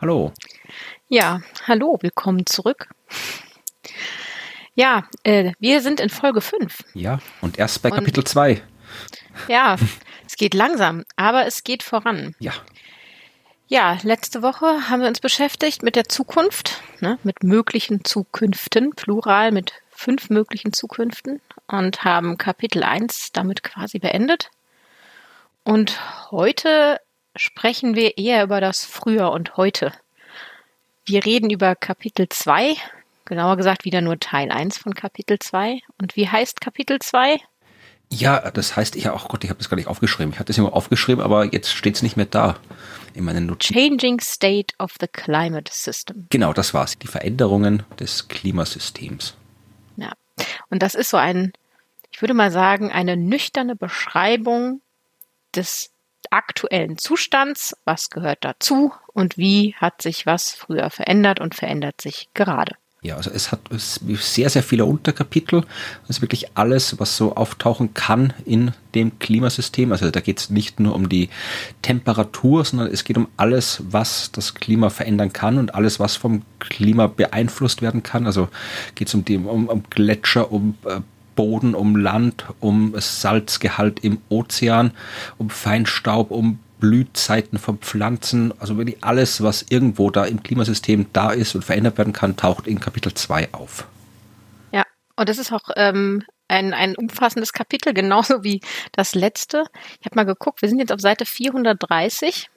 [0.00, 0.32] Hallo.
[1.10, 2.88] Ja, hallo, willkommen zurück.
[4.74, 6.84] Ja, äh, wir sind in Folge 5.
[6.94, 8.62] Ja, und erst bei und, Kapitel 2.
[9.48, 9.76] Ja,
[10.26, 12.34] es geht langsam, aber es geht voran.
[12.38, 12.54] Ja.
[13.68, 19.52] Ja, letzte Woche haben wir uns beschäftigt mit der Zukunft, ne, mit möglichen Zukünften, plural
[19.52, 24.50] mit fünf möglichen Zukünften und haben Kapitel 1 damit quasi beendet.
[25.62, 27.00] Und heute
[27.36, 29.92] sprechen wir eher über das Früher und Heute.
[31.04, 32.76] Wir reden über Kapitel 2,
[33.24, 35.80] genauer gesagt wieder nur Teil 1 von Kapitel 2.
[36.00, 37.40] Und wie heißt Kapitel 2?
[38.12, 40.32] Ja, das heißt, ja, oh Gott, ich habe das gar nicht aufgeschrieben.
[40.32, 42.56] Ich hatte es immer aufgeschrieben, aber jetzt steht es nicht mehr da
[43.14, 43.74] in meinen Notizen.
[43.74, 46.26] Changing State of the Climate System.
[46.28, 46.98] Genau, das war's.
[46.98, 49.36] Die Veränderungen des Klimasystems.
[49.96, 50.12] Ja,
[50.70, 51.52] und das ist so ein,
[52.10, 54.80] ich würde mal sagen, eine nüchterne Beschreibung
[55.54, 55.90] des
[56.30, 62.28] aktuellen Zustands, was gehört dazu und wie hat sich was früher verändert und verändert sich
[62.34, 62.76] gerade.
[63.02, 65.62] Ja, also es hat sehr, sehr viele Unterkapitel.
[66.06, 69.90] Das ist wirklich alles, was so auftauchen kann in dem Klimasystem.
[69.92, 71.30] Also da geht es nicht nur um die
[71.80, 76.42] Temperatur, sondern es geht um alles, was das Klima verändern kann und alles, was vom
[76.58, 78.26] Klima beeinflusst werden kann.
[78.26, 78.48] Also
[78.96, 81.00] geht es um, um, um Gletscher, um äh,
[81.40, 84.92] Boden, um Land, um Salzgehalt im Ozean,
[85.38, 91.30] um Feinstaub, um Blühzeiten von Pflanzen, also wirklich alles, was irgendwo da im Klimasystem da
[91.30, 93.86] ist und verändert werden kann, taucht in Kapitel 2 auf.
[94.70, 94.82] Ja,
[95.16, 98.60] und das ist auch ähm, ein, ein umfassendes Kapitel, genauso wie
[98.92, 99.64] das letzte.
[99.98, 102.50] Ich habe mal geguckt, wir sind jetzt auf Seite 430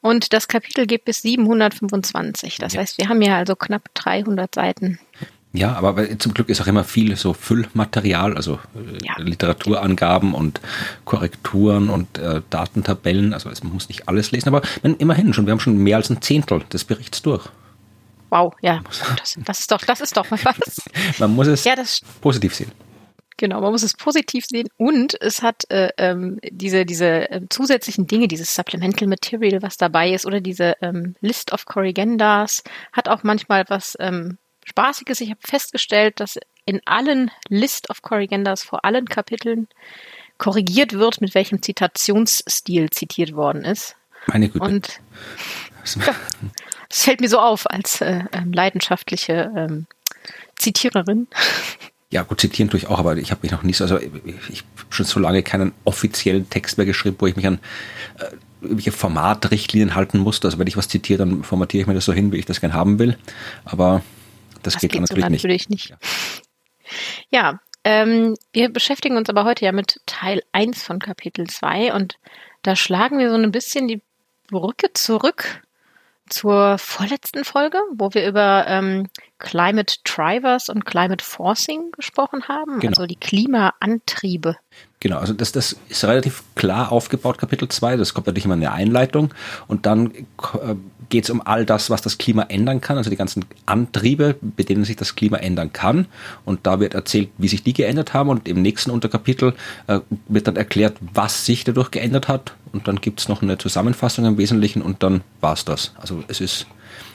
[0.00, 2.58] und das Kapitel geht bis 725.
[2.58, 2.80] Das ja.
[2.80, 4.98] heißt, wir haben ja also knapp 300 Seiten.
[5.56, 9.14] Ja, aber zum Glück ist auch immer viel so Füllmaterial, also äh, ja.
[9.18, 10.60] Literaturangaben und
[11.04, 13.32] Korrekturen und äh, Datentabellen.
[13.32, 16.20] Also man muss nicht alles lesen, aber immerhin schon, wir haben schon mehr als ein
[16.20, 17.48] Zehntel des Berichts durch.
[18.30, 18.82] Wow, ja,
[19.16, 20.80] das, das ist doch, das ist doch was.
[21.20, 21.76] man muss es ja,
[22.20, 22.72] positiv sehen.
[23.36, 28.08] Genau, man muss es positiv sehen und es hat äh, ähm, diese, diese äh, zusätzlichen
[28.08, 33.22] Dinge, dieses Supplemental Material, was dabei ist, oder diese ähm, List of Corrigendas, hat auch
[33.22, 35.20] manchmal was ähm, Spaßiges.
[35.20, 39.68] Ich habe festgestellt, dass in allen List of Corrigenders vor allen Kapiteln
[40.38, 43.96] korrigiert wird, mit welchem Zitationsstil zitiert worden ist.
[44.26, 44.64] Meine Güte.
[44.64, 45.00] Und
[46.06, 46.14] ja,
[46.88, 49.86] das fällt mir so auf als äh, ähm, leidenschaftliche ähm,
[50.56, 51.28] Zitiererin.
[52.10, 54.12] Ja, gut, zitieren tue ich auch, aber ich habe mich noch nicht so, also ich,
[54.48, 57.58] ich habe schon so lange keinen offiziellen Text mehr geschrieben, wo ich mich an
[58.18, 58.26] äh,
[58.62, 60.48] irgendwelche Formatrichtlinien halten musste.
[60.48, 62.60] Also wenn ich was zitiere, dann formatiere ich mir das so hin, wie ich das
[62.60, 63.18] gern haben will.
[63.64, 64.02] Aber
[64.64, 65.90] das, das geht, geht natürlich, so natürlich nicht.
[65.90, 65.98] nicht.
[67.30, 71.92] Ja, ja ähm, wir beschäftigen uns aber heute ja mit Teil 1 von Kapitel 2
[71.92, 72.16] und
[72.62, 74.00] da schlagen wir so ein bisschen die
[74.50, 75.62] Brücke zurück
[76.28, 79.08] zur vorletzten Folge, wo wir über ähm,
[79.38, 82.92] Climate Drivers und Climate Forcing gesprochen haben, genau.
[82.92, 84.56] also die Klimaantriebe.
[85.00, 87.98] Genau, also das, das ist relativ klar aufgebaut, Kapitel 2.
[87.98, 89.34] Das kommt natürlich immer in der Einleitung.
[89.66, 90.24] Und dann äh,
[91.08, 94.62] geht es um all das, was das Klima ändern kann, also die ganzen Antriebe, bei
[94.62, 96.06] denen sich das Klima ändern kann.
[96.44, 98.28] Und da wird erzählt, wie sich die geändert haben.
[98.28, 99.54] Und im nächsten Unterkapitel
[99.86, 102.54] äh, wird dann erklärt, was sich dadurch geändert hat.
[102.72, 105.92] Und dann gibt es noch eine Zusammenfassung im Wesentlichen und dann war es das.
[105.96, 106.66] Also es ist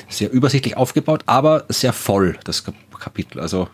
[0.08, 2.64] sehr übersichtlich aufgebaut, aber sehr voll, das
[3.00, 3.40] Kapitel.
[3.40, 3.68] Also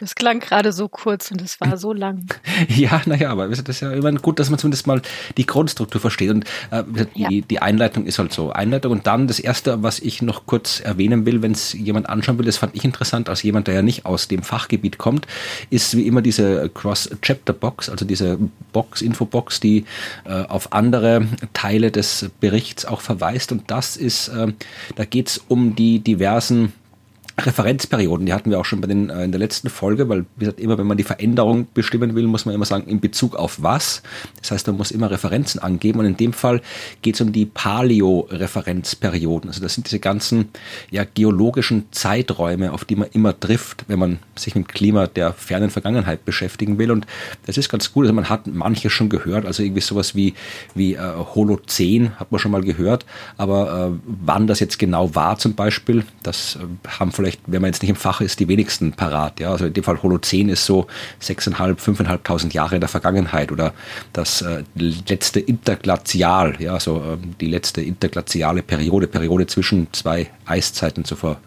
[0.00, 2.26] das klang gerade so kurz und es war so lang.
[2.68, 5.00] ja, naja, aber das ist ja immer gut, dass man zumindest mal
[5.36, 6.30] die Grundstruktur versteht.
[6.30, 6.82] Und äh,
[7.14, 7.28] die, ja.
[7.28, 8.50] die Einleitung ist halt so.
[8.52, 12.38] Einleitung und dann das Erste, was ich noch kurz erwähnen will, wenn es jemand anschauen
[12.38, 15.26] will, das fand ich interessant, als jemand, der ja nicht aus dem Fachgebiet kommt,
[15.70, 18.38] ist wie immer diese Cross-Chapter-Box, also diese
[18.72, 19.84] Box, Infobox, die
[20.24, 23.52] äh, auf andere Teile des Berichts auch verweist.
[23.52, 24.52] Und das ist, äh,
[24.96, 26.72] da geht es um die diversen
[27.36, 30.44] Referenzperioden, die hatten wir auch schon bei den, äh, in der letzten Folge, weil wie
[30.44, 33.60] gesagt, immer wenn man die Veränderung bestimmen will, muss man immer sagen, in Bezug auf
[33.60, 34.02] was.
[34.40, 36.62] Das heißt, man muss immer Referenzen angeben und in dem Fall
[37.02, 39.50] geht es um die Paleo-Referenzperioden.
[39.50, 40.50] Also das sind diese ganzen
[40.90, 45.70] ja, geologischen Zeiträume, auf die man immer trifft, wenn man sich mit Klima der fernen
[45.70, 46.92] Vergangenheit beschäftigen will.
[46.92, 47.04] Und
[47.46, 48.04] das ist ganz gut.
[48.04, 50.34] Also man hat manches schon gehört, also irgendwie sowas wie,
[50.76, 51.00] wie äh,
[51.34, 53.04] Holozän hat man schon mal gehört,
[53.36, 56.60] aber äh, wann das jetzt genau war zum Beispiel, das äh,
[57.00, 59.40] haben vielleicht vielleicht, wenn man jetzt nicht im Fach ist, die wenigsten parat.
[59.40, 59.50] Ja?
[59.50, 60.86] Also in dem Fall Holozän ist so
[61.22, 63.72] 6.500, 5.500 Jahre in der Vergangenheit oder
[64.12, 71.04] das äh, letzte Interglazial, ja, so äh, die letzte interglaziale Periode, Periode zwischen zwei Eiszeiten,
[71.04, 71.38] so vor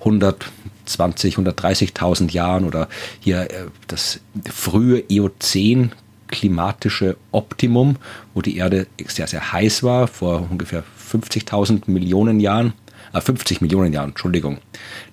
[0.00, 2.88] 120, 130.000 Jahren oder
[3.18, 5.92] hier äh, das frühe Eozän
[6.28, 7.96] klimatische Optimum,
[8.34, 10.82] wo die Erde sehr, sehr heiß war, vor ungefähr
[11.12, 12.72] 50.000 Millionen Jahren.
[13.20, 14.58] 50 Millionen Jahren, Entschuldigung.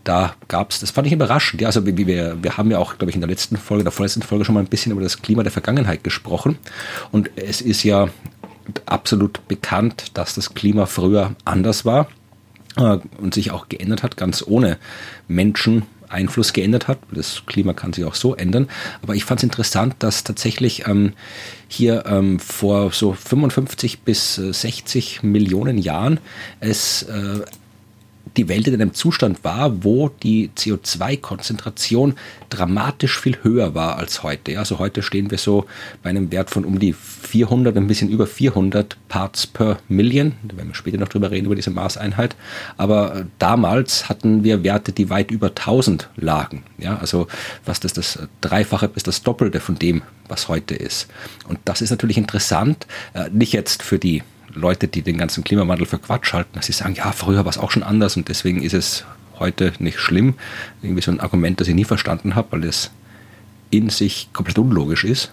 [0.03, 1.61] Da gab es, das fand ich überraschend.
[1.61, 4.21] Ja, also wir, wir haben ja auch, glaube ich, in der letzten Folge, der vorletzten
[4.21, 6.57] Folge schon mal ein bisschen über das Klima der Vergangenheit gesprochen.
[7.11, 8.09] Und es ist ja
[8.85, 12.07] absolut bekannt, dass das Klima früher anders war
[12.77, 14.77] äh, und sich auch geändert hat, ganz ohne
[15.27, 15.83] Menschen
[16.13, 16.99] Einfluss geändert hat.
[17.11, 18.69] Das Klima kann sich auch so ändern.
[19.01, 21.13] Aber ich fand es interessant, dass tatsächlich ähm,
[21.67, 26.19] hier ähm, vor so 55 bis 60 Millionen Jahren
[26.59, 27.41] es äh,
[28.37, 32.15] die Welt in einem Zustand war, wo die CO2-Konzentration
[32.49, 34.57] dramatisch viel höher war als heute.
[34.57, 35.65] Also heute stehen wir so
[36.01, 40.33] bei einem Wert von um die 400, ein bisschen über 400 Parts per Million.
[40.43, 42.35] Da werden wir später noch drüber reden, über diese Maßeinheit.
[42.77, 46.63] Aber äh, damals hatten wir Werte, die weit über 1000 lagen.
[46.77, 47.27] Ja, also
[47.65, 51.07] was das, das Dreifache bis das Doppelte von dem, was heute ist.
[51.47, 55.85] Und das ist natürlich interessant, äh, nicht jetzt für die Leute, die den ganzen Klimawandel
[55.85, 58.61] für Quatsch halten, dass sie sagen, ja, früher war es auch schon anders und deswegen
[58.61, 59.05] ist es
[59.39, 60.35] heute nicht schlimm.
[60.81, 62.91] Irgendwie so ein Argument, das ich nie verstanden habe, weil es
[63.69, 65.31] in sich komplett unlogisch ist.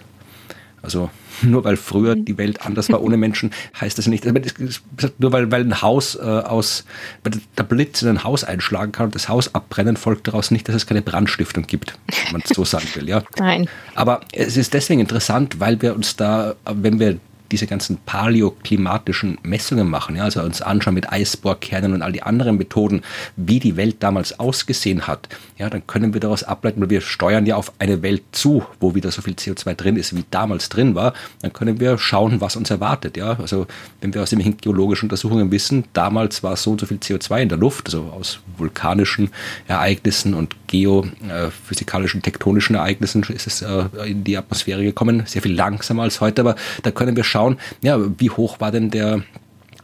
[0.81, 1.11] Also
[1.43, 3.51] nur weil früher die Welt anders war ohne Menschen,
[3.81, 4.25] heißt das nicht.
[4.25, 6.85] Nur weil, weil ein Haus äh, aus,
[7.23, 10.67] weil der Blitz in ein Haus einschlagen kann und das Haus abbrennen, folgt daraus nicht,
[10.67, 13.07] dass es keine Brandstiftung gibt, wenn man es so sagen will.
[13.07, 13.23] Ja?
[13.37, 13.69] Nein.
[13.95, 17.19] Aber es ist deswegen interessant, weil wir uns da, wenn wir
[17.51, 22.57] diese ganzen paläoklimatischen Messungen machen, ja, also uns anschauen mit Eisbohrkernen und all die anderen
[22.57, 23.01] Methoden,
[23.35, 27.45] wie die Welt damals ausgesehen hat, ja, dann können wir daraus ableiten, weil wir steuern
[27.45, 30.95] ja auf eine Welt zu, wo wieder so viel CO2 drin ist, wie damals drin
[30.95, 33.37] war, dann können wir schauen, was uns erwartet, ja.
[33.39, 33.67] Also,
[33.99, 37.49] wenn wir aus den geologischen Untersuchungen wissen, damals war so und so viel CO2 in
[37.49, 39.29] der Luft, also aus vulkanischen
[39.67, 46.03] Ereignissen und geophysikalischen, tektonischen Ereignissen ist es äh, in die Atmosphäre gekommen, sehr viel langsamer
[46.03, 49.23] als heute, aber da können wir schauen, schauen, ja, wie hoch war denn der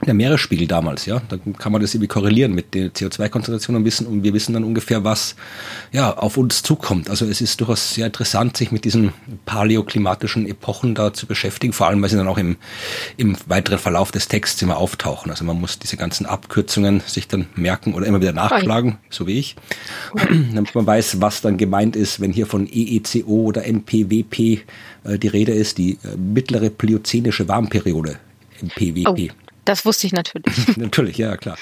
[0.07, 4.07] der Meeresspiegel damals, ja, dann kann man das irgendwie korrelieren mit der CO2-Konzentration und wissen,
[4.07, 5.35] und wir wissen dann ungefähr, was
[5.91, 7.09] ja auf uns zukommt.
[7.09, 9.13] Also es ist durchaus sehr interessant, sich mit diesen
[9.45, 12.57] paläoklimatischen Epochen da zu beschäftigen, vor allem weil sie dann auch im,
[13.17, 15.29] im weiteren Verlauf des Texts immer auftauchen.
[15.29, 19.37] Also man muss diese ganzen Abkürzungen sich dann merken oder immer wieder nachschlagen, so wie
[19.39, 19.55] ich,
[20.53, 24.39] damit man weiß, was dann gemeint ist, wenn hier von EECO oder NPWP
[25.03, 28.17] äh, die Rede ist, die äh, mittlere pliozänische Warmperiode.
[28.61, 29.31] MPWP.
[29.31, 29.46] Oh.
[29.67, 30.55] Das wusste ich natürlich.
[30.77, 31.57] natürlich, ja, klar.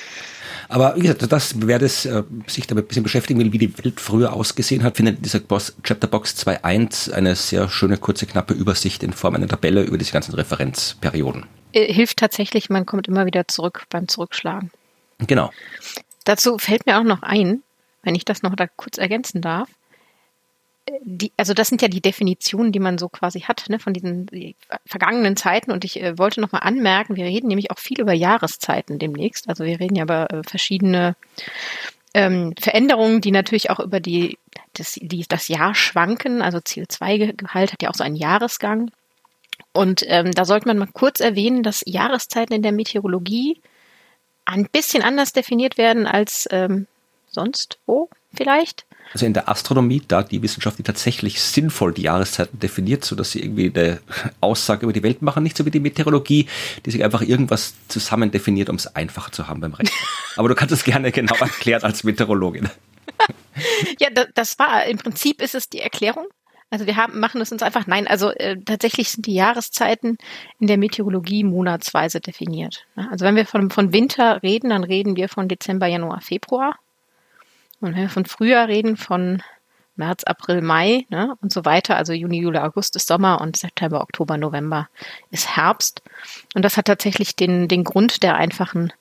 [0.69, 3.77] Aber wie gesagt, das, wer das, äh, sich damit ein bisschen beschäftigen will, wie die
[3.83, 8.53] Welt früher ausgesehen hat, findet in dieser Boss, Chapterbox 2.1 eine sehr schöne, kurze, knappe
[8.53, 11.47] Übersicht in Form einer Tabelle über diese ganzen Referenzperioden.
[11.73, 14.69] Äh, hilft tatsächlich, man kommt immer wieder zurück beim Zurückschlagen.
[15.19, 15.51] Genau.
[16.25, 17.63] Dazu fällt mir auch noch ein,
[18.03, 19.67] wenn ich das noch da kurz ergänzen darf,
[21.01, 24.27] die, also das sind ja die Definitionen, die man so quasi hat, ne, von diesen
[24.85, 25.71] vergangenen Zeiten.
[25.71, 29.49] Und ich äh, wollte nochmal anmerken, wir reden nämlich auch viel über Jahreszeiten demnächst.
[29.49, 31.15] Also wir reden ja über äh, verschiedene
[32.13, 34.37] ähm, Veränderungen, die natürlich auch über die,
[34.73, 36.41] das, die, das Jahr schwanken.
[36.41, 38.91] Also CO2-Gehalt hat ja auch so einen Jahresgang.
[39.73, 43.59] Und ähm, da sollte man mal kurz erwähnen, dass Jahreszeiten in der Meteorologie
[44.45, 46.85] ein bisschen anders definiert werden als ähm,
[47.27, 48.85] sonst wo vielleicht.
[49.13, 53.31] Also in der Astronomie, da die Wissenschaft, die tatsächlich sinnvoll die Jahreszeiten definiert, so dass
[53.31, 54.01] sie irgendwie eine
[54.41, 56.47] Aussage über die Welt machen, nicht so wie die Meteorologie,
[56.85, 59.97] die sich einfach irgendwas zusammen definiert, um es einfacher zu haben beim Rechnen.
[60.35, 62.69] Aber du kannst es gerne genau erklären als Meteorologin.
[63.99, 66.25] ja, das war, im Prinzip ist es die Erklärung.
[66.71, 70.17] Also wir haben, machen es uns einfach, nein, also äh, tatsächlich sind die Jahreszeiten
[70.59, 72.85] in der Meteorologie monatsweise definiert.
[72.95, 76.75] Also wenn wir von, von Winter reden, dann reden wir von Dezember, Januar, Februar.
[77.85, 79.41] Und wenn wir von Frühjahr reden, von
[79.95, 84.01] März, April, Mai ne, und so weiter, also Juni, Juli, August ist Sommer und September,
[84.01, 84.89] Oktober, November
[85.31, 86.01] ist Herbst.
[86.53, 88.91] Und das hat tatsächlich den, den Grund der einfachen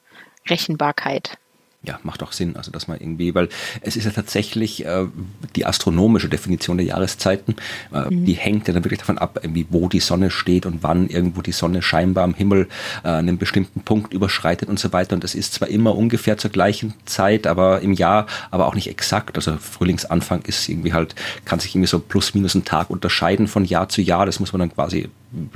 [0.48, 1.38] Rechenbarkeit.
[1.86, 2.56] Ja, macht auch Sinn.
[2.56, 3.48] Also, dass man irgendwie, weil
[3.82, 5.06] es ist ja tatsächlich äh,
[5.54, 7.56] die astronomische Definition der Jahreszeiten,
[7.92, 8.24] äh, mhm.
[8.24, 11.42] die hängt ja dann wirklich davon ab, irgendwie, wo die Sonne steht und wann irgendwo
[11.42, 12.68] die Sonne scheinbar am Himmel
[13.02, 15.14] äh, einen bestimmten Punkt überschreitet und so weiter.
[15.14, 18.88] Und das ist zwar immer ungefähr zur gleichen Zeit, aber im Jahr, aber auch nicht
[18.88, 19.36] exakt.
[19.36, 21.14] Also Frühlingsanfang ist irgendwie halt,
[21.44, 24.24] kann sich irgendwie so plus minus einen Tag unterscheiden von Jahr zu Jahr.
[24.24, 25.10] Das muss man dann quasi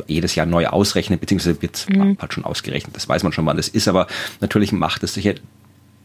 [0.07, 2.19] jedes Jahr neu ausrechnen, beziehungsweise wird mhm.
[2.21, 2.97] halt schon ausgerechnet.
[2.97, 4.07] Das weiß man schon, wann das ist, aber
[4.41, 5.25] natürlich macht es sich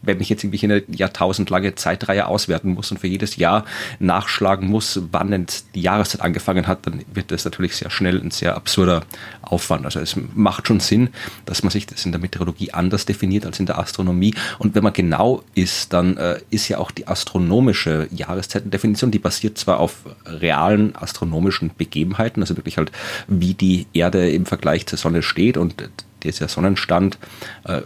[0.06, 3.64] wenn ich jetzt irgendwie eine jahrtausendlange Zeitreihe auswerten muss und für jedes Jahr
[3.98, 8.30] nachschlagen muss, wann denn die Jahreszeit angefangen hat, dann wird das natürlich sehr schnell ein
[8.30, 9.02] sehr absurder
[9.42, 9.84] Aufwand.
[9.84, 11.10] Also es macht schon Sinn,
[11.44, 14.34] dass man sich das in der Meteorologie anders definiert als in der Astronomie.
[14.58, 19.58] Und wenn man genau ist, dann äh, ist ja auch die astronomische Jahreszeitendefinition, die basiert
[19.58, 19.96] zwar auf
[20.26, 22.92] realen astronomischen Begebenheiten, also wirklich halt,
[23.26, 25.74] wie die Erde im Vergleich zur Sonne steht und
[26.22, 27.18] dieser Sonnenstand
[27.64, 27.82] äh,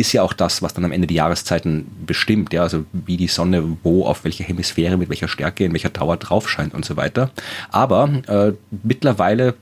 [0.00, 3.28] ist ja auch das, was dann am Ende die Jahreszeiten bestimmt, ja, also wie die
[3.28, 6.96] Sonne wo, auf welcher Hemisphäre, mit welcher Stärke, in welcher Dauer drauf scheint und so
[6.96, 7.30] weiter.
[7.70, 8.52] Aber äh,
[8.82, 9.54] mittlerweile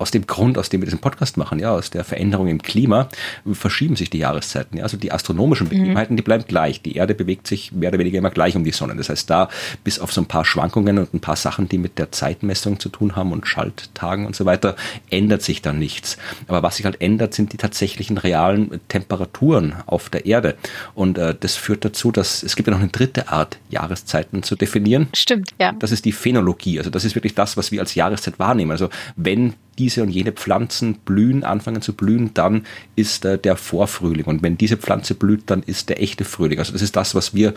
[0.00, 3.08] aus dem Grund, aus dem wir diesen Podcast machen, ja, aus der Veränderung im Klima,
[3.52, 4.78] verschieben sich die Jahreszeiten.
[4.78, 4.84] Ja.
[4.84, 5.70] Also die astronomischen mhm.
[5.70, 6.16] Begebenheiten, mhm.
[6.16, 6.80] die bleiben gleich.
[6.80, 8.96] Die Erde bewegt sich mehr oder weniger immer gleich um die Sonne.
[8.96, 9.50] Das heißt, da
[9.84, 12.88] bis auf so ein paar Schwankungen und ein paar Sachen, die mit der Zeitmessung zu
[12.88, 14.74] tun haben und Schalttagen und so weiter,
[15.10, 16.16] ändert sich dann nichts.
[16.48, 20.56] Aber was sich halt ändert, sind die tatsächlichen realen Temperaturen auf der Erde.
[20.94, 24.56] Und äh, das führt dazu, dass es gibt ja noch eine dritte Art, Jahreszeiten zu
[24.56, 25.08] definieren.
[25.14, 25.72] Stimmt, ja.
[25.72, 26.78] Das ist die Phänologie.
[26.78, 28.70] Also das ist wirklich das, was wir als Jahreszeit wahrnehmen.
[28.70, 34.26] Also wenn diese und jene Pflanzen blühen, anfangen zu blühen, dann ist äh, der Vorfrühling.
[34.26, 36.58] Und wenn diese Pflanze blüht, dann ist der echte Frühling.
[36.58, 37.54] Also das ist das, was wir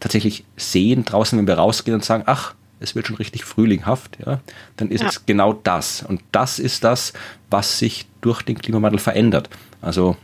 [0.00, 4.40] tatsächlich sehen draußen, wenn wir rausgehen und sagen, ach, es wird schon richtig frühlinghaft, ja,
[4.76, 5.08] dann ist ja.
[5.08, 6.02] es genau das.
[6.02, 7.12] Und das ist das,
[7.50, 9.50] was sich durch den Klimawandel verändert.
[9.82, 10.16] Also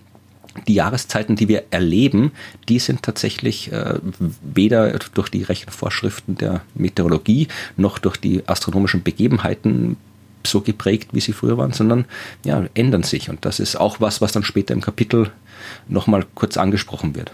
[0.67, 2.33] die Jahreszeiten, die wir erleben,
[2.69, 3.99] die sind tatsächlich äh,
[4.43, 9.97] weder durch die Rechenvorschriften der Meteorologie noch durch die astronomischen Begebenheiten
[10.47, 12.07] so geprägt, wie sie früher waren, sondern
[12.45, 13.31] ja, ändern sich.
[13.31, 15.31] Und das ist auch was, was dann später im Kapitel
[15.89, 17.33] nochmal kurz angesprochen wird.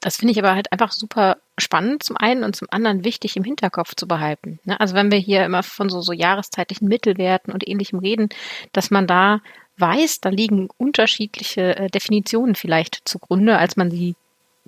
[0.00, 3.44] Das finde ich aber halt einfach super spannend zum einen und zum anderen wichtig im
[3.44, 4.60] Hinterkopf zu behalten.
[4.64, 4.78] Ne?
[4.78, 8.28] Also wenn wir hier immer von so, so jahreszeitlichen Mittelwerten und ähnlichem reden,
[8.72, 9.40] dass man da
[9.78, 14.14] weiß, da liegen unterschiedliche äh, Definitionen vielleicht zugrunde, als man sie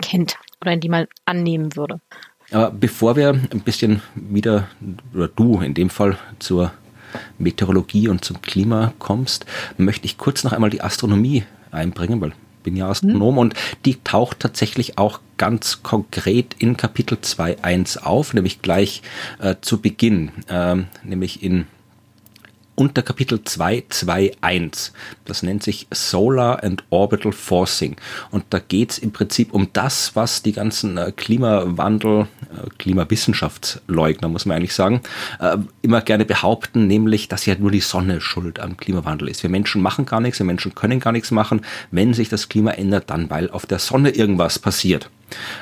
[0.00, 2.00] kennt oder in die man annehmen würde.
[2.50, 4.68] Aber bevor wir ein bisschen wieder,
[5.14, 6.72] oder du in dem Fall, zur
[7.38, 9.46] Meteorologie und zum Klima kommst,
[9.76, 13.38] möchte ich kurz noch einmal die Astronomie einbringen, weil ich bin ja Astronom mhm.
[13.38, 19.02] und die taucht tatsächlich auch ganz konkret in Kapitel 2.1 auf, nämlich gleich
[19.38, 21.66] äh, zu Beginn, äh, nämlich in
[22.78, 24.92] unter Kapitel 221.
[25.24, 27.96] Das nennt sich Solar and Orbital Forcing.
[28.30, 34.28] Und da geht es im Prinzip um das, was die ganzen äh, Klimawandel, äh, Klimawissenschaftsleugner,
[34.28, 35.00] muss man eigentlich sagen,
[35.40, 39.42] äh, immer gerne behaupten, nämlich, dass ja nur die Sonne schuld am Klimawandel ist.
[39.42, 41.62] Wir Menschen machen gar nichts, wir Menschen können gar nichts machen.
[41.90, 45.10] Wenn sich das Klima ändert, dann weil auf der Sonne irgendwas passiert.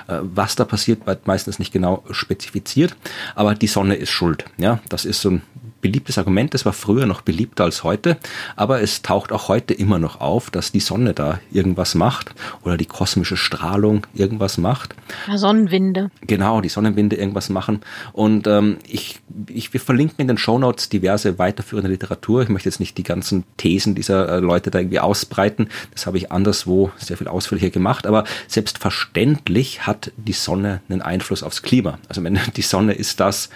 [0.07, 2.95] Was da passiert, wird meistens nicht genau spezifiziert,
[3.35, 4.45] aber die Sonne ist schuld.
[4.59, 5.43] Ja, das ist so ein
[5.81, 8.17] beliebtes Argument, das war früher noch beliebter als heute,
[8.57, 12.77] aber es taucht auch heute immer noch auf, dass die Sonne da irgendwas macht oder
[12.77, 14.95] die kosmische Strahlung irgendwas macht.
[15.35, 16.11] Sonnenwinde.
[16.23, 17.81] Genau, die Sonnenwinde irgendwas machen.
[18.13, 22.43] Und ähm, ich, ich, wir verlinken in den Shownotes diverse weiterführende Literatur.
[22.43, 25.69] Ich möchte jetzt nicht die ganzen Thesen dieser äh, Leute da irgendwie ausbreiten.
[25.93, 28.07] Das habe ich anderswo sehr viel ausführlicher gemacht.
[28.07, 31.99] Aber selbstverständlich hat die Sonne einen Einfluss aufs Klima.
[32.09, 33.51] Also wenn die Sonne ist das,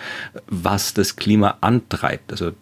[0.47, 2.33] was das Klima antreibt bleibt.
[2.33, 2.53] Also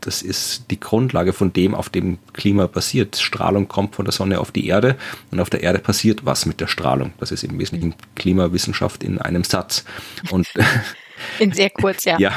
[0.00, 3.16] das ist die Grundlage von dem, auf dem Klima passiert.
[3.16, 4.96] Strahlung kommt von der Sonne auf die Erde
[5.30, 7.12] und auf der Erde passiert was mit der Strahlung.
[7.18, 9.84] Das ist im Wesentlichen Klimawissenschaft in einem Satz.
[10.30, 10.46] Und
[11.38, 12.18] in sehr kurz, ja.
[12.18, 12.32] ja.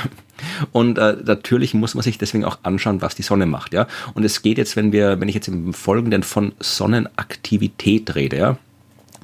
[0.71, 3.87] Und äh, natürlich muss man sich deswegen auch anschauen, was die Sonne macht, ja.
[4.13, 8.57] Und es geht jetzt, wenn wir, wenn ich jetzt im Folgenden von Sonnenaktivität rede, ja,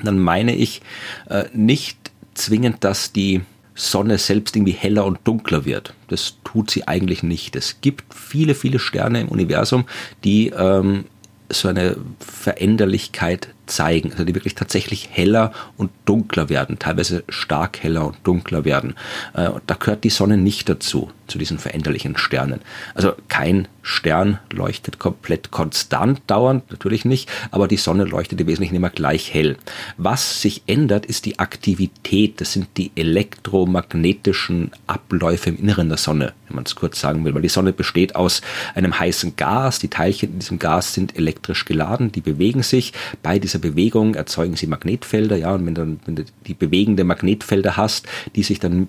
[0.04, 0.82] dann meine ich
[1.30, 1.98] äh, nicht
[2.34, 3.42] zwingend, dass die
[3.76, 5.94] Sonne selbst irgendwie heller und dunkler wird.
[6.08, 7.56] Das tut sie eigentlich nicht.
[7.56, 9.86] Es gibt viele, viele Sterne im Universum,
[10.24, 11.06] die ähm,
[11.50, 18.08] so eine Veränderlichkeit zeigen, also die wirklich tatsächlich heller und dunkler werden, teilweise stark heller
[18.08, 18.96] und dunkler werden.
[19.34, 22.62] Äh, da gehört die Sonne nicht dazu, zu diesen veränderlichen Sternen.
[22.94, 28.76] Also kein Stern leuchtet komplett konstant dauernd, natürlich nicht, aber die Sonne leuchtet im Wesentlichen
[28.76, 29.58] immer gleich hell.
[29.98, 36.34] Was sich ändert, ist die Aktivität, das sind die elektromagnetischen Abläufe im Inneren der Sonne,
[36.48, 38.42] wenn man es kurz sagen will, weil die Sonne besteht aus
[38.74, 42.92] einem heißen Gas, die Teilchen in diesem Gas sind elektrisch geladen, die bewegen sich.
[43.22, 47.78] Bei dieser Bewegung erzeugen sie Magnetfelder, ja, und wenn, dann, wenn du die bewegende Magnetfelder
[47.78, 48.88] hast, die sich dann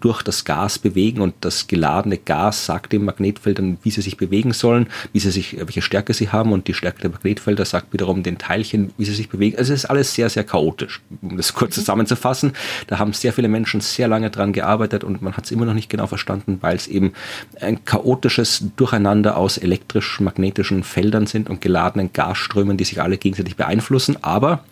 [0.00, 4.52] durch das Gas bewegen und das geladene Gas sagt dem Magnetfeldern, wie sie sich bewegen
[4.52, 8.22] sollen, wie sie sich, welche Stärke sie haben und die Stärke der Magnetfelder sagt wiederum
[8.22, 9.58] den Teilchen, wie sie sich bewegen.
[9.58, 11.80] Also es ist alles sehr, sehr chaotisch, um das kurz mhm.
[11.80, 12.52] zusammenzufassen.
[12.86, 15.74] Da haben sehr viele Menschen sehr lange dran gearbeitet und man hat es immer noch
[15.74, 17.12] nicht genau verstanden, weil es eben
[17.60, 24.16] ein chaotisches Durcheinander aus elektrisch-magnetischen Feldern sind und geladenen Gasströmen, die sich alle gegenseitig beeinflussen.
[24.22, 24.64] Aber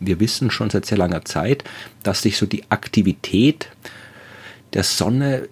[0.00, 1.64] wir wissen schon seit sehr langer Zeit,
[2.02, 3.68] dass sich so die Aktivität
[4.72, 5.48] der Sonne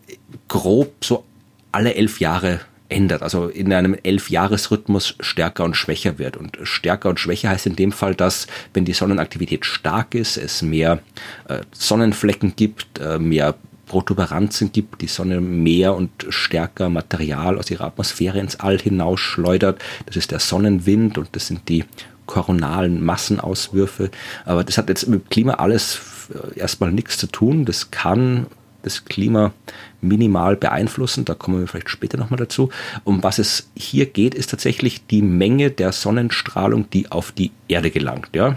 [0.49, 1.25] grob so
[1.73, 2.61] alle elf Jahre
[2.91, 6.37] ändert, also in einem Elfjahresrhythmus stärker und schwächer wird.
[6.37, 10.63] Und stärker und schwächer heißt in dem Fall, dass wenn die Sonnenaktivität stark ist, es
[10.63, 11.01] mehr
[11.49, 13.55] äh, Sonnenflecken gibt, äh, mehr
[13.87, 19.81] Protuberanzen gibt, die Sonne mehr und stärker Material aus ihrer Atmosphäre ins All hinausschleudert.
[20.07, 21.85] Das ist der Sonnenwind und das sind die
[22.27, 24.11] koronalen Massenauswürfe.
[24.45, 26.01] Aber das hat jetzt mit Klima alles
[26.33, 27.65] äh, erstmal nichts zu tun.
[27.65, 28.47] Das kann
[28.83, 29.53] das Klima
[30.01, 31.25] minimal beeinflussen.
[31.25, 32.71] Da kommen wir vielleicht später nochmal dazu.
[33.05, 37.91] Um was es hier geht, ist tatsächlich die Menge der Sonnenstrahlung, die auf die Erde
[37.91, 38.31] gelangt.
[38.33, 38.57] Ja?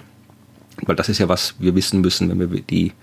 [0.81, 2.93] Weil das ist ja, was wir wissen müssen, wenn wir die,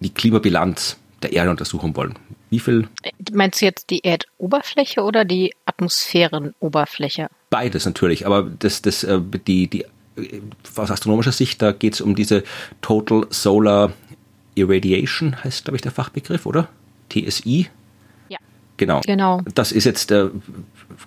[0.00, 2.14] die Klimabilanz der Erde untersuchen wollen.
[2.50, 2.88] Wie viel?
[3.32, 7.28] Meinst du jetzt die Erdoberfläche oder die Atmosphärenoberfläche?
[7.48, 9.84] Beides natürlich, aber das, das, äh, die, die,
[10.76, 12.42] aus astronomischer Sicht, da geht es um diese
[12.80, 13.92] Total Solar
[14.54, 16.68] Irradiation heißt, glaube ich, der Fachbegriff, oder?
[17.10, 17.68] TSI?
[18.28, 18.38] Ja.
[18.76, 19.00] Genau.
[19.06, 19.42] Genau.
[19.54, 20.30] Das ist jetzt der,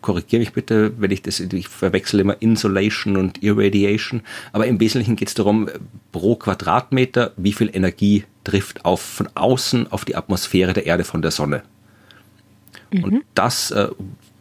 [0.01, 4.21] korrigiere mich bitte, wenn ich das, ich verwechsel immer Insolation und Irradiation,
[4.51, 5.69] aber im Wesentlichen geht es darum,
[6.11, 11.21] pro Quadratmeter, wie viel Energie trifft auf, von außen auf die Atmosphäre der Erde von
[11.21, 11.63] der Sonne.
[12.91, 13.03] Mhm.
[13.03, 13.89] Und das äh,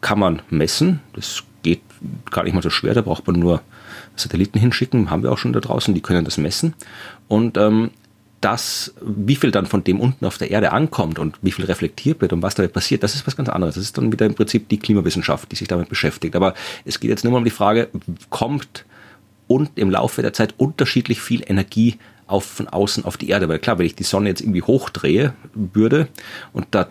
[0.00, 1.00] kann man messen.
[1.14, 1.80] Das geht
[2.30, 3.62] gar nicht mal so schwer, da braucht man nur
[4.16, 6.75] Satelliten hinschicken, haben wir auch schon da draußen, die können das messen.
[7.28, 7.90] Und ähm,
[8.43, 12.21] das, wie viel dann von dem unten auf der Erde ankommt und wie viel reflektiert
[12.21, 13.77] wird und was dabei passiert, das ist was ganz anderes.
[13.77, 16.37] Das ist dann wieder im Prinzip die Klimawissenschaft, die sich damit beschäftigt.
[16.37, 17.89] Aber es geht jetzt nur mal um die Frage,
[18.29, 18.85] kommt
[19.47, 23.49] und im Laufe der Zeit unterschiedlich viel Energie auf, von außen auf die Erde?
[23.49, 26.09] Weil klar, wenn ich die Sonne jetzt irgendwie hochdrehe würde
[26.53, 26.89] und da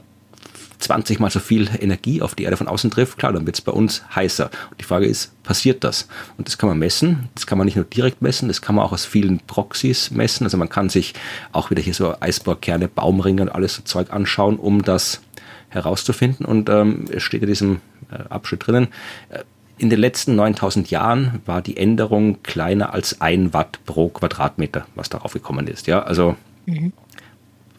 [0.81, 3.61] 20 mal so viel Energie auf die Erde von außen trifft, klar, dann wird es
[3.61, 4.45] bei uns heißer.
[4.69, 6.07] Und die Frage ist, passiert das?
[6.37, 7.29] Und das kann man messen.
[7.35, 10.45] Das kann man nicht nur direkt messen, das kann man auch aus vielen Proxys messen.
[10.45, 11.13] Also man kann sich
[11.51, 15.21] auch wieder hier so Eisbohrkerne, Baumringe und alles so Zeug anschauen, um das
[15.69, 16.45] herauszufinden.
[16.45, 18.87] Und ähm, es steht in diesem äh, Abschnitt drinnen,
[19.29, 19.39] äh,
[19.77, 25.09] in den letzten 9000 Jahren war die Änderung kleiner als ein Watt pro Quadratmeter, was
[25.09, 25.87] darauf gekommen ist.
[25.87, 26.35] Ja, also
[26.67, 26.93] mhm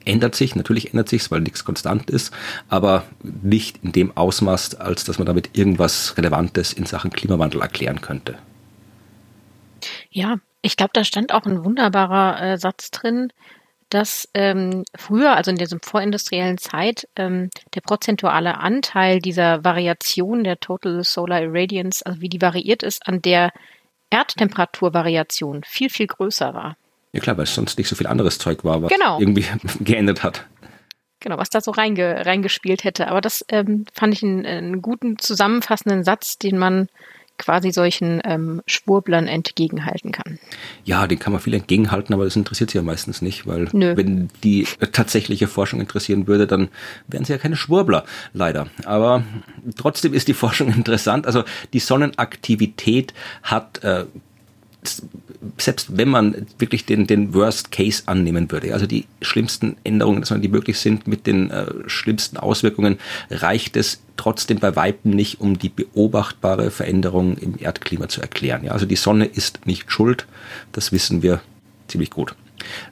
[0.07, 2.33] ändert sich, natürlich ändert sich weil nichts konstant ist,
[2.69, 8.01] aber nicht in dem Ausmaß, als dass man damit irgendwas Relevantes in Sachen Klimawandel erklären
[8.01, 8.37] könnte.
[10.11, 13.33] Ja, ich glaube, da stand auch ein wunderbarer äh, Satz drin,
[13.93, 20.61] dass ähm, früher, also in dieser vorindustriellen Zeit, ähm, der prozentuale Anteil dieser Variation der
[20.61, 23.53] Total Solar Irradiance, also wie die variiert ist, an der
[24.11, 26.77] Erdtemperaturvariation viel, viel größer war.
[27.13, 29.19] Ja klar, weil es sonst nicht so viel anderes Zeug war, was genau.
[29.21, 29.45] irgendwie
[29.81, 30.47] geändert hat.
[31.21, 33.09] Genau, was da so reinge, reingespielt hätte.
[33.09, 36.89] Aber das ähm, fand ich einen, einen, guten zusammenfassenden Satz, den man
[37.39, 40.39] quasi solchen ähm, Schwurblern entgegenhalten kann.
[40.85, 43.97] Ja, den kann man viel entgegenhalten, aber das interessiert sie ja meistens nicht, weil Nö.
[43.97, 46.69] wenn die tatsächliche Forschung interessieren würde, dann
[47.09, 48.69] wären sie ja keine Schwurbler, leider.
[48.85, 49.25] Aber
[49.77, 51.27] trotzdem ist die Forschung interessant.
[51.27, 54.07] Also die Sonnenaktivität hat äh,
[55.59, 60.49] selbst wenn man wirklich den, den Worst Case annehmen würde, also die schlimmsten Änderungen, die
[60.49, 62.99] möglich sind mit den äh, schlimmsten Auswirkungen,
[63.31, 68.65] reicht es trotzdem bei Weitem nicht, um die beobachtbare Veränderung im Erdklima zu erklären.
[68.65, 70.27] Ja, also die Sonne ist nicht schuld,
[70.73, 71.41] das wissen wir
[71.89, 72.35] ziemlich gut.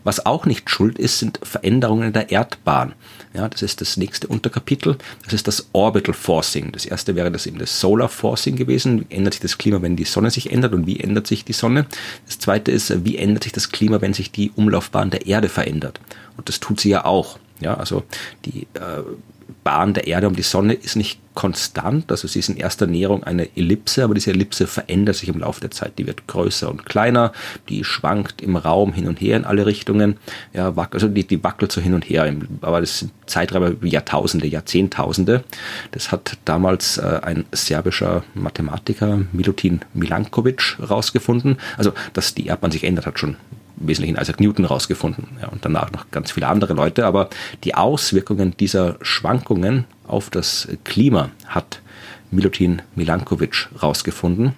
[0.04, 2.94] Was auch nicht schuld ist, sind Veränderungen in der Erdbahn.
[3.32, 4.96] Ja, das ist das nächste Unterkapitel.
[5.24, 6.72] Das ist das Orbital Forcing.
[6.72, 9.06] Das erste wäre das eben das Solar Forcing gewesen.
[9.08, 11.52] Wie ändert sich das Klima, wenn die Sonne sich ändert und wie ändert sich die
[11.52, 11.86] Sonne?
[12.26, 16.00] Das zweite ist, wie ändert sich das Klima, wenn sich die Umlaufbahn der Erde verändert?
[16.36, 17.38] Und das tut sie ja auch.
[17.60, 18.04] Ja, also
[18.44, 19.02] die äh,
[19.64, 23.24] Bahn der Erde um die Sonne ist nicht konstant, also sie ist in erster Näherung
[23.24, 25.98] eine Ellipse, aber diese Ellipse verändert sich im Laufe der Zeit.
[25.98, 27.32] Die wird größer und kleiner,
[27.68, 30.16] die schwankt im Raum hin und her in alle Richtungen,
[30.52, 34.48] ja, also die, die wackelt so hin und her, aber das sind Zeiträume wie Jahrtausende,
[34.48, 35.44] Jahrzehntausende.
[35.92, 41.58] Das hat damals äh, ein serbischer Mathematiker, Milutin Milankovic, rausgefunden.
[41.76, 43.36] Also, dass die Erdbahn sich ändert, hat schon
[43.80, 47.06] Wesentlichen Isaac Newton rausgefunden ja, und danach noch ganz viele andere Leute.
[47.06, 47.30] Aber
[47.64, 51.80] die Auswirkungen dieser Schwankungen auf das Klima hat
[52.30, 54.54] Milutin Milankovic rausgefunden.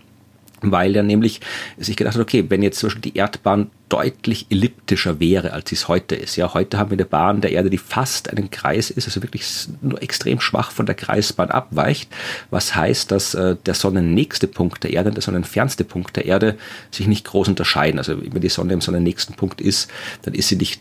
[0.62, 1.40] Weil er nämlich
[1.78, 5.74] sich gedacht hat, okay, wenn jetzt zum Beispiel die Erdbahn deutlich elliptischer wäre, als sie
[5.74, 6.36] es heute ist.
[6.36, 9.44] Ja, heute haben wir eine Bahn der Erde, die fast einen Kreis ist, also wirklich
[9.82, 12.10] nur extrem schwach von der Kreisbahn abweicht,
[12.48, 16.56] was heißt, dass äh, der sonnennächste Punkt der Erde und der sonnenfernste Punkt der Erde
[16.90, 17.98] sich nicht groß unterscheiden.
[17.98, 19.90] Also wenn die Sonne im sonnennächsten Punkt ist,
[20.22, 20.80] dann ist sie nicht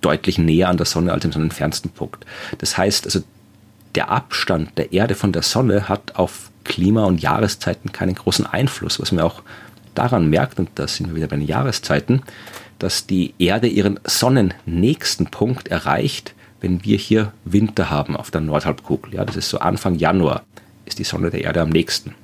[0.00, 2.24] deutlich näher an der Sonne als im sonnenfernsten Punkt.
[2.58, 3.20] Das heißt, also
[3.94, 9.00] der Abstand der Erde von der Sonne hat auf Klima und Jahreszeiten keinen großen Einfluss,
[9.00, 9.42] was man auch
[9.94, 12.22] daran merkt, und da sind wir wieder bei den Jahreszeiten,
[12.78, 19.14] dass die Erde ihren sonnennächsten Punkt erreicht, wenn wir hier Winter haben auf der Nordhalbkugel.
[19.14, 20.42] Ja, das ist so Anfang Januar,
[20.84, 22.14] ist die Sonne der Erde am nächsten.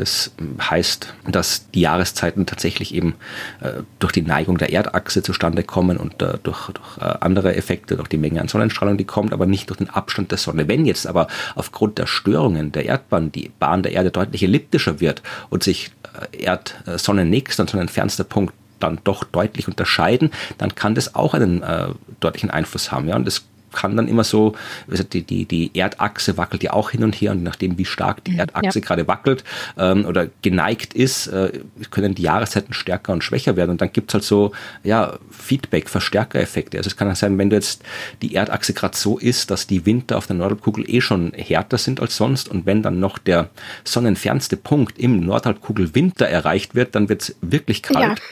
[0.00, 3.16] Das heißt, dass die Jahreszeiten tatsächlich eben
[3.60, 7.96] äh, durch die Neigung der Erdachse zustande kommen und äh, durch, durch äh, andere Effekte,
[7.96, 10.68] durch die Menge an Sonnenstrahlung, die kommt, aber nicht durch den Abstand der Sonne.
[10.68, 15.22] Wenn jetzt aber aufgrund der Störungen der Erdbahn die Bahn der Erde deutlich elliptischer wird
[15.50, 15.90] und sich
[16.32, 21.62] äh, Erd, Sonnennächster und sonnenfernster Punkt dann doch deutlich unterscheiden, dann kann das auch einen
[21.62, 21.88] äh,
[22.20, 23.06] deutlichen Einfluss haben.
[23.06, 23.16] Ja?
[23.16, 24.54] Und das kann dann immer so,
[24.90, 28.24] also die, die, die Erdachse wackelt ja auch hin und her und nachdem wie stark
[28.24, 28.84] die mhm, Erdachse ja.
[28.84, 29.44] gerade wackelt
[29.78, 34.14] ähm, oder geneigt ist, äh, können die Jahreszeiten stärker und schwächer werden und dann gibt's
[34.14, 34.52] halt so
[34.82, 36.78] ja, Feedback, Verstärkereffekte.
[36.78, 37.82] Also es kann auch sein, wenn du jetzt
[38.22, 42.00] die Erdachse gerade so ist, dass die Winter auf der Nordhalbkugel eh schon härter sind
[42.00, 43.50] als sonst und wenn dann noch der
[43.84, 48.24] sonnenfernste Punkt im Nordhalbkugel Winter erreicht wird, dann wird's wirklich kalt ja.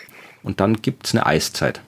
[0.43, 1.81] und dann gibt's eine Eiszeit.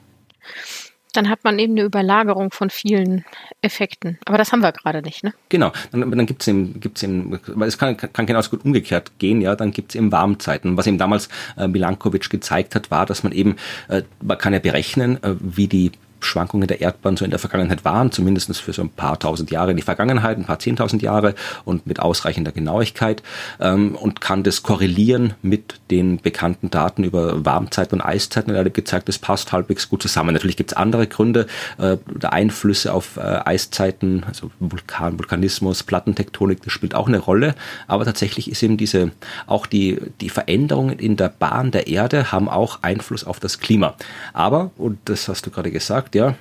[1.11, 3.25] Dann hat man eben eine Überlagerung von vielen
[3.61, 4.17] Effekten.
[4.25, 5.33] Aber das haben wir gerade nicht, ne?
[5.49, 5.71] Genau.
[5.91, 9.41] Dann, dann gibt es eben, gibt's eben, weil es kann, kann genauso gut umgekehrt gehen,
[9.41, 10.77] ja, dann gibt es eben Warmzeiten.
[10.77, 13.55] Was eben damals äh, Milankovic gezeigt hat, war, dass man eben,
[13.87, 17.85] äh, man kann ja berechnen, äh, wie die Schwankungen der Erdbahn so in der Vergangenheit
[17.85, 21.35] waren, zumindest für so ein paar tausend Jahre in die Vergangenheit, ein paar zehntausend Jahre
[21.65, 23.23] und mit ausreichender Genauigkeit
[23.59, 28.51] ähm, und kann das korrelieren mit den bekannten Daten über Warmzeiten und Eiszeiten.
[28.51, 30.33] Und er hat gezeigt, das passt halbwegs gut zusammen.
[30.33, 36.63] Natürlich gibt es andere Gründe äh, oder Einflüsse auf äh, Eiszeiten, also Vulkan, Vulkanismus, Plattentektonik,
[36.63, 37.55] das spielt auch eine Rolle.
[37.87, 39.11] Aber tatsächlich ist eben diese,
[39.47, 43.95] auch die, die Veränderungen in der Bahn der Erde haben auch Einfluss auf das Klima.
[44.33, 46.35] Aber, und das hast du gerade gesagt, gesagt, ja,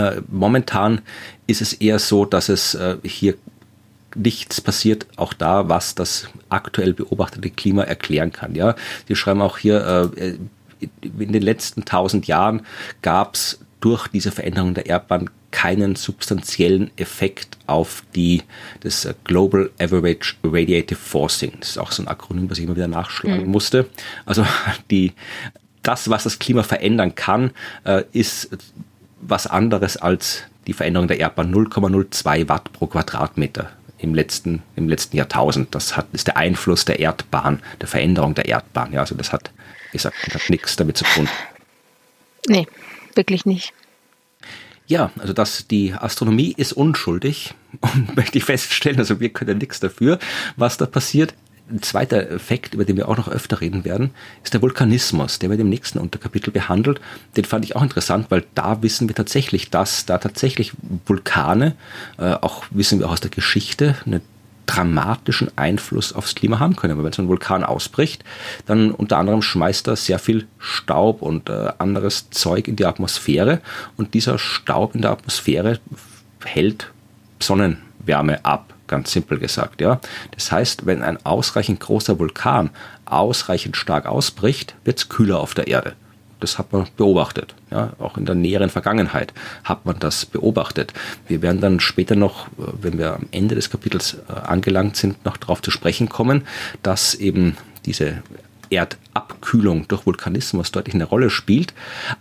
[0.00, 1.00] äh, momentan
[1.46, 3.34] ist es eher so, dass es äh, hier
[4.16, 8.54] nichts passiert, auch da, was das aktuell beobachtete Klima erklären kann.
[8.54, 8.76] Ja,
[9.08, 10.36] Sie schreiben auch hier, äh,
[11.02, 12.62] in den letzten tausend Jahren
[13.02, 18.42] gab es durch diese Veränderung der Erdbahn keinen substanziellen Effekt auf die
[18.80, 21.52] das Global Average Radiative Forcing.
[21.60, 23.50] Das ist auch so ein Akronym, was ich immer wieder nachschlagen mhm.
[23.50, 23.86] musste.
[24.26, 24.44] Also
[24.90, 25.12] die
[25.84, 27.52] das, was das Klima verändern kann,
[27.84, 28.50] äh, ist
[29.20, 35.16] was anderes als die Veränderung der Erdbahn 0,02 Watt pro Quadratmeter im letzten, im letzten
[35.16, 35.74] Jahrtausend.
[35.74, 38.92] Das hat, ist der Einfluss der Erdbahn, der Veränderung der Erdbahn.
[38.92, 39.50] Ja, also das hat,
[39.92, 41.28] wie gesagt, hat nichts damit zu tun.
[42.48, 42.66] Nee,
[43.14, 43.72] wirklich nicht.
[44.86, 49.80] Ja, also dass die Astronomie ist unschuldig und möchte ich feststellen, also wir können nichts
[49.80, 50.18] dafür,
[50.56, 51.34] was da passiert.
[51.70, 54.10] Ein zweiter Effekt, über den wir auch noch öfter reden werden,
[54.42, 55.38] ist der Vulkanismus.
[55.38, 57.00] Der wird im nächsten Unterkapitel behandelt.
[57.36, 60.72] Den fand ich auch interessant, weil da wissen wir tatsächlich, dass da tatsächlich
[61.06, 61.74] Vulkane,
[62.18, 64.20] äh, auch wissen wir auch aus der Geschichte, einen
[64.66, 66.92] dramatischen Einfluss aufs Klima haben können.
[66.92, 68.24] Aber wenn so ein Vulkan ausbricht,
[68.66, 73.60] dann unter anderem schmeißt er sehr viel Staub und äh, anderes Zeug in die Atmosphäre
[73.96, 75.78] und dieser Staub in der Atmosphäre
[76.44, 76.90] hält
[77.40, 80.00] Sonnenwärme ab ganz simpel gesagt, ja.
[80.32, 82.70] Das heißt, wenn ein ausreichend großer Vulkan
[83.04, 85.94] ausreichend stark ausbricht, wird es kühler auf der Erde.
[86.40, 87.54] Das hat man beobachtet.
[87.70, 90.92] Ja, auch in der näheren Vergangenheit hat man das beobachtet.
[91.26, 95.24] Wir werden dann später noch, äh, wenn wir am Ende des Kapitels äh, angelangt sind,
[95.24, 96.46] noch darauf zu sprechen kommen,
[96.82, 98.22] dass eben diese
[98.70, 101.74] Erdabkühlung durch Vulkanismus deutlich eine Rolle spielt.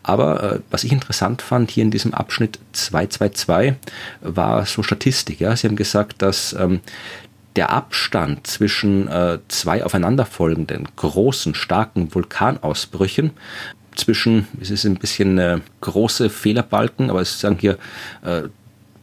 [0.03, 3.75] Aber äh, was ich interessant fand hier in diesem Abschnitt 222
[4.21, 5.39] war so Statistik.
[5.39, 5.55] Ja?
[5.55, 6.81] Sie haben gesagt, dass ähm,
[7.55, 13.31] der Abstand zwischen äh, zwei aufeinanderfolgenden großen, starken Vulkanausbrüchen
[13.95, 17.77] zwischen, es ist ein bisschen äh, große Fehlerbalken, aber es sagen hier
[18.23, 18.43] äh,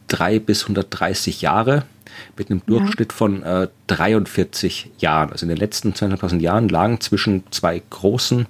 [0.09, 1.85] drei bis 130 Jahre
[2.37, 3.17] mit einem Durchschnitt ja.
[3.17, 5.31] von äh, 43 Jahren.
[5.31, 8.47] Also in den letzten 200.000 Jahren lagen zwischen zwei großen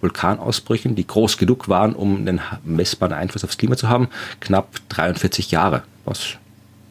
[0.00, 4.08] Vulkanausbrüchen, die groß genug waren, um einen messbaren Einfluss aufs Klima zu haben,
[4.40, 6.36] knapp 43 Jahre, was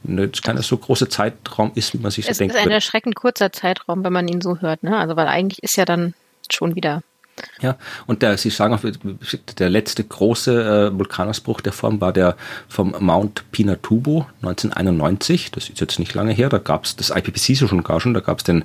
[0.04, 2.56] jetzt kein so großer Zeitraum ist, wie man sich es so denkt.
[2.56, 4.98] Es ist ein erschreckend kurzer Zeitraum, wenn man ihn so hört, ne?
[4.98, 6.14] Also weil eigentlich ist ja dann
[6.50, 7.04] schon wieder
[7.62, 8.82] ja, und der, Sie sagen auch,
[9.58, 12.36] der letzte große äh, Vulkanausbruch der Form war der
[12.68, 15.52] vom Mount Pinatubo 1991.
[15.52, 16.50] Das ist jetzt nicht lange her.
[16.50, 18.14] Da gab es das IPCC schon gar schon.
[18.14, 18.64] Da gab es den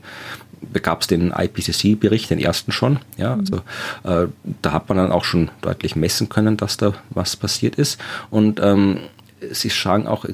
[0.83, 2.99] gab es den IPCC-Bericht, den ersten schon.
[3.17, 3.57] Ja, also
[4.05, 4.29] äh,
[4.63, 8.01] da hat man dann auch schon deutlich messen können, dass da was passiert ist.
[8.31, 9.01] Und ähm,
[9.51, 10.25] sie sagen auch,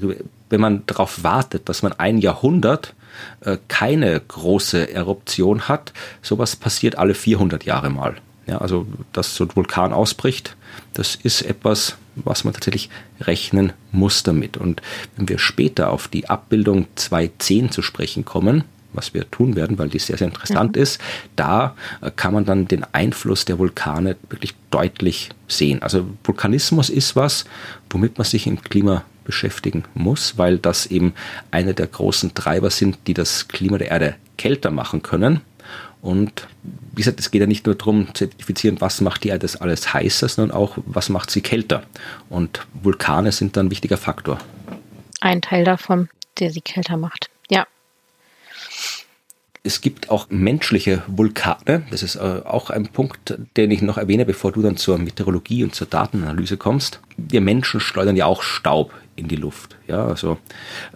[0.48, 2.94] wenn man darauf wartet, dass man ein Jahrhundert
[3.40, 8.16] äh, keine große Eruption hat, sowas passiert alle 400 Jahre mal.
[8.46, 10.56] Ja, also dass so ein Vulkan ausbricht,
[10.94, 14.56] das ist etwas, was man tatsächlich rechnen muss damit.
[14.56, 14.82] Und
[15.16, 19.88] wenn wir später auf die Abbildung 2.10 zu sprechen kommen, was wir tun werden, weil
[19.88, 20.82] die sehr, sehr interessant mhm.
[20.82, 21.00] ist,
[21.36, 25.82] da äh, kann man dann den Einfluss der Vulkane wirklich deutlich sehen.
[25.82, 27.44] Also Vulkanismus ist was,
[27.88, 31.14] womit man sich im Klima beschäftigen muss, weil das eben
[31.50, 35.40] eine der großen Treiber sind, die das Klima der Erde kälter machen können.
[36.02, 36.48] Und
[36.92, 39.56] wie gesagt, es geht ja nicht nur darum zu identifizieren, was macht die Erde das
[39.56, 41.82] alles heißer, sondern auch, was macht sie kälter.
[42.28, 44.38] Und Vulkane sind dann ein wichtiger Faktor.
[45.20, 46.08] Ein Teil davon,
[46.38, 47.28] der sie kälter macht.
[47.50, 47.66] Ja.
[49.62, 51.84] Es gibt auch menschliche Vulkane.
[51.90, 55.64] Das ist äh, auch ein Punkt, den ich noch erwähne, bevor du dann zur Meteorologie
[55.64, 57.00] und zur Datenanalyse kommst.
[57.18, 59.76] Wir Menschen schleudern ja auch Staub in die Luft.
[59.86, 60.38] Ja, also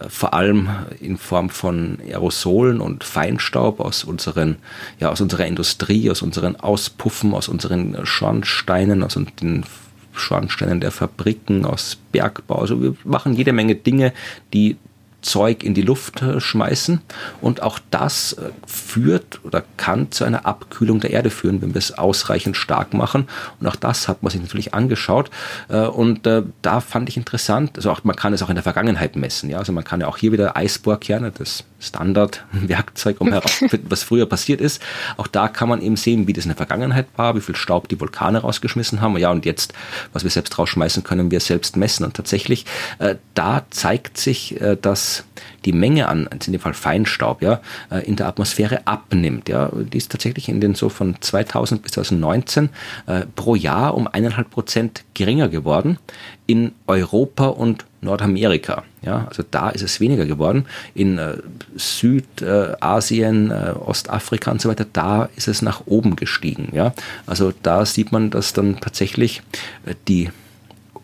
[0.00, 0.68] äh, vor allem
[1.00, 4.56] in Form von Aerosolen und Feinstaub aus unseren,
[4.98, 9.64] ja, aus unserer Industrie, aus unseren Auspuffen, aus unseren Schornsteinen, aus den
[10.12, 12.60] Schornsteinen der Fabriken, aus Bergbau.
[12.60, 14.12] Also wir machen jede Menge Dinge,
[14.52, 14.76] die
[15.24, 17.00] Zeug in die Luft äh, schmeißen.
[17.40, 21.78] Und auch das äh, führt oder kann zu einer Abkühlung der Erde führen, wenn wir
[21.78, 23.28] es ausreichend stark machen.
[23.60, 25.30] Und auch das hat man sich natürlich angeschaut.
[25.68, 26.28] Äh, und
[26.62, 29.50] da fand ich interessant, also auch, man kann es auch in der Vergangenheit messen.
[29.50, 29.58] Ja?
[29.58, 34.60] Also man kann ja auch hier wieder Eisbohrkerne, das Standardwerkzeug, um herauszufinden, was früher passiert
[34.60, 34.82] ist.
[35.16, 37.88] Auch da kann man eben sehen, wie das in der Vergangenheit war, wie viel Staub
[37.88, 39.16] die Vulkane rausgeschmissen haben.
[39.18, 39.72] Ja, und jetzt,
[40.12, 42.04] was wir selbst rausschmeißen, können wir selbst messen.
[42.04, 42.66] Und tatsächlich,
[42.98, 45.24] äh, da zeigt sich, äh, dass
[45.64, 49.48] die Menge an, in dem Fall Feinstaub, ja, äh, in der Atmosphäre abnimmt.
[49.48, 52.70] Ja, die ist tatsächlich in den so von 2000 bis 2019
[53.06, 55.98] äh, pro Jahr um eineinhalb Prozent geringer geworden
[56.46, 58.84] in Europa und Nordamerika.
[59.02, 60.66] Ja, also da ist es weniger geworden.
[60.94, 61.38] In äh,
[61.76, 66.68] Südasien, äh, Ostafrika und so weiter, da ist es nach oben gestiegen.
[66.72, 66.94] Ja,
[67.26, 69.42] also da sieht man, dass dann tatsächlich
[69.86, 70.30] äh, die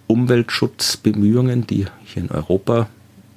[0.07, 2.89] Umweltschutzbemühungen, die hier in Europa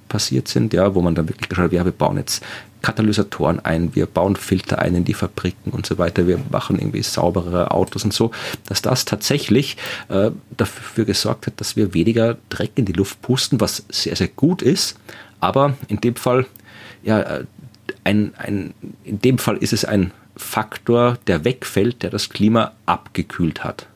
[0.10, 2.43] passiert sind, ja, wo man dann wirklich geschaut hat, ja, wir bauen jetzt
[2.84, 7.02] Katalysatoren ein, wir bauen Filter ein in die Fabriken und so weiter, wir machen irgendwie
[7.02, 8.30] sauberere Autos und so,
[8.67, 9.78] dass das tatsächlich
[10.10, 14.28] äh, dafür gesorgt hat, dass wir weniger Dreck in die Luft pusten, was sehr, sehr
[14.28, 15.00] gut ist.
[15.39, 16.46] Aber in dem Fall,
[17.04, 17.46] ja, äh,
[18.04, 23.63] ein, ein, in dem Fall ist es ein Faktor, der wegfällt, der das Klima abgekühlt
[23.63, 23.88] hat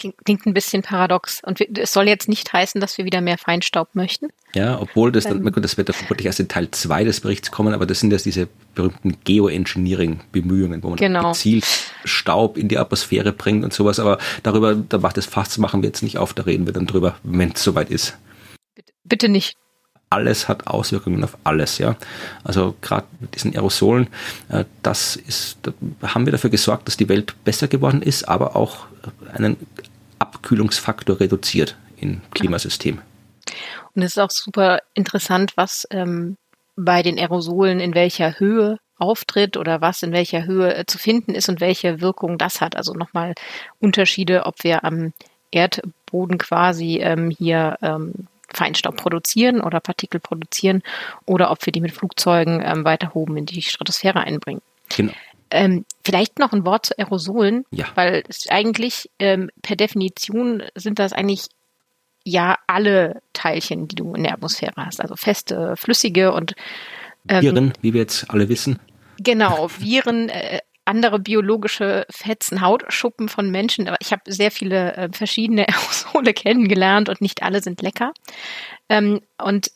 [0.00, 1.42] klingt ein bisschen paradox.
[1.44, 4.28] Und es soll jetzt nicht heißen, dass wir wieder mehr Feinstaub möchten.
[4.54, 7.50] Ja, obwohl das dann, ähm, das wird dann vermutlich erst in Teil 2 des Berichts
[7.50, 11.32] kommen, aber das sind jetzt diese berühmten Geoengineering-Bemühungen, wo man genau.
[11.32, 11.66] gezielt
[12.04, 14.00] Staub in die Atmosphäre bringt und sowas.
[14.00, 16.86] Aber darüber, da macht das Fass, machen wir jetzt nicht auf, da reden wir dann
[16.86, 18.16] drüber, wenn es soweit ist.
[18.74, 19.56] Bitte, bitte nicht
[20.10, 21.96] alles hat Auswirkungen auf alles, ja.
[22.42, 24.08] Also gerade mit diesen Aerosolen,
[24.48, 28.56] äh, das ist, da haben wir dafür gesorgt, dass die Welt besser geworden ist, aber
[28.56, 28.86] auch
[29.32, 29.56] einen
[30.20, 33.00] Abkühlungsfaktor reduziert im Klimasystem.
[33.94, 36.36] Und es ist auch super interessant, was ähm,
[36.76, 41.34] bei den Aerosolen in welcher Höhe auftritt oder was in welcher Höhe äh, zu finden
[41.34, 42.76] ist und welche Wirkung das hat.
[42.76, 43.34] Also nochmal
[43.80, 45.12] Unterschiede, ob wir am
[45.50, 48.12] Erdboden quasi ähm, hier ähm,
[48.52, 50.82] Feinstaub produzieren oder Partikel produzieren
[51.24, 54.62] oder ob wir die mit Flugzeugen ähm, weiter oben in die Stratosphäre einbringen.
[54.88, 55.12] Genau.
[55.50, 57.86] Ähm, vielleicht noch ein Wort zu Aerosolen, ja.
[57.94, 61.48] weil es eigentlich ähm, per Definition sind das eigentlich
[62.24, 66.54] ja alle Teilchen, die du in der Atmosphäre hast, also feste, flüssige und
[67.28, 68.78] ähm, Viren, wie wir jetzt alle wissen.
[69.18, 73.86] Genau, Viren, äh, andere biologische Fetzen, Hautschuppen von Menschen.
[73.86, 78.12] Aber ich habe sehr viele äh, verschiedene Aerosole kennengelernt und nicht alle sind lecker.
[78.88, 79.70] Ähm, und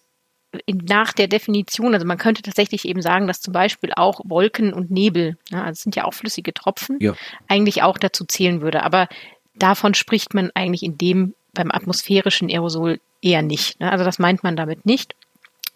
[0.67, 4.91] nach der Definition, also man könnte tatsächlich eben sagen, dass zum Beispiel auch Wolken und
[4.91, 7.15] Nebel, ja, also sind ja auch flüssige Tropfen, ja.
[7.49, 8.83] eigentlich auch dazu zählen würde.
[8.83, 9.09] Aber
[9.55, 13.81] davon spricht man eigentlich in dem beim atmosphärischen Aerosol eher nicht.
[13.81, 13.91] Ne?
[13.91, 15.15] Also das meint man damit nicht,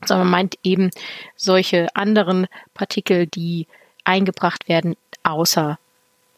[0.04, 0.90] sondern man meint eben
[1.36, 3.66] solche anderen Partikel, die
[4.04, 5.78] eingebracht werden außer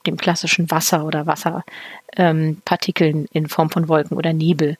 [0.07, 4.79] dem klassischen Wasser oder Wasserpartikeln ähm, in Form von Wolken oder Nebel.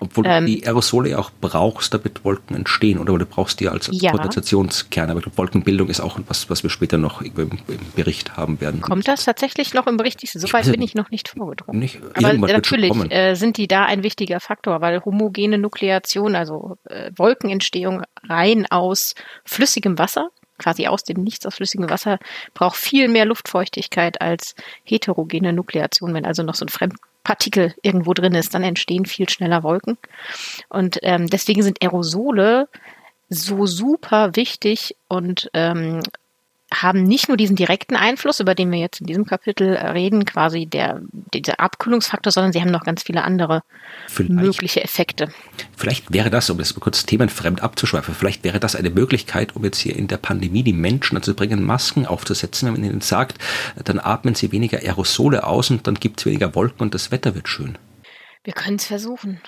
[0.00, 3.18] Obwohl ähm, du die Aerosole auch brauchst, damit Wolken entstehen, oder?
[3.18, 4.12] du brauchst die als ja.
[4.12, 5.10] Kondensationskern.
[5.10, 7.50] Aber Wolkenbildung ist auch etwas, was wir später noch im,
[7.94, 8.80] Bericht haben werden.
[8.80, 10.20] Kommt das tatsächlich noch im Bericht?
[10.26, 11.78] So weit bin ich noch nicht vorgedrungen.
[11.78, 17.10] Nicht, Aber natürlich äh, sind die da ein wichtiger Faktor, weil homogene Nukleation, also äh,
[17.16, 22.18] Wolkenentstehung rein aus flüssigem Wasser, quasi aus dem Nichts aus flüssigem Wasser
[22.54, 26.14] braucht viel mehr Luftfeuchtigkeit als heterogene Nukleation.
[26.14, 26.68] Wenn also noch so ein
[27.30, 29.98] Fremdpartikel irgendwo drin ist, dann entstehen viel schneller Wolken.
[30.68, 32.68] Und ähm, deswegen sind Aerosole
[33.28, 36.00] so super wichtig und ähm,
[36.72, 40.66] haben nicht nur diesen direkten Einfluss, über den wir jetzt in diesem Kapitel reden, quasi
[40.66, 41.00] der,
[41.34, 43.62] dieser Abkühlungsfaktor, sondern sie haben noch ganz viele andere
[44.06, 45.32] vielleicht, mögliche Effekte.
[45.76, 49.78] Vielleicht wäre das, um jetzt kurz themenfremd abzuschweifen, vielleicht wäre das eine Möglichkeit, um jetzt
[49.78, 53.38] hier in der Pandemie die Menschen dazu bringen, Masken aufzusetzen, wenn man ihnen sagt,
[53.84, 57.34] dann atmen sie weniger Aerosole aus und dann gibt es weniger Wolken und das Wetter
[57.34, 57.78] wird schön.
[58.44, 59.40] Wir können es versuchen.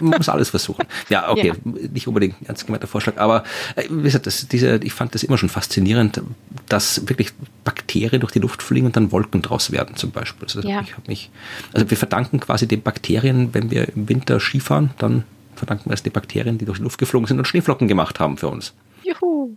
[0.00, 0.86] Man muss alles versuchen.
[1.08, 1.72] Ja, okay, ja.
[1.92, 3.44] nicht unbedingt ein ernst gemeinter Vorschlag, aber
[3.76, 6.22] äh, wie gesagt, das, diese, ich fand das immer schon faszinierend,
[6.68, 7.30] dass wirklich
[7.64, 10.46] Bakterien durch die Luft fliegen und dann Wolken draus werden zum Beispiel.
[10.46, 10.80] Also, ja.
[10.82, 11.30] ich mich,
[11.72, 15.24] also wir verdanken quasi den Bakterien, wenn wir im Winter Skifahren, dann
[15.54, 18.36] verdanken wir es den Bakterien, die durch die Luft geflogen sind und Schneeflocken gemacht haben
[18.36, 18.72] für uns.
[19.20, 19.56] Juhu.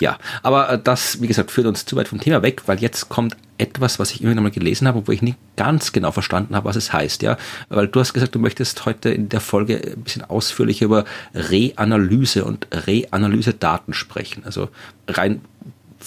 [0.00, 3.08] Ja, aber äh, das, wie gesagt, führt uns zu weit vom Thema weg, weil jetzt
[3.08, 6.68] kommt etwas, was ich irgendwann mal gelesen habe, wo ich nicht ganz genau verstanden habe,
[6.68, 7.38] was es heißt, ja.
[7.68, 12.44] Weil du hast gesagt, du möchtest heute in der Folge ein bisschen ausführlicher über Reanalyse
[12.44, 14.44] und Reanalyse-Daten sprechen.
[14.44, 14.68] Also
[15.08, 15.40] rein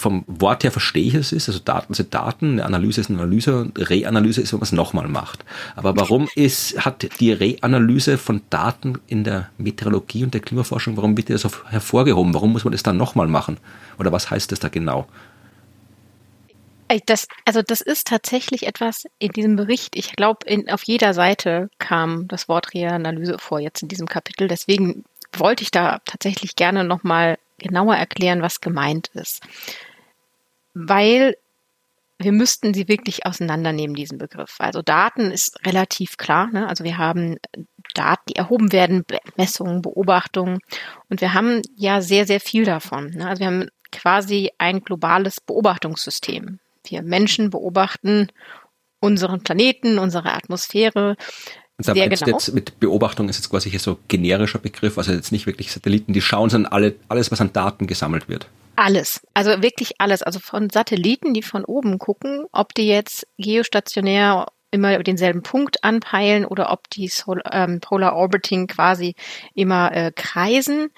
[0.00, 3.20] vom Wort her verstehe ich es ist, also Daten sind Daten, eine Analyse ist eine
[3.20, 5.44] Analyse und Reanalyse ist, wenn man es nochmal macht.
[5.76, 11.16] Aber warum ist, hat die Reanalyse von Daten in der Meteorologie und der Klimaforschung, warum
[11.18, 12.32] wird das hervorgehoben?
[12.32, 13.58] Warum muss man das dann nochmal machen?
[13.98, 15.06] Oder was heißt das da genau?
[17.06, 19.94] Das, also das ist tatsächlich etwas in diesem Bericht.
[19.94, 24.48] Ich glaube, auf jeder Seite kam das Wort Reanalyse vor jetzt in diesem Kapitel.
[24.48, 25.04] Deswegen
[25.36, 29.42] wollte ich da tatsächlich gerne nochmal genauer erklären, was gemeint ist
[30.74, 31.36] weil
[32.20, 34.56] wir müssten sie wirklich auseinandernehmen, diesen Begriff.
[34.58, 36.48] Also Daten ist relativ klar.
[36.52, 36.68] Ne?
[36.68, 37.38] Also wir haben
[37.94, 39.04] Daten, die erhoben werden,
[39.36, 40.58] Messungen, Beobachtungen.
[41.08, 43.06] Und wir haben ja sehr, sehr viel davon.
[43.10, 43.26] Ne?
[43.26, 46.58] Also wir haben quasi ein globales Beobachtungssystem.
[46.84, 48.28] Wir Menschen beobachten
[49.00, 51.16] unseren Planeten, unsere Atmosphäre.
[51.78, 52.26] Also sehr genau.
[52.26, 56.12] jetzt mit Beobachtung ist jetzt quasi hier so generischer Begriff, also jetzt nicht wirklich Satelliten,
[56.12, 58.46] die schauen, sondern alle, alles, was an Daten gesammelt wird.
[58.82, 60.22] Alles, also wirklich alles.
[60.22, 66.46] Also von Satelliten, die von oben gucken, ob die jetzt geostationär immer denselben Punkt anpeilen
[66.46, 69.16] oder ob die Sol ähm, Polar Orbiting quasi
[69.54, 70.88] immer äh, kreisen.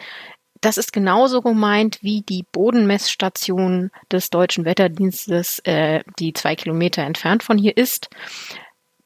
[0.60, 7.42] Das ist genauso gemeint wie die Bodenmessstation des Deutschen Wetterdienstes, äh, die zwei Kilometer entfernt
[7.42, 8.10] von hier ist.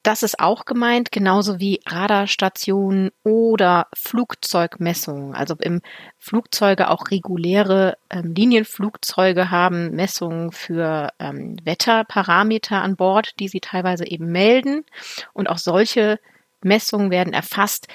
[0.07, 5.35] Das ist auch gemeint, genauso wie Radarstationen oder Flugzeugmessungen.
[5.35, 5.83] Also im
[6.17, 14.07] Flugzeuge auch reguläre ähm, Linienflugzeuge haben Messungen für ähm, Wetterparameter an Bord, die sie teilweise
[14.07, 14.85] eben melden.
[15.33, 16.21] Und auch solche
[16.63, 17.89] Messungen werden erfasst.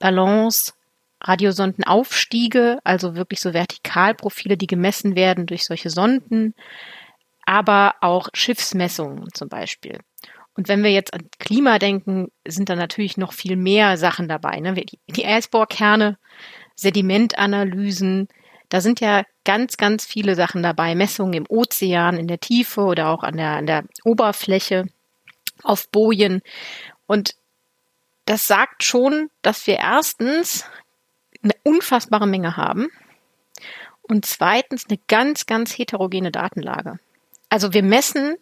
[0.00, 0.74] Ballons,
[1.22, 6.54] Radiosondenaufstiege, also wirklich so Vertikalprofile, die gemessen werden durch solche Sonden,
[7.46, 10.00] aber auch Schiffsmessungen zum Beispiel.
[10.56, 14.60] Und wenn wir jetzt an Klima denken, sind da natürlich noch viel mehr Sachen dabei.
[14.60, 14.74] Ne?
[14.74, 16.16] Die, die Eisbohrkerne,
[16.76, 18.28] Sedimentanalysen,
[18.68, 20.94] da sind ja ganz, ganz viele Sachen dabei.
[20.94, 24.86] Messungen im Ozean, in der Tiefe oder auch an der, an der Oberfläche,
[25.62, 26.42] auf Bojen.
[27.06, 27.34] Und
[28.26, 30.64] das sagt schon, dass wir erstens
[31.42, 32.88] eine unfassbare Menge haben
[34.02, 36.98] und zweitens eine ganz, ganz heterogene Datenlage.
[37.48, 38.36] Also wir messen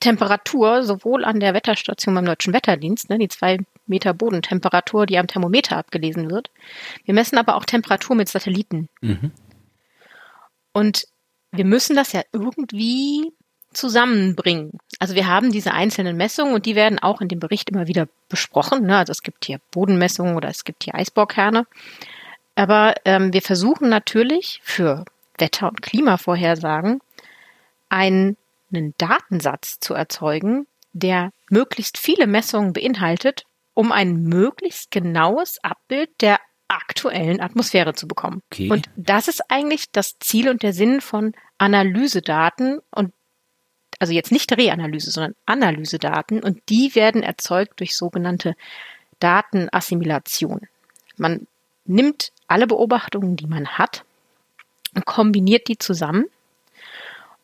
[0.00, 5.26] Temperatur sowohl an der Wetterstation beim Deutschen Wetterdienst, ne, die zwei Meter Bodentemperatur, die am
[5.26, 6.50] Thermometer abgelesen wird.
[7.04, 8.88] Wir messen aber auch Temperatur mit Satelliten.
[9.00, 9.32] Mhm.
[10.72, 11.06] Und
[11.52, 13.32] wir müssen das ja irgendwie
[13.72, 14.72] zusammenbringen.
[14.98, 18.08] Also wir haben diese einzelnen Messungen und die werden auch in dem Bericht immer wieder
[18.28, 18.86] besprochen.
[18.86, 18.96] Ne?
[18.96, 21.66] Also es gibt hier Bodenmessungen oder es gibt hier Eisbohrkerne.
[22.54, 25.04] Aber ähm, wir versuchen natürlich für
[25.38, 27.00] Wetter- und Klimavorhersagen
[27.88, 28.36] ein
[28.76, 36.40] einen Datensatz zu erzeugen, der möglichst viele Messungen beinhaltet, um ein möglichst genaues Abbild der
[36.68, 38.42] aktuellen Atmosphäre zu bekommen.
[38.50, 38.70] Okay.
[38.70, 43.12] Und das ist eigentlich das Ziel und der Sinn von Analysedaten und
[43.98, 48.54] also jetzt nicht Reanalyse, sondern Analysedaten und die werden erzeugt durch sogenannte
[49.20, 50.68] Datenassimilation.
[51.16, 51.46] Man
[51.84, 54.04] nimmt alle Beobachtungen, die man hat
[54.94, 56.26] und kombiniert die zusammen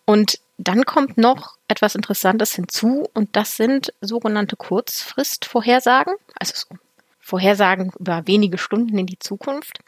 [0.04, 6.76] und dann kommt noch etwas Interessantes hinzu und das sind sogenannte Kurzfristvorhersagen, also so
[7.20, 9.78] Vorhersagen über wenige Stunden in die Zukunft,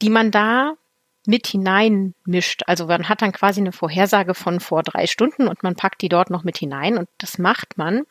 [0.00, 0.74] die man da
[1.26, 2.62] mit hineinmischt.
[2.66, 6.08] Also man hat dann quasi eine Vorhersage von vor drei Stunden und man packt die
[6.08, 8.06] dort noch mit hinein und das macht man,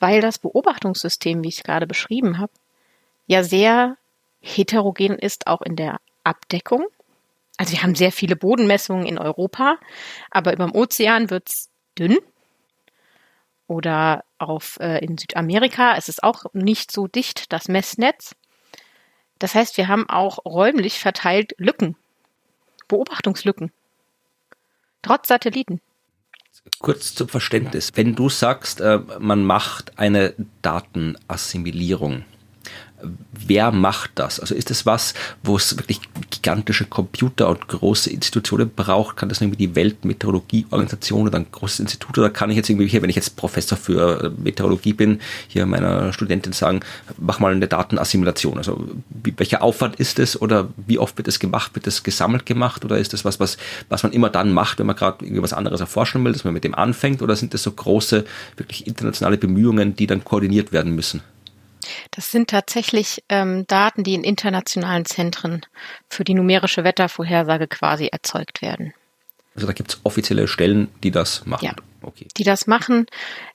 [0.00, 2.52] weil das Beobachtungssystem, wie ich es gerade beschrieben habe,
[3.26, 3.96] ja sehr
[4.42, 6.86] heterogen ist, auch in der Abdeckung.
[7.56, 9.78] Also wir haben sehr viele Bodenmessungen in Europa,
[10.30, 12.18] aber über dem Ozean wird's dünn.
[13.66, 18.34] Oder auf, äh, in Südamerika ist es auch nicht so dicht, das Messnetz.
[19.38, 21.96] Das heißt, wir haben auch räumlich verteilt Lücken,
[22.88, 23.72] Beobachtungslücken,
[25.02, 25.80] trotz Satelliten.
[26.78, 27.92] Kurz zum Verständnis.
[27.94, 32.24] Wenn du sagst, äh, man macht eine Datenassimilierung,
[33.46, 34.40] wer macht das?
[34.40, 36.00] Also ist es was, wo es wirklich
[36.30, 39.16] gigantische Computer und große Institutionen braucht?
[39.16, 43.02] Kann das irgendwie die Weltmeteorologieorganisation oder ein großes Institut oder kann ich jetzt irgendwie hier,
[43.02, 46.80] wenn ich jetzt Professor für Meteorologie bin, hier meiner Studentin sagen,
[47.18, 48.58] mach mal eine Datenassimilation?
[48.58, 51.74] Also wie, welcher Aufwand ist es oder wie oft wird es gemacht?
[51.74, 53.56] Wird es gesammelt gemacht oder ist das was, was,
[53.88, 56.54] was man immer dann macht, wenn man gerade irgendwie was anderes erforschen will, dass man
[56.54, 58.24] mit dem anfängt oder sind das so große,
[58.56, 61.22] wirklich internationale Bemühungen, die dann koordiniert werden müssen?
[62.10, 65.64] Das sind tatsächlich ähm, Daten, die in internationalen Zentren
[66.08, 68.94] für die numerische Wettervorhersage quasi erzeugt werden.
[69.54, 71.64] Also da gibt es offizielle Stellen, die das machen.
[71.64, 72.26] Ja, okay.
[72.36, 73.06] die das machen,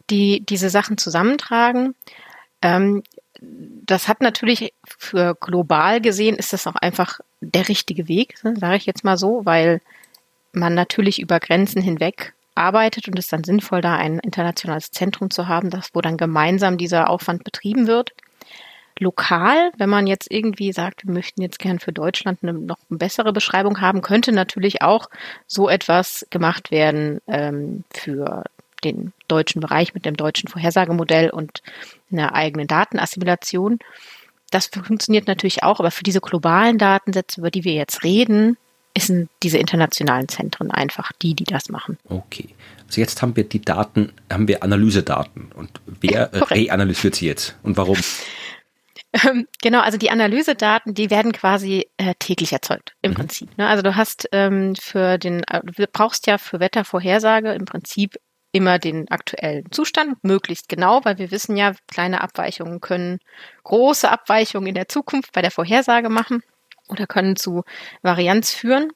[0.09, 1.95] die diese Sachen zusammentragen.
[2.61, 3.03] Ähm,
[3.41, 8.75] das hat natürlich für global gesehen ist das auch einfach der richtige Weg, ne, sage
[8.75, 9.81] ich jetzt mal so, weil
[10.51, 15.47] man natürlich über Grenzen hinweg arbeitet und es dann sinnvoll, da ein internationales Zentrum zu
[15.47, 18.13] haben, das, wo dann gemeinsam dieser Aufwand betrieben wird.
[18.99, 22.97] Lokal, wenn man jetzt irgendwie sagt, wir möchten jetzt gern für Deutschland eine noch eine
[22.97, 25.09] bessere Beschreibung haben, könnte natürlich auch
[25.47, 28.43] so etwas gemacht werden ähm, für
[28.83, 31.61] den deutschen Bereich mit dem deutschen Vorhersagemodell und
[32.11, 33.79] einer eigenen Datenassimilation.
[34.51, 38.57] Das funktioniert natürlich auch, aber für diese globalen Datensätze, über die wir jetzt reden,
[38.97, 41.97] sind diese internationalen Zentren einfach die, die das machen.
[42.07, 42.49] Okay.
[42.87, 45.51] Also jetzt haben wir die Daten, haben wir Analysedaten.
[45.53, 47.97] Und wer reanalysiert sie jetzt und warum?
[49.11, 53.15] Ähm, genau, also die Analysedaten, die werden quasi äh, täglich erzeugt im mhm.
[53.15, 53.57] Prinzip.
[53.57, 53.67] Ne?
[53.67, 58.19] Also du hast ähm, für den, äh, du brauchst ja für Wettervorhersage im Prinzip
[58.51, 63.17] immer den aktuellen Zustand, möglichst genau, weil wir wissen ja, kleine Abweichungen können
[63.63, 66.43] große Abweichungen in der Zukunft bei der Vorhersage machen
[66.89, 67.63] oder können zu
[68.01, 68.91] Varianz führen.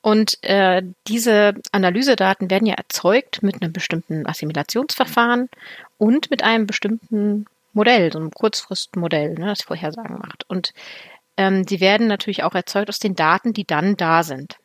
[0.00, 5.48] Und äh, diese Analysedaten werden ja erzeugt mit einem bestimmten Assimilationsverfahren
[5.96, 10.44] und mit einem bestimmten Modell, so einem Kurzfristmodell, ne, das Vorhersagen macht.
[10.48, 10.74] Und
[11.36, 14.56] ähm, die werden natürlich auch erzeugt aus den Daten, die dann da sind.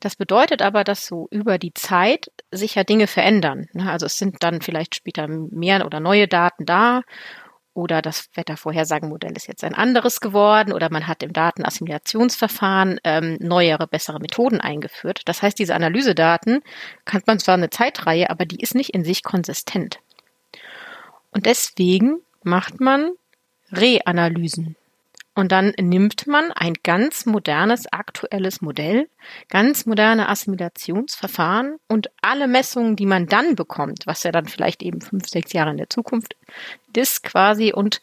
[0.00, 3.68] Das bedeutet aber, dass so über die Zeit sich ja Dinge verändern.
[3.72, 3.90] Ne?
[3.90, 7.02] Also es sind dann vielleicht später mehr oder neue Daten da
[7.76, 13.86] oder das Wettervorhersagenmodell ist jetzt ein anderes geworden oder man hat im Datenassimilationsverfahren ähm, neuere,
[13.86, 15.20] bessere Methoden eingeführt.
[15.26, 16.62] Das heißt, diese Analysedaten
[17.04, 20.00] kann man zwar eine Zeitreihe, aber die ist nicht in sich konsistent.
[21.32, 23.10] Und deswegen macht man
[23.70, 24.76] Reanalysen.
[25.36, 29.06] Und dann nimmt man ein ganz modernes, aktuelles Modell,
[29.50, 35.02] ganz moderne Assimilationsverfahren und alle Messungen, die man dann bekommt, was ja dann vielleicht eben
[35.02, 36.36] fünf, sechs Jahre in der Zukunft
[36.96, 38.00] ist quasi und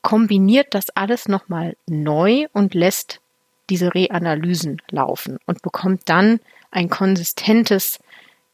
[0.00, 3.20] kombiniert das alles nochmal neu und lässt
[3.68, 7.98] diese Reanalysen laufen und bekommt dann ein konsistentes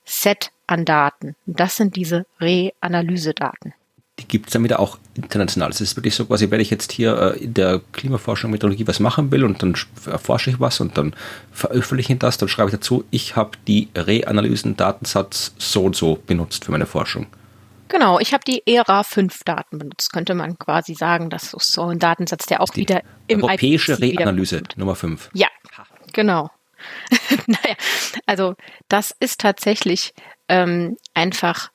[0.04, 1.36] Set an Daten.
[1.46, 3.72] Das sind diese Reanalysedaten
[4.18, 5.70] die gibt es dann wieder auch international.
[5.70, 8.98] Es ist wirklich so quasi, wenn ich jetzt hier äh, in der Klimaforschung, Meteorologie was
[9.00, 11.14] machen will und dann erforsche ich was und dann
[11.52, 16.64] veröffentliche ich das, dann schreibe ich dazu, ich habe die Reanalysen-Datensatz so und so benutzt
[16.64, 17.26] für meine Forschung.
[17.88, 21.30] Genau, ich habe die ERA 5 Daten benutzt, könnte man quasi sagen.
[21.30, 25.30] Das ist so ein Datensatz, der auch die wieder im Europäische Reanalyse Nummer 5.
[25.34, 25.48] Ja,
[26.12, 26.50] genau.
[27.46, 27.76] naja,
[28.26, 28.54] also
[28.88, 30.14] das ist tatsächlich
[30.48, 31.70] ähm, einfach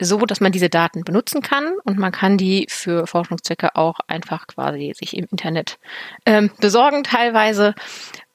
[0.00, 4.46] so, dass man diese Daten benutzen kann und man kann die für Forschungszwecke auch einfach
[4.46, 5.78] quasi sich im Internet
[6.24, 7.74] ähm, besorgen teilweise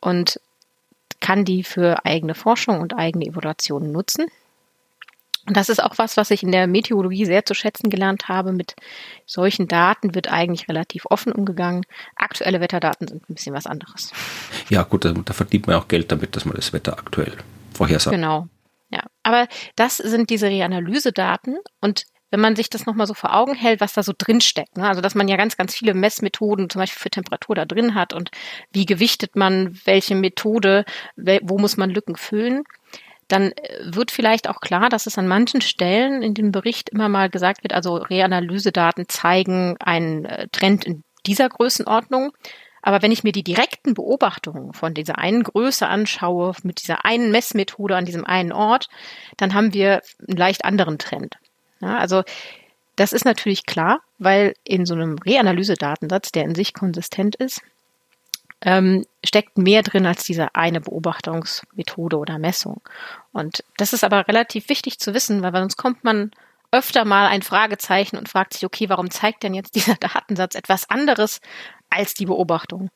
[0.01, 0.39] und
[1.21, 4.25] kann die für eigene Forschung und eigene Evaluationen nutzen.
[5.45, 8.53] Und das ist auch was, was ich in der Meteorologie sehr zu schätzen gelernt habe.
[8.53, 8.75] Mit
[9.25, 11.85] solchen Daten wird eigentlich relativ offen umgegangen.
[12.15, 14.11] Aktuelle Wetterdaten sind ein bisschen was anderes.
[14.69, 17.33] Ja, gut, da, da verdient man auch Geld damit, dass man das Wetter aktuell
[17.73, 18.15] vorhersagt.
[18.15, 18.47] Genau.
[18.93, 23.55] Ja, aber das sind diese Reanalysedaten und wenn man sich das nochmal so vor Augen
[23.55, 24.87] hält, was da so drin steckt, ne?
[24.87, 28.13] also dass man ja ganz, ganz viele Messmethoden zum Beispiel für Temperatur da drin hat
[28.13, 28.29] und
[28.71, 30.85] wie gewichtet man welche Methode,
[31.15, 32.63] wo muss man Lücken füllen,
[33.27, 37.09] dann äh, wird vielleicht auch klar, dass es an manchen Stellen in dem Bericht immer
[37.09, 42.31] mal gesagt wird, also Reanalysedaten zeigen einen äh, Trend in dieser Größenordnung.
[42.83, 47.31] Aber wenn ich mir die direkten Beobachtungen von dieser einen Größe anschaue, mit dieser einen
[47.31, 48.89] Messmethode an diesem einen Ort,
[49.37, 51.37] dann haben wir einen leicht anderen Trend.
[51.79, 52.23] Ja, also
[52.97, 57.61] das ist natürlich klar, weil in so einem Reanalyse-Datensatz, der in sich konsistent ist,
[58.61, 62.81] ähm, steckt mehr drin als diese eine Beobachtungsmethode oder Messung.
[63.31, 66.31] Und das ist aber relativ wichtig zu wissen, weil sonst kommt man
[66.73, 70.89] öfter mal ein Fragezeichen und fragt sich, okay, warum zeigt denn jetzt dieser Datensatz etwas
[70.89, 71.39] anderes
[71.89, 72.89] als die Beobachtung?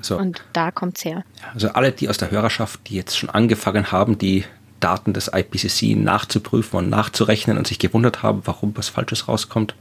[0.00, 0.16] So.
[0.16, 1.24] Und da kommt's her.
[1.54, 4.44] Also alle, die aus der Hörerschaft, die jetzt schon angefangen haben, die
[4.80, 9.74] Daten des IPCC nachzuprüfen und nachzurechnen und sich gewundert haben, warum was Falsches rauskommt,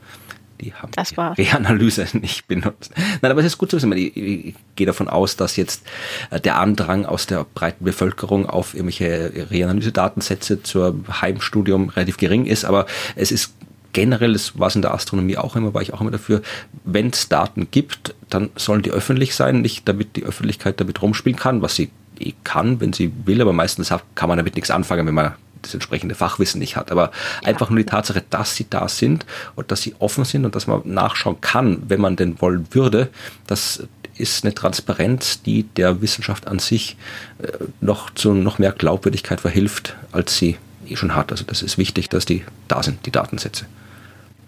[0.61, 1.15] die haben das die.
[1.19, 2.91] Reanalyse nicht benutzt.
[3.21, 3.91] Nein, aber es ist gut zu wissen.
[3.93, 5.83] Ich, ich gehe davon aus, dass jetzt
[6.29, 12.65] äh, der Andrang aus der breiten Bevölkerung auf irgendwelche Reanalyse-Datensätze zur Heimstudium relativ gering ist,
[12.65, 12.85] aber
[13.15, 13.53] es ist
[13.93, 16.41] generell, das war es in der Astronomie auch immer, war ich auch immer dafür,
[16.83, 21.39] wenn es Daten gibt, dann sollen die öffentlich sein, nicht damit die Öffentlichkeit damit rumspielen
[21.39, 21.89] kann, was sie
[22.19, 25.73] eh kann, wenn sie will, aber meistens kann man damit nichts anfangen, wenn man das
[25.73, 26.91] entsprechende Fachwissen nicht hat.
[26.91, 27.47] Aber ja.
[27.47, 29.25] einfach nur die Tatsache, dass sie da sind
[29.55, 33.09] und dass sie offen sind und dass man nachschauen kann, wenn man denn wollen würde,
[33.47, 33.87] das
[34.17, 36.95] ist eine Transparenz, die der Wissenschaft an sich
[37.41, 37.51] äh,
[37.81, 41.31] noch zu noch mehr Glaubwürdigkeit verhilft, als sie eh schon hat.
[41.31, 43.65] Also das ist wichtig, dass die da sind, die Datensätze.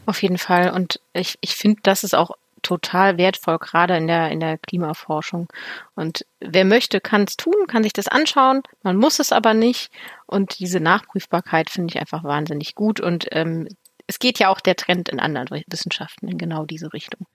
[0.05, 0.72] Auf jeden Fall.
[0.72, 2.32] Und ich, ich finde, das ist auch
[2.68, 5.47] total wertvoll, gerade in der, in der Klimaforschung.
[5.95, 8.61] Und wer möchte, kann es tun, kann sich das anschauen.
[8.84, 9.89] Man muss es aber nicht.
[10.26, 12.99] Und diese Nachprüfbarkeit finde ich einfach wahnsinnig gut.
[12.99, 13.70] Und ähm,
[14.07, 17.26] es geht ja auch der Trend in anderen Wissenschaften in genau diese Richtung.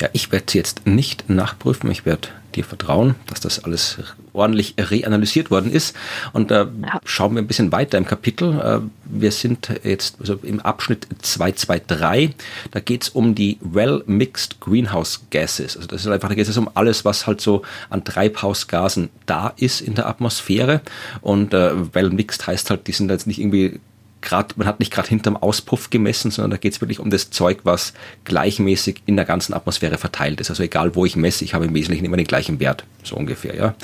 [0.00, 1.90] Ja, ich werde sie jetzt nicht nachprüfen.
[1.90, 3.98] Ich werde dir vertrauen, dass das alles
[4.32, 5.96] ordentlich reanalysiert worden ist.
[6.32, 7.00] Und äh, ja.
[7.04, 8.60] schauen wir ein bisschen weiter im Kapitel.
[8.60, 12.36] Äh, wir sind jetzt also im Abschnitt 223.
[12.70, 15.76] Da geht es um die Well-Mixed Greenhouse Gases.
[15.76, 19.52] Also das ist einfach, da geht es um alles, was halt so an Treibhausgasen da
[19.56, 20.80] ist in der Atmosphäre.
[21.22, 23.80] Und äh, Well-Mixed heißt halt, die sind jetzt nicht irgendwie
[24.20, 27.30] gerade, man hat nicht gerade hinterm Auspuff gemessen, sondern da geht es wirklich um das
[27.30, 27.92] Zeug, was
[28.24, 30.50] gleichmäßig in der ganzen Atmosphäre verteilt ist.
[30.50, 33.54] Also egal wo ich messe, ich habe im Wesentlichen immer den gleichen Wert, so ungefähr.
[33.54, 33.74] Ja.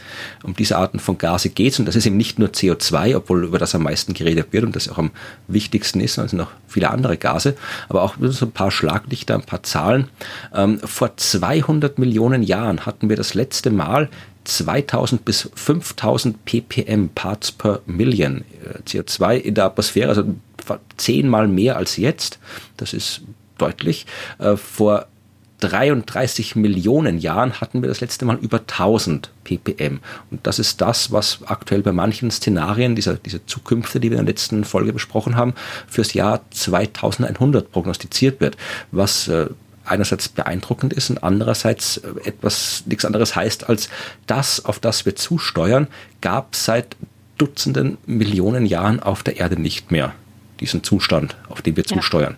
[0.43, 3.59] Um diese Arten von Gase geht's und das ist eben nicht nur CO2, obwohl über
[3.59, 5.11] das am meisten geredet wird und das auch am
[5.49, 7.57] wichtigsten ist, sondern es sind noch viele andere Gase,
[7.89, 10.09] aber auch so ein paar Schlaglichter, ein paar Zahlen.
[10.55, 14.09] Ähm, vor 200 Millionen Jahren hatten wir das letzte Mal
[14.45, 20.25] 2000 bis 5000 ppm Parts per Million äh, CO2 in der Atmosphäre, also
[20.97, 22.39] zehnmal mehr als jetzt.
[22.77, 23.23] Das ist
[23.59, 24.07] deutlich.
[24.39, 25.07] Äh, vor
[25.61, 30.01] 33 Millionen Jahren hatten wir das letzte Mal über 1000 ppm.
[30.31, 34.27] Und das ist das, was aktuell bei manchen Szenarien, dieser, diese Zukünfte, die wir in
[34.27, 35.55] der letzten Folge besprochen haben,
[35.87, 38.57] fürs Jahr 2100 prognostiziert wird,
[38.91, 39.49] was äh,
[39.85, 43.89] einerseits beeindruckend ist und andererseits äh, etwas nichts anderes heißt als
[44.27, 45.89] das, auf das wir zusteuern,
[46.21, 46.97] gab seit
[47.37, 50.15] Dutzenden Millionen Jahren auf der Erde nicht mehr.
[50.61, 51.97] Diesen Zustand, auf den wir ja.
[51.97, 52.37] zusteuern.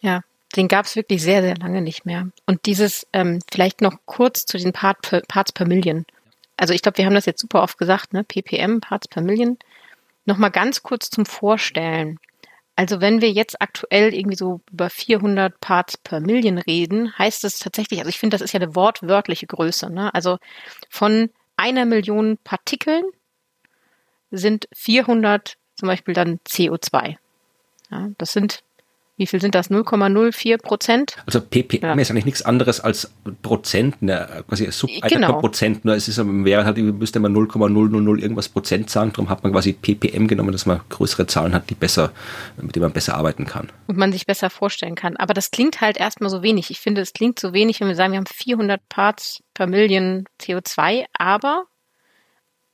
[0.00, 0.22] Ja,
[0.56, 2.28] den gab es wirklich sehr, sehr lange nicht mehr.
[2.46, 6.04] Und dieses, ähm, vielleicht noch kurz zu den Part per, Parts per Million.
[6.56, 8.24] Also ich glaube, wir haben das jetzt super oft gesagt, ne?
[8.24, 9.56] ppm, Parts per Million.
[10.24, 12.18] Nochmal ganz kurz zum Vorstellen.
[12.76, 17.58] Also wenn wir jetzt aktuell irgendwie so über 400 Parts per Million reden, heißt es
[17.58, 19.90] tatsächlich, also ich finde, das ist ja eine wortwörtliche Größe.
[19.90, 20.14] Ne?
[20.14, 20.38] Also
[20.88, 23.04] von einer Million Partikeln
[24.30, 27.16] sind 400 zum Beispiel dann CO2.
[27.90, 28.62] Ja, das sind
[29.20, 29.70] wie viel sind das?
[29.70, 31.16] 0,04 Prozent?
[31.26, 31.92] Also ppm ja.
[31.92, 33.12] ist eigentlich nichts anderes als
[33.42, 35.38] Prozent, ne, quasi sub genau.
[35.38, 35.84] Prozent.
[35.84, 39.12] Nur es ist wäre halt, müsste man 0,000 irgendwas Prozent sagen.
[39.12, 42.12] Darum hat man quasi ppm genommen, dass man größere Zahlen hat, die besser,
[42.56, 43.68] mit denen man besser arbeiten kann.
[43.88, 45.18] Und man sich besser vorstellen kann.
[45.18, 46.70] Aber das klingt halt erstmal so wenig.
[46.70, 50.24] Ich finde, es klingt so wenig, wenn wir sagen, wir haben 400 Parts per Million
[50.40, 51.64] CO2, aber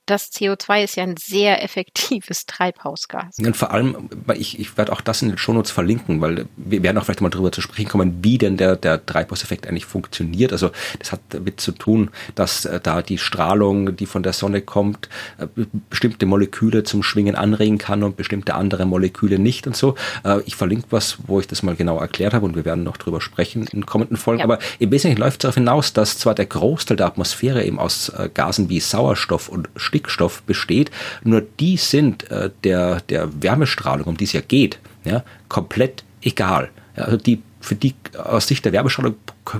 [0.07, 3.37] das CO2 ist ja ein sehr effektives Treibhausgas.
[3.39, 6.97] Und vor allem, ich, ich werde auch das in den Shownotes verlinken, weil wir werden
[6.97, 10.53] auch vielleicht mal darüber zu sprechen kommen, wie denn der, der Treibhauseffekt eigentlich funktioniert.
[10.53, 14.61] Also das hat damit zu tun, dass äh, da die Strahlung, die von der Sonne
[14.61, 15.47] kommt, äh,
[15.89, 19.95] bestimmte Moleküle zum Schwingen anregen kann und bestimmte andere Moleküle nicht und so.
[20.23, 22.97] Äh, ich verlinke was, wo ich das mal genau erklärt habe und wir werden noch
[22.97, 24.39] darüber sprechen in kommenden Folgen.
[24.39, 24.45] Ja.
[24.45, 28.11] Aber im Wesentlichen läuft es darauf hinaus, dass zwar der Großteil der Atmosphäre eben aus
[28.33, 30.91] Gasen wie Sauerstoff und Stickstoff Stickstoff besteht.
[31.23, 36.69] Nur die sind äh, der, der Wärmestrahlung, um die es ja geht, ja, komplett egal.
[36.95, 39.15] Ja, also die, für die aus Sicht der Wärmestrahlung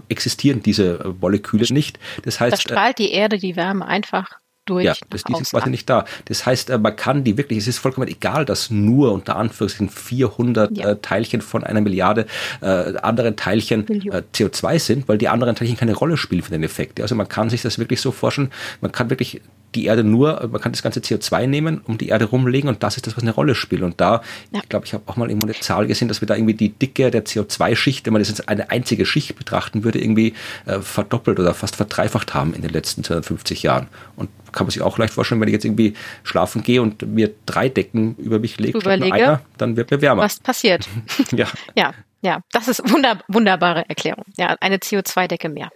[0.09, 1.99] existieren diese äh, Moleküle nicht.
[2.23, 4.85] Das heißt, da strahlt die Erde die Wärme einfach durch.
[4.85, 6.05] Ja, das, die sind quasi nicht da.
[6.25, 9.89] Das heißt, äh, man kann die wirklich, es ist vollkommen egal, dass nur unter Anführungszeichen
[9.89, 10.89] 400 ja.
[10.89, 12.27] äh, Teilchen von einer Milliarde
[12.61, 16.63] äh, anderen Teilchen äh, CO2 sind, weil die anderen Teilchen keine Rolle spielen für den
[16.63, 17.01] Effekt.
[17.01, 19.41] Also man kann sich das wirklich so vorstellen, man kann wirklich
[19.75, 22.97] die Erde nur, man kann das ganze CO2 nehmen, um die Erde rumlegen und das
[22.97, 23.81] ist das, was eine Rolle spielt.
[23.81, 24.61] Und da, ja.
[24.63, 26.69] ich glaube, ich habe auch mal irgendwo eine Zahl gesehen, dass wir da irgendwie die
[26.69, 30.33] Dicke der CO2-Schicht, wenn man das jetzt eine einzige Schicht betrachten würde, irgendwie
[30.65, 33.87] äh, verdoppelt oder fast verdreifacht haben in den letzten 250 Jahren.
[34.15, 35.93] Und kann man sich auch leicht vorstellen, wenn ich jetzt irgendwie
[36.23, 40.23] schlafen gehe und mir drei Decken über mich lege, Überlege, einer, dann wird mir wärmer.
[40.23, 40.87] Was passiert?
[41.31, 41.47] ja.
[41.75, 44.23] ja, ja, das ist wunder, wunderbare Erklärung.
[44.37, 45.69] Ja, eine CO2-Decke mehr.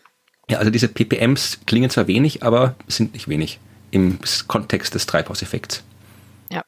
[0.50, 3.60] Ja, also diese ppms klingen zwar wenig, aber sind nicht wenig
[3.92, 5.84] im Kontext des Treibhauseffekts.
[6.50, 6.64] Ja.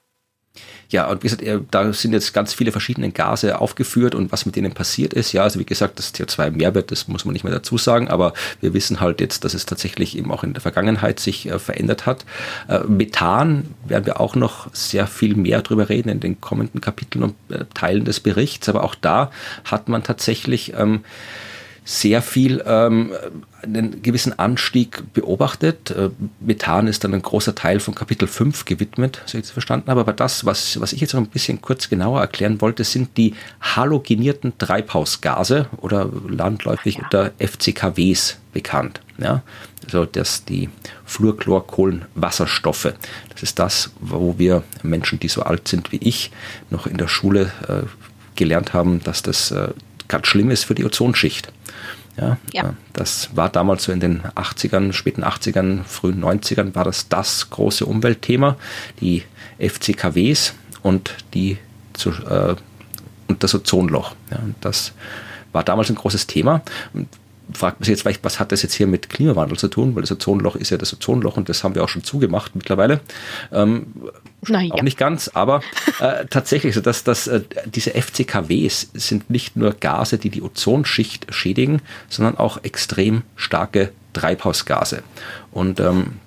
[0.89, 4.55] Ja, und wie gesagt, da sind jetzt ganz viele verschiedene Gase aufgeführt und was mit
[4.55, 5.31] denen passiert ist.
[5.31, 8.09] Ja, also wie gesagt, das CO2 mehr wird, das muss man nicht mehr dazu sagen,
[8.09, 11.57] aber wir wissen halt jetzt, dass es tatsächlich eben auch in der Vergangenheit sich äh,
[11.57, 12.25] verändert hat.
[12.67, 17.23] Äh, Methan werden wir auch noch sehr viel mehr drüber reden in den kommenden Kapiteln
[17.23, 19.31] und äh, Teilen des Berichts, aber auch da
[19.65, 21.03] hat man tatsächlich ähm,
[21.85, 23.11] sehr viel ähm,
[23.61, 25.91] einen gewissen Anstieg beobachtet.
[25.91, 26.09] Äh,
[26.39, 30.01] Methan ist dann ein großer Teil von Kapitel 5 gewidmet, so ich es verstanden habe.
[30.01, 33.35] Aber das, was, was ich jetzt noch ein bisschen kurz genauer erklären wollte, sind die
[33.61, 37.03] halogenierten Treibhausgase oder landläufig ja.
[37.03, 39.01] unter FCKWs bekannt.
[39.17, 39.43] Ja,
[39.85, 40.69] also das die
[41.05, 42.93] Fluorchlorkohlenwasserstoffe.
[43.29, 46.31] Das ist das, wo wir Menschen, die so alt sind wie ich,
[46.69, 47.83] noch in der Schule äh,
[48.35, 49.69] gelernt haben, dass das äh,
[50.07, 51.51] ganz schlimm ist für die Ozonschicht.
[52.17, 57.09] Ja, ja, Das war damals so in den 80ern, späten 80ern, frühen 90ern war das
[57.09, 58.57] das große Umweltthema,
[59.01, 59.23] die
[59.57, 60.53] FCKWs
[60.83, 61.57] und die
[61.93, 62.55] zu, äh,
[63.27, 64.15] und das Ozonloch.
[64.29, 64.93] Ja, das
[65.53, 66.61] war damals ein großes Thema.
[66.93, 67.07] Und
[67.51, 69.95] fragt man sich jetzt vielleicht, was hat das jetzt hier mit Klimawandel zu tun?
[69.95, 73.01] Weil das Ozonloch ist ja das Ozonloch und das haben wir auch schon zugemacht mittlerweile.
[73.51, 73.87] Ähm,
[74.49, 74.73] naja.
[74.73, 75.61] Auch nicht ganz, aber
[75.99, 81.33] äh, tatsächlich, so dass, dass äh, diese FCKWs sind nicht nur Gase, die die Ozonschicht
[81.33, 85.03] schädigen, sondern auch extrem starke Treibhausgase.
[85.51, 86.19] Und ähm,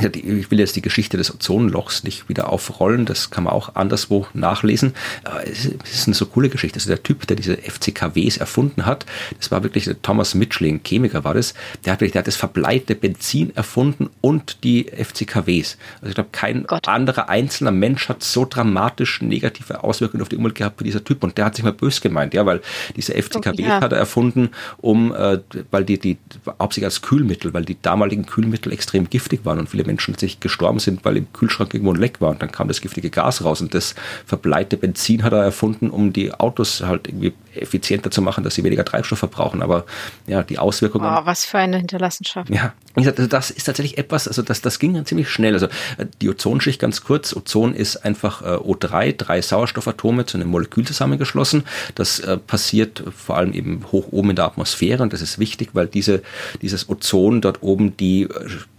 [0.00, 4.26] ich will jetzt die Geschichte des Ozonlochs nicht wieder aufrollen, das kann man auch anderswo
[4.34, 4.94] nachlesen.
[5.24, 6.76] Aber es ist eine so coole Geschichte.
[6.76, 9.06] Also der Typ, der diese FCKWs erfunden hat,
[9.38, 12.94] das war wirklich Thomas Mitchell, Chemiker war das, der hat, wirklich, der hat das verbleite
[12.94, 15.78] Benzin erfunden und die FCKWs.
[16.00, 16.88] Also ich glaube, kein Gott.
[16.88, 21.22] anderer einzelner Mensch hat so dramatisch negative Auswirkungen auf die Umwelt gehabt wie dieser Typ.
[21.22, 22.60] Und der hat sich mal böse gemeint, ja, weil
[22.96, 23.80] diese FCKWs ja.
[23.80, 25.38] hat er erfunden, um, äh,
[25.70, 26.18] weil die, die,
[26.60, 30.78] hauptsächlich als Kühlmittel, weil die damaligen Kühlmittel extrem giftig waren und viele Menschen sich gestorben
[30.78, 33.60] sind, weil im Kühlschrank irgendwo ein Leck war und dann kam das giftige Gas raus
[33.60, 33.94] und das
[34.26, 38.64] verbleite Benzin hat er erfunden, um die Autos halt irgendwie effizienter zu machen, dass sie
[38.64, 39.62] weniger Treibstoff verbrauchen.
[39.62, 39.84] Aber
[40.26, 41.06] ja, die Auswirkungen.
[41.06, 42.50] Oh, was für eine Hinterlassenschaft.
[42.50, 45.52] Ja, also das ist tatsächlich etwas, also das, das ging ziemlich schnell.
[45.52, 47.34] Also äh, die Ozonschicht ganz kurz.
[47.36, 51.64] Ozon ist einfach äh, O3, drei Sauerstoffatome zu einem Molekül zusammengeschlossen.
[51.94, 55.70] Das äh, passiert vor allem eben hoch oben in der Atmosphäre und das ist wichtig,
[55.74, 56.22] weil diese,
[56.62, 58.28] dieses Ozon dort oben die äh,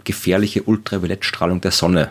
[0.04, 2.10] gefährliche Ultraviolettstrahlung der Sonne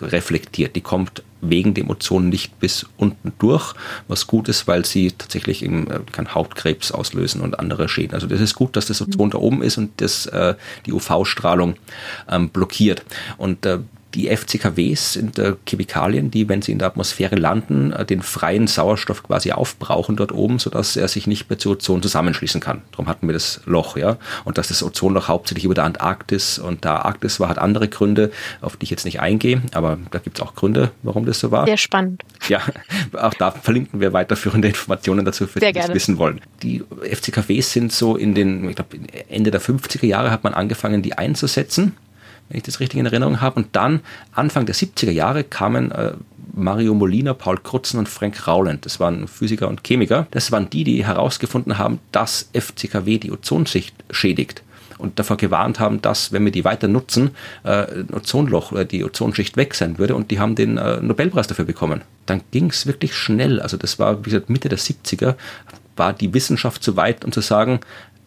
[0.00, 0.76] reflektiert.
[0.76, 3.74] Die kommt wegen dem Ozon nicht bis unten durch,
[4.08, 8.14] was gut ist, weil sie tatsächlich eben, äh, kann Hautkrebs auslösen und andere Schäden.
[8.14, 10.54] Also das ist gut, dass das Ozon da oben ist und das äh,
[10.86, 11.76] die UV-Strahlung
[12.28, 13.04] ähm, blockiert.
[13.36, 13.78] Und äh,
[14.16, 18.66] die FCKWs sind äh, Chemikalien, die, wenn sie in der Atmosphäre landen, äh, den freien
[18.66, 22.80] Sauerstoff quasi aufbrauchen dort oben, sodass er sich nicht mehr zu Ozon zusammenschließen kann.
[22.92, 24.16] Darum hatten wir das Loch, ja.
[24.44, 28.32] Und dass das Ozonloch hauptsächlich über der Antarktis und da Arktis war, hat andere Gründe,
[28.62, 31.50] auf die ich jetzt nicht eingehe, aber da gibt es auch Gründe, warum das so
[31.50, 31.66] war.
[31.66, 32.22] Sehr spannend.
[32.48, 32.62] Ja,
[33.12, 36.40] auch da verlinken wir weiterführende Informationen dazu, für die das wissen wollen.
[36.62, 38.96] Die FCKWs sind so in den, ich glaube,
[39.28, 41.94] Ende der 50er Jahre hat man angefangen, die einzusetzen
[42.48, 43.56] wenn ich das richtig in Erinnerung habe.
[43.56, 44.00] Und dann,
[44.32, 46.12] Anfang der 70er Jahre, kamen äh,
[46.54, 48.86] Mario Molina, Paul Krutzen und Frank Rowland.
[48.86, 50.26] Das waren Physiker und Chemiker.
[50.30, 54.62] Das waren die, die herausgefunden haben, dass FCKW die Ozonschicht schädigt
[54.98, 57.30] und davor gewarnt haben, dass, wenn wir die weiter nutzen,
[57.64, 61.64] äh, Ozonloch oder die Ozonschicht weg sein würde und die haben den äh, Nobelpreis dafür
[61.64, 62.02] bekommen.
[62.24, 63.60] Dann ging es wirklich schnell.
[63.60, 65.34] Also das war, wie gesagt, Mitte der 70er,
[65.96, 67.80] war die Wissenschaft so weit, um zu sagen,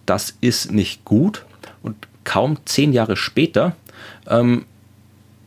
[0.05, 1.45] das ist nicht gut.
[1.81, 3.75] Und kaum zehn Jahre später
[4.27, 4.65] ähm,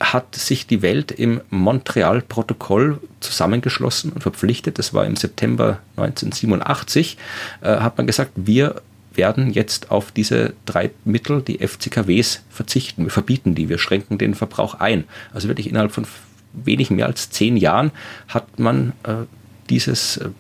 [0.01, 7.17] hat sich die Welt im Montreal-Protokoll zusammengeschlossen und verpflichtet, das war im September 1987,
[7.61, 8.83] äh, hat man gesagt, wir
[9.15, 13.05] werden jetzt auf diese drei Mittel, die FCKWs, verzichten.
[13.05, 15.05] Wir verbieten die, wir schränken den Verbrauch ein.
[15.33, 16.07] Also wirklich innerhalb von
[16.53, 17.91] wenig mehr als zehn Jahren
[18.29, 19.27] hat man äh,
[19.71, 20.31] dieses äh,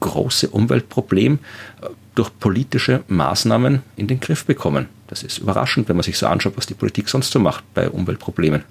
[0.00, 1.38] große Umweltproblem
[1.82, 4.88] äh, durch politische Maßnahmen in den Griff bekommen.
[5.06, 7.88] Das ist überraschend, wenn man sich so anschaut, was die Politik sonst so macht bei
[7.88, 8.64] Umweltproblemen.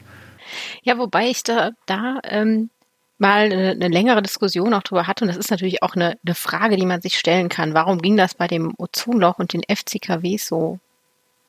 [0.84, 2.70] Ja, wobei ich da, da ähm,
[3.18, 6.36] mal eine, eine, längere Diskussion auch darüber hatte, und das ist natürlich auch eine, eine
[6.36, 7.74] Frage, die man sich stellen kann.
[7.74, 10.80] Warum ging das bei dem Ozonloch und den FCKW so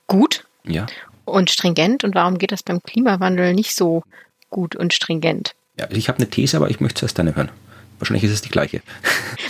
[0.07, 0.45] gut?
[0.65, 0.87] Ja.
[1.25, 4.03] und stringent und warum geht das beim Klimawandel nicht so
[4.51, 5.55] gut und stringent?
[5.79, 7.51] Ja, ich habe eine These, aber ich möchte zuerst deine hören.
[7.99, 8.83] Wahrscheinlich ist es die gleiche.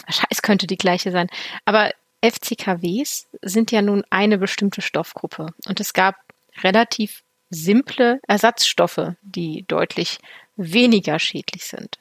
[0.07, 1.28] Wahrscheinlich, es könnte die gleiche sein.
[1.64, 1.91] Aber
[2.22, 6.16] FCKWs sind ja nun eine bestimmte Stoffgruppe und es gab
[6.62, 10.18] relativ simple Ersatzstoffe, die deutlich
[10.56, 11.98] weniger schädlich sind.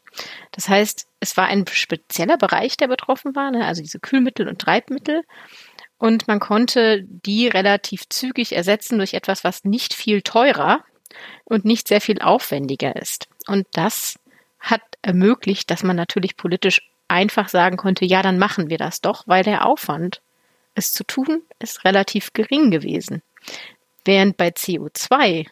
[0.51, 3.65] Das heißt, es war ein spezieller Bereich, der betroffen war, ne?
[3.65, 5.24] also diese Kühlmittel und Treibmittel.
[5.97, 10.84] Und man konnte die relativ zügig ersetzen durch etwas, was nicht viel teurer
[11.43, 13.28] und nicht sehr viel aufwendiger ist.
[13.47, 14.17] Und das
[14.59, 19.24] hat ermöglicht, dass man natürlich politisch einfach sagen konnte, ja, dann machen wir das doch,
[19.28, 20.22] weil der Aufwand,
[20.76, 23.22] es zu tun, ist relativ gering gewesen.
[24.05, 25.45] Während bei CO2,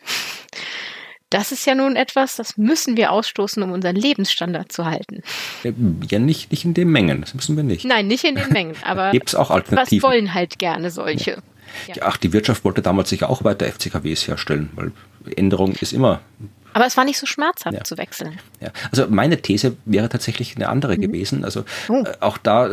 [1.29, 5.23] das ist ja nun etwas, das müssen wir ausstoßen, um unseren Lebensstandard zu halten.
[5.63, 7.85] Ja, nicht, nicht in den Mengen, das müssen wir nicht.
[7.85, 10.03] Nein, nicht in den Mengen, aber Gibt's auch Alternativen.
[10.03, 11.31] was wollen halt gerne solche.
[11.31, 11.37] Ja.
[11.87, 11.95] Ja.
[12.01, 14.91] Ach, die Wirtschaft wollte damals sicher auch weiter FCKWs herstellen, weil
[15.35, 16.21] Änderung ist immer
[16.77, 17.83] aber es war nicht so schmerzhaft ja.
[17.83, 18.37] zu wechseln.
[18.61, 21.01] Ja, also meine These wäre tatsächlich eine andere mhm.
[21.01, 21.43] gewesen.
[21.43, 22.03] Also oh.
[22.03, 22.69] äh, auch da,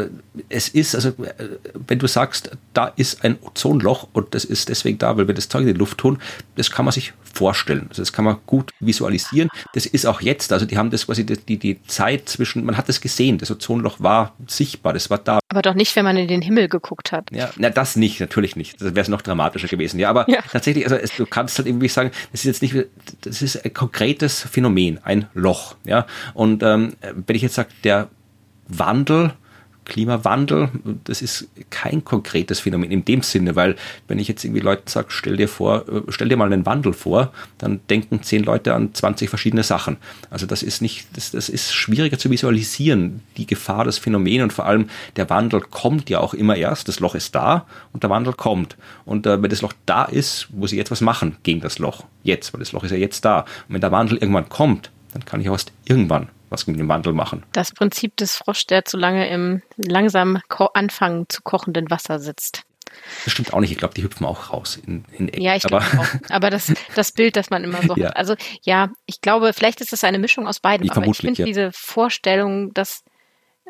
[0.50, 1.48] es ist, also äh,
[1.88, 5.48] wenn du sagst, da ist ein Ozonloch und das ist deswegen da, weil wir das
[5.48, 6.20] Zeug in die Luft tun,
[6.56, 7.86] das kann man sich vorstellen.
[7.88, 9.48] Also das kann man gut visualisieren.
[9.72, 12.88] Das ist auch jetzt, also die haben das quasi die, die Zeit zwischen, man hat
[12.88, 15.40] das gesehen, das Ozonloch war sichtbar, das war da.
[15.48, 17.30] Aber doch nicht, wenn man in den Himmel geguckt hat.
[17.30, 18.80] Ja, na, das nicht, natürlich nicht.
[18.80, 19.98] Das wäre es noch dramatischer gewesen.
[19.98, 20.40] Ja, aber ja.
[20.50, 22.74] tatsächlich, also es, du kannst halt irgendwie sagen, das ist jetzt nicht,
[23.22, 25.76] das ist ein konkretes Phänomen, ein Loch.
[25.84, 26.94] Ja, und ähm,
[27.26, 28.08] wenn ich jetzt sage, der
[28.68, 29.34] Wandel
[29.84, 30.70] Klimawandel,
[31.04, 33.76] das ist kein konkretes Phänomen in dem Sinne, weil
[34.08, 36.92] wenn ich jetzt irgendwie Leuten sage, stell dir vor, äh, stell dir mal einen Wandel
[36.92, 39.96] vor, dann denken zehn Leute an 20 verschiedene Sachen.
[40.30, 44.52] Also das ist nicht, das, das ist schwieriger zu visualisieren, die Gefahr, das Phänomen und
[44.52, 48.10] vor allem der Wandel kommt ja auch immer erst, das Loch ist da und der
[48.10, 48.76] Wandel kommt.
[49.04, 52.04] Und äh, wenn das Loch da ist, muss ich jetzt was machen gegen das Loch.
[52.22, 53.40] Jetzt, weil das Loch ist ja jetzt da.
[53.40, 56.88] Und wenn der Wandel irgendwann kommt, dann kann ich auch erst irgendwann was mit dem
[56.88, 57.44] Wandel machen.
[57.52, 60.40] Das Prinzip des Frosch, der zu lange im langsam
[60.74, 62.62] anfangen zu kochenden Wasser sitzt.
[63.24, 63.72] Das stimmt auch nicht.
[63.72, 65.42] Ich glaube, die hüpfen auch raus in, in Ecken.
[65.42, 66.30] Ja, ich glaube auch.
[66.30, 68.08] Aber das, das Bild, das man immer so ja.
[68.08, 68.16] hat.
[68.16, 70.86] Also ja, ich glaube, vielleicht ist es eine Mischung aus beiden.
[70.86, 71.46] Ich aber ich finde ja.
[71.46, 73.02] diese Vorstellung, dass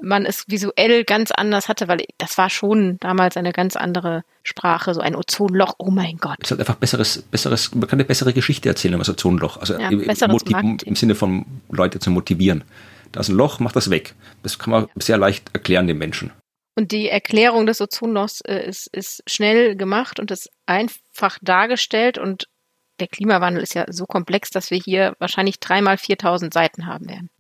[0.03, 4.95] man es visuell ganz anders hatte, weil das war schon damals eine ganz andere Sprache,
[4.95, 6.39] so ein Ozonloch, oh mein Gott.
[6.43, 9.59] Es hat einfach besseres, besseres, man kann eine bessere Geschichte erzählen über das Ozonloch.
[9.59, 12.65] Also ja, im, im Sinne von Leute zu motivieren.
[13.13, 14.15] Da ist ein Loch, mach das weg.
[14.43, 16.33] Das kann man sehr leicht erklären den Menschen.
[16.77, 22.49] Und die Erklärung des Ozonlochs äh, ist, ist schnell gemacht und ist einfach dargestellt und
[23.01, 27.31] der Klimawandel ist ja so komplex, dass wir hier wahrscheinlich dreimal 4000 Seiten haben werden.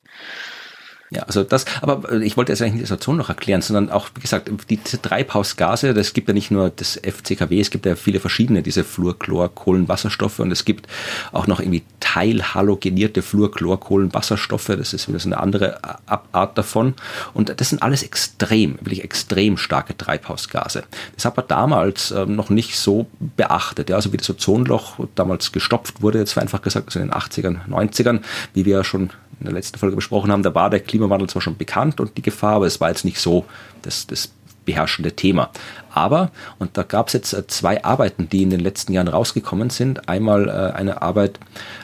[1.10, 4.20] Ja, also das, aber ich wollte jetzt eigentlich die Situation noch erklären, sondern auch, wie
[4.20, 8.62] gesagt, diese Treibhausgase, das gibt ja nicht nur das FCKW, es gibt ja viele verschiedene,
[8.62, 10.88] diese Fluor, Chlor, Kohlenwasserstoffe und es gibt
[11.30, 16.94] auch noch irgendwie teilhalogenierte Fluor, Chlor, Kohlenwasserstoffe, das ist wieder so eine andere Abart davon
[17.34, 20.84] und das sind alles extrem, wirklich extrem starke Treibhausgase.
[21.14, 25.52] Das hat man damals ähm, noch nicht so beachtet, ja, also wie das Ozonloch damals
[25.52, 28.20] gestopft wurde, jetzt einfach gesagt, also in den 80ern, 90ern,
[28.54, 31.42] wie wir ja schon in der letzten Folge besprochen haben, da war der Klimawandel zwar
[31.42, 33.44] schon bekannt und die Gefahr, aber es war jetzt nicht so
[33.82, 34.30] das, das
[34.64, 35.50] beherrschende Thema.
[35.92, 39.70] Aber, und da gab es jetzt äh, zwei Arbeiten, die in den letzten Jahren rausgekommen
[39.70, 40.08] sind.
[40.08, 41.38] Einmal äh, eine Arbeit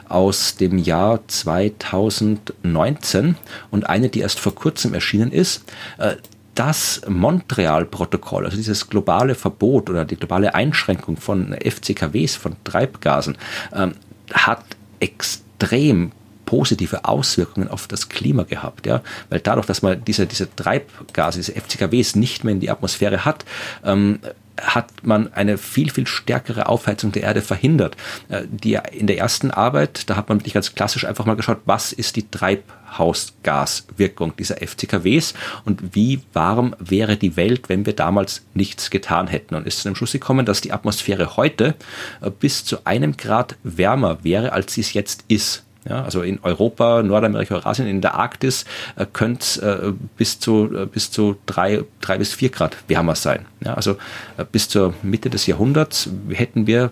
[0.09, 3.37] aus dem Jahr 2019
[3.71, 5.65] und eine, die erst vor kurzem erschienen ist.
[5.99, 6.17] Äh,
[6.55, 13.39] das Montreal-Protokoll, also dieses globale Verbot oder die globale Einschränkung von FCKWs, von Treibgasen,
[13.73, 13.93] ähm,
[14.33, 14.65] hat
[14.99, 16.13] extrem
[16.51, 21.53] positive Auswirkungen auf das Klima gehabt, ja, weil dadurch, dass man diese, diese Treibgase, diese
[21.53, 23.45] FCKWs nicht mehr in die Atmosphäre hat,
[23.85, 24.19] ähm,
[24.61, 27.97] hat man eine viel, viel stärkere Aufheizung der Erde verhindert.
[28.29, 31.61] Äh, die in der ersten Arbeit, da hat man wirklich ganz klassisch einfach mal geschaut,
[31.67, 35.35] was ist die Treibhausgaswirkung dieser FCKWs
[35.65, 39.55] und wie warm wäre die Welt, wenn wir damals nichts getan hätten.
[39.55, 41.77] Und ist zu dem Schluss gekommen, dass die Atmosphäre heute
[42.21, 45.63] äh, bis zu einem Grad wärmer wäre, als sie es jetzt ist.
[45.89, 48.67] Ja, also in Europa, Nordamerika, Eurasien, in der Arktis
[48.97, 53.47] äh, könnte äh, bis zu äh, bis zu drei, drei bis vier Grad wärmer sein.
[53.65, 53.93] Ja, also
[54.37, 56.91] äh, bis zur Mitte des Jahrhunderts hätten wir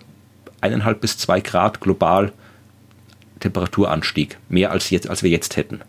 [0.61, 2.31] eineinhalb bis zwei Grad global
[3.39, 5.81] Temperaturanstieg, mehr als jetzt, als wir jetzt hätten.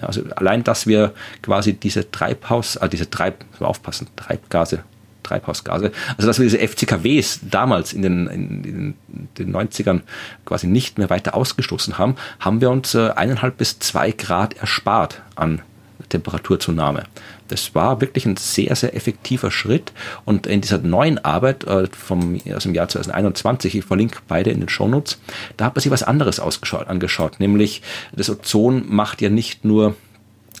[0.00, 4.82] Ja, also allein, dass wir quasi diese Treibhaus, äh, diese Treib, aufpassen, Treibgase
[5.28, 5.92] Treibhausgase.
[6.16, 8.94] Also dass wir diese FCKWs damals in den, in,
[9.38, 10.00] den 90ern
[10.44, 15.22] quasi nicht mehr weiter ausgestoßen haben, haben wir uns äh, eineinhalb bis zwei Grad erspart
[15.36, 15.62] an
[16.08, 17.04] Temperaturzunahme.
[17.48, 19.92] Das war wirklich ein sehr, sehr effektiver Schritt.
[20.24, 24.60] Und in dieser neuen Arbeit äh, vom, aus dem Jahr 2021, ich verlinke beide in
[24.60, 25.18] den Shownotes,
[25.56, 27.40] da hat man sich was anderes angeschaut.
[27.40, 29.96] Nämlich das Ozon macht ja nicht nur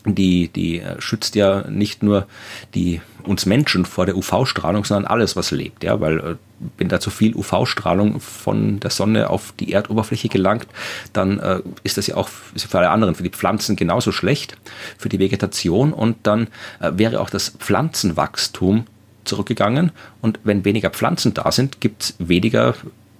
[0.04, 2.26] die, die äh, schützt ja nicht nur
[2.74, 6.36] die uns Menschen vor der UV-Strahlung, sondern alles, was lebt, ja, weil äh,
[6.76, 10.66] wenn da zu viel UV-Strahlung von der Sonne auf die Erdoberfläche gelangt,
[11.12, 14.56] dann äh, ist das ja auch für alle anderen, für die Pflanzen genauso schlecht,
[14.96, 16.48] für die Vegetation und dann
[16.80, 18.86] äh, wäre auch das Pflanzenwachstum
[19.24, 19.92] zurückgegangen
[20.22, 22.74] und wenn weniger Pflanzen da sind, gibt es weniger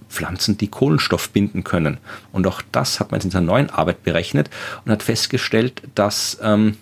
[0.08, 1.98] Pflanzen, die Kohlenstoff binden können.
[2.32, 4.50] Und auch das hat man in seiner neuen Arbeit berechnet
[4.84, 6.76] und hat festgestellt, dass ähm,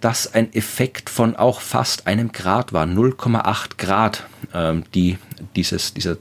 [0.00, 5.18] das ein Effekt von auch fast einem Grad war, 0,8 Grad, ähm, die
[5.56, 6.16] dieses, dieser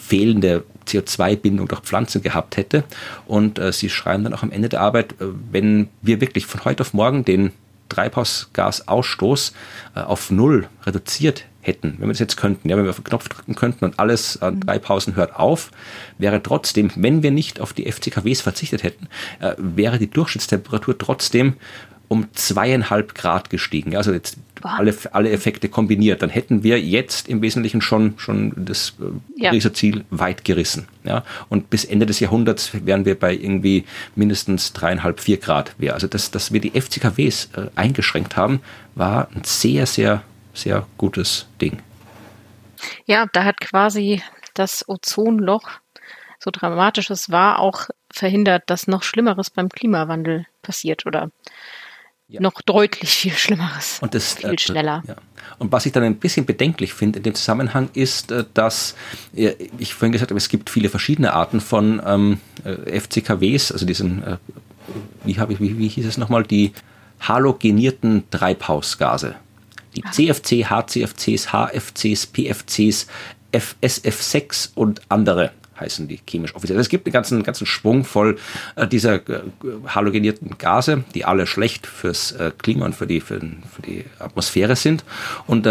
[0.00, 2.84] fehlende CO2-Bindung durch Pflanzen gehabt hätte.
[3.26, 6.64] Und äh, sie schreiben dann auch am Ende der Arbeit, äh, wenn wir wirklich von
[6.64, 7.52] heute auf morgen den
[7.88, 9.52] Treibhausgasausstoß
[9.94, 13.04] äh, auf Null reduziert hätten, wenn wir das jetzt könnten, ja, wenn wir auf den
[13.04, 15.70] Knopf drücken könnten und alles an drei Pausen hört auf,
[16.18, 19.08] wäre trotzdem, wenn wir nicht auf die FCKWs verzichtet hätten,
[19.40, 21.54] äh, wäre die Durchschnittstemperatur trotzdem
[22.12, 23.96] um zweieinhalb Grad gestiegen.
[23.96, 26.20] Also jetzt alle, alle Effekte kombiniert.
[26.20, 28.92] Dann hätten wir jetzt im Wesentlichen schon, schon das
[29.40, 29.72] äh, ja.
[29.72, 30.88] Ziel weit gerissen.
[31.04, 31.24] Ja?
[31.48, 33.84] Und bis Ende des Jahrhunderts wären wir bei irgendwie
[34.14, 35.74] mindestens dreieinhalb, vier Grad.
[35.88, 38.60] Also das, dass wir die FCKWs äh, eingeschränkt haben,
[38.94, 40.22] war ein sehr, sehr
[40.54, 41.82] sehr gutes Ding.
[43.06, 44.22] Ja, da hat quasi
[44.54, 45.68] das Ozonloch,
[46.38, 51.30] so dramatisch es war, auch verhindert, dass noch Schlimmeres beim Klimawandel passiert oder
[52.28, 52.40] ja.
[52.40, 53.98] noch deutlich viel Schlimmeres.
[54.00, 55.02] Und das viel äh, schneller.
[55.06, 55.16] Ja.
[55.58, 58.96] Und was ich dann ein bisschen bedenklich finde in dem Zusammenhang ist, äh, dass
[59.32, 64.22] ich vorhin gesagt habe, es gibt viele verschiedene Arten von ähm, äh, FCKWs, also diesen,
[64.24, 64.36] äh,
[65.24, 66.72] wie, habe ich, wie, wie hieß es nochmal, die
[67.20, 69.36] halogenierten Treibhausgase
[69.96, 73.06] die CFC, HCFCs, HFCs, PFCs,
[73.52, 76.76] FSF6 und andere heißen die chemisch offiziell.
[76.76, 78.38] Also es gibt einen ganzen, ganzen Schwung voll
[78.76, 79.42] äh, dieser äh,
[79.86, 84.76] halogenierten Gase, die alle schlecht fürs äh, Klima und für die, für, für die Atmosphäre
[84.76, 85.04] sind.
[85.46, 85.66] Und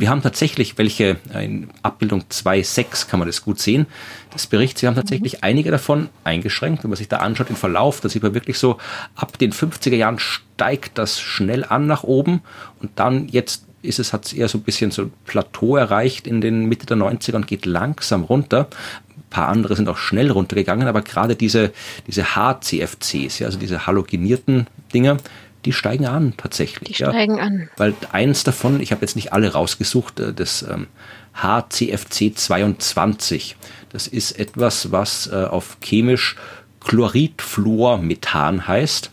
[0.00, 3.86] wir haben tatsächlich welche, in Abbildung 2.6 kann man das gut sehen,
[4.30, 5.38] das Bericht, sie haben tatsächlich mhm.
[5.42, 6.84] einige davon eingeschränkt.
[6.84, 8.78] Wenn man sich da anschaut, den Verlauf, da sieht man wirklich so,
[9.14, 12.42] ab den 50er Jahren steigt das schnell an nach oben
[12.80, 16.26] und dann jetzt ist es, hat es eher so ein bisschen so ein Plateau erreicht
[16.26, 18.68] in den Mitte der 90er und geht langsam runter.
[19.16, 21.72] Ein paar andere sind auch schnell runtergegangen, aber gerade diese,
[22.06, 25.18] diese HCFCs, ja, also diese halogenierten Dinger,
[25.64, 26.88] die steigen an tatsächlich.
[26.88, 27.70] Die steigen an.
[27.76, 30.86] Weil eins davon, ich habe jetzt nicht alle rausgesucht, äh, das ähm,
[31.34, 33.56] HCFC 22,
[33.90, 36.36] das ist etwas, was äh, auf chemisch
[36.80, 39.10] Chloridfluormethan heißt.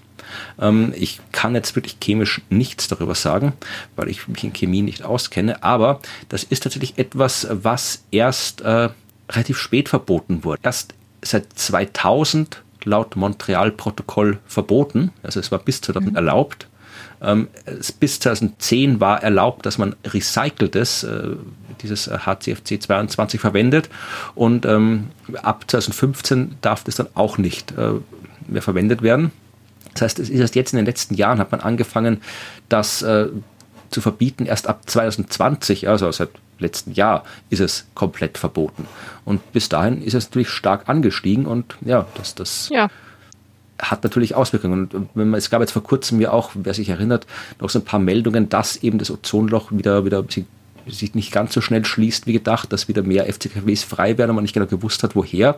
[0.60, 3.54] Ähm, ich kann jetzt wirklich chemisch nichts darüber sagen,
[3.96, 8.90] weil ich mich in Chemie nicht auskenne, aber das ist tatsächlich etwas, was erst äh,
[9.30, 10.62] relativ spät verboten wurde.
[10.64, 10.94] Erst
[11.24, 15.12] seit 2000 laut Montreal-Protokoll verboten.
[15.24, 16.16] Also es war bis 2000 mhm.
[16.16, 16.68] erlaubt.
[17.22, 17.48] Ähm,
[18.00, 21.36] bis 2010 war erlaubt, dass man recyceltes, äh,
[21.82, 23.90] dieses HCFC 22 verwendet.
[24.36, 25.10] Und ähm,
[25.42, 27.94] ab 2015 darf das dann auch nicht äh,
[28.48, 29.32] mehr verwendet werden.
[29.94, 32.22] Das heißt, es ist erst jetzt in den letzten Jahren hat man angefangen,
[32.70, 33.28] das äh,
[33.90, 34.46] zu verbieten.
[34.46, 36.30] Erst ab 2020, also seit
[36.60, 38.88] letzten Jahr, ist es komplett verboten.
[39.24, 42.90] Und bis dahin ist es natürlich stark angestiegen und ja, das, das ja.
[43.80, 44.88] hat natürlich Auswirkungen.
[44.88, 47.26] Und wenn man, es gab jetzt vor kurzem ja auch, wer sich erinnert,
[47.60, 50.48] noch so ein paar Meldungen, dass eben das Ozonloch wieder, wieder ein bisschen
[50.88, 54.36] sich nicht ganz so schnell schließt wie gedacht, dass wieder mehr FCKWs frei werden und
[54.36, 55.58] man nicht genau gewusst hat, woher.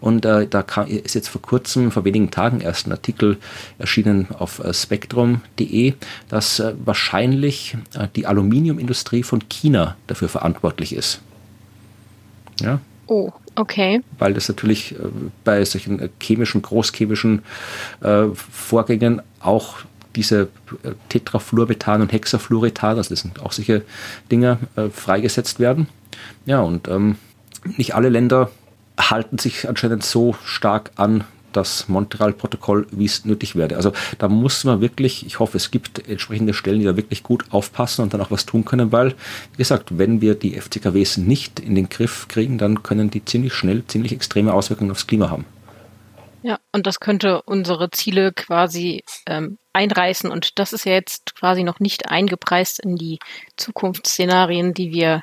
[0.00, 3.38] Und äh, da kam, ist jetzt vor kurzem, vor wenigen Tagen erst ein Artikel
[3.78, 5.94] erschienen auf äh, spektrum.de,
[6.28, 11.20] dass äh, wahrscheinlich äh, die Aluminiumindustrie von China dafür verantwortlich ist.
[12.60, 12.80] Ja.
[13.06, 14.00] Oh, okay.
[14.18, 14.96] Weil das natürlich äh,
[15.44, 17.42] bei solchen äh, chemischen, großchemischen
[18.50, 19.78] Vorgängen auch
[20.16, 20.48] diese
[21.08, 23.82] Tetrafluorbetan und Hexafluoretan, also das sind auch solche
[24.30, 25.88] Dinge, äh, freigesetzt werden.
[26.46, 27.16] Ja, und ähm,
[27.76, 28.50] nicht alle Länder
[28.98, 33.76] halten sich anscheinend so stark an das Montreal-Protokoll, wie es nötig wäre.
[33.76, 37.44] Also da muss man wirklich, ich hoffe, es gibt entsprechende Stellen, die da wirklich gut
[37.50, 39.10] aufpassen und dann auch was tun können, weil,
[39.52, 43.54] wie gesagt, wenn wir die FCKWs nicht in den Griff kriegen, dann können die ziemlich
[43.54, 45.44] schnell ziemlich extreme Auswirkungen aufs Klima haben.
[46.44, 50.30] Ja, und das könnte unsere Ziele quasi ähm, einreißen.
[50.30, 53.18] Und das ist ja jetzt quasi noch nicht eingepreist in die
[53.56, 55.22] Zukunftsszenarien, die wir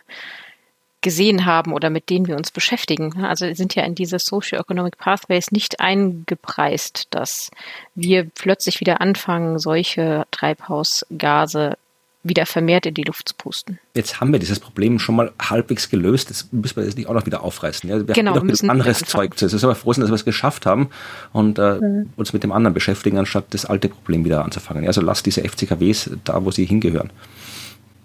[1.01, 3.23] gesehen haben oder mit denen wir uns beschäftigen.
[3.23, 7.51] Also sind ja in diese Socio-Economic Pathways nicht eingepreist, dass
[7.93, 11.77] wir plötzlich wieder anfangen, solche Treibhausgase
[12.23, 13.79] wieder vermehrt in die Luft zu pusten.
[13.95, 16.29] Jetzt haben wir dieses Problem schon mal halbwegs gelöst.
[16.29, 17.89] Das müssen wir jetzt nicht auch noch wieder aufreißen.
[17.89, 19.45] Ja, wir genau, haben noch anderes Zeug zu.
[19.45, 20.89] Es ist aber froh dass wir es geschafft haben
[21.33, 22.09] und äh, mhm.
[22.15, 24.87] uns mit dem anderen beschäftigen, anstatt das alte Problem wieder anzufangen.
[24.87, 27.11] Also lasst diese FCKWs da, wo sie hingehören.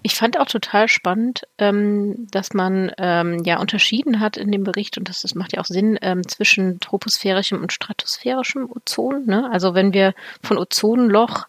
[0.02, 4.98] Ich fand auch total spannend, ähm, dass man ähm, ja unterschieden hat in dem Bericht,
[4.98, 9.26] und das, das macht ja auch Sinn, ähm, zwischen troposphärischem und stratosphärischem Ozon.
[9.26, 9.50] Ne?
[9.52, 11.46] Also wenn wir von Ozonloch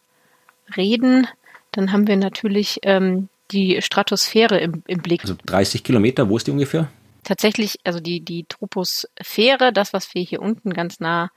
[0.75, 1.27] reden,
[1.77, 5.21] dann haben wir natürlich ähm, die Stratosphäre im, im Blick.
[5.21, 6.87] Also 30 Kilometer, wo ist die ungefähr?
[7.23, 11.29] Tatsächlich, also die, die Troposphäre, das, was wir hier unten ganz nah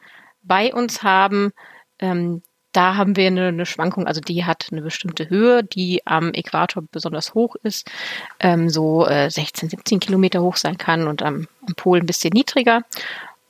[0.42, 1.52] bei uns haben,
[1.98, 2.40] ähm,
[2.72, 6.84] da haben wir eine, eine Schwankung, also die hat eine bestimmte Höhe, die am Äquator
[6.90, 7.90] besonders hoch ist,
[8.38, 12.32] ähm, so äh, 16, 17 Kilometer hoch sein kann und am, am Pol ein bisschen
[12.32, 12.82] niedriger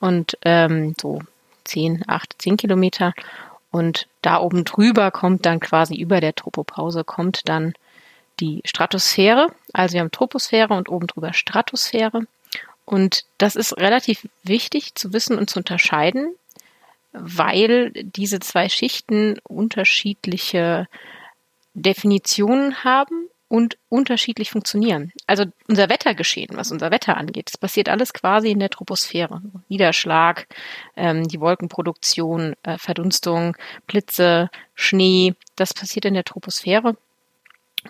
[0.01, 1.21] und ähm, so
[1.63, 3.13] 10, 8, 10 Kilometer.
[3.71, 7.73] Und da oben drüber kommt dann quasi über der Tropopause kommt dann
[8.39, 9.47] die Stratosphäre.
[9.71, 12.23] Also wir haben Troposphäre und oben drüber Stratosphäre.
[12.85, 16.35] Und das ist relativ wichtig zu wissen und zu unterscheiden,
[17.13, 20.87] weil diese zwei Schichten unterschiedliche
[21.73, 25.11] Definitionen haben und unterschiedlich funktionieren.
[25.27, 29.41] Also unser Wettergeschehen, was unser Wetter angeht, das passiert alles quasi in der Troposphäre.
[29.67, 30.47] Niederschlag,
[30.95, 36.95] ähm, die Wolkenproduktion, äh, Verdunstung, Blitze, Schnee, das passiert in der Troposphäre.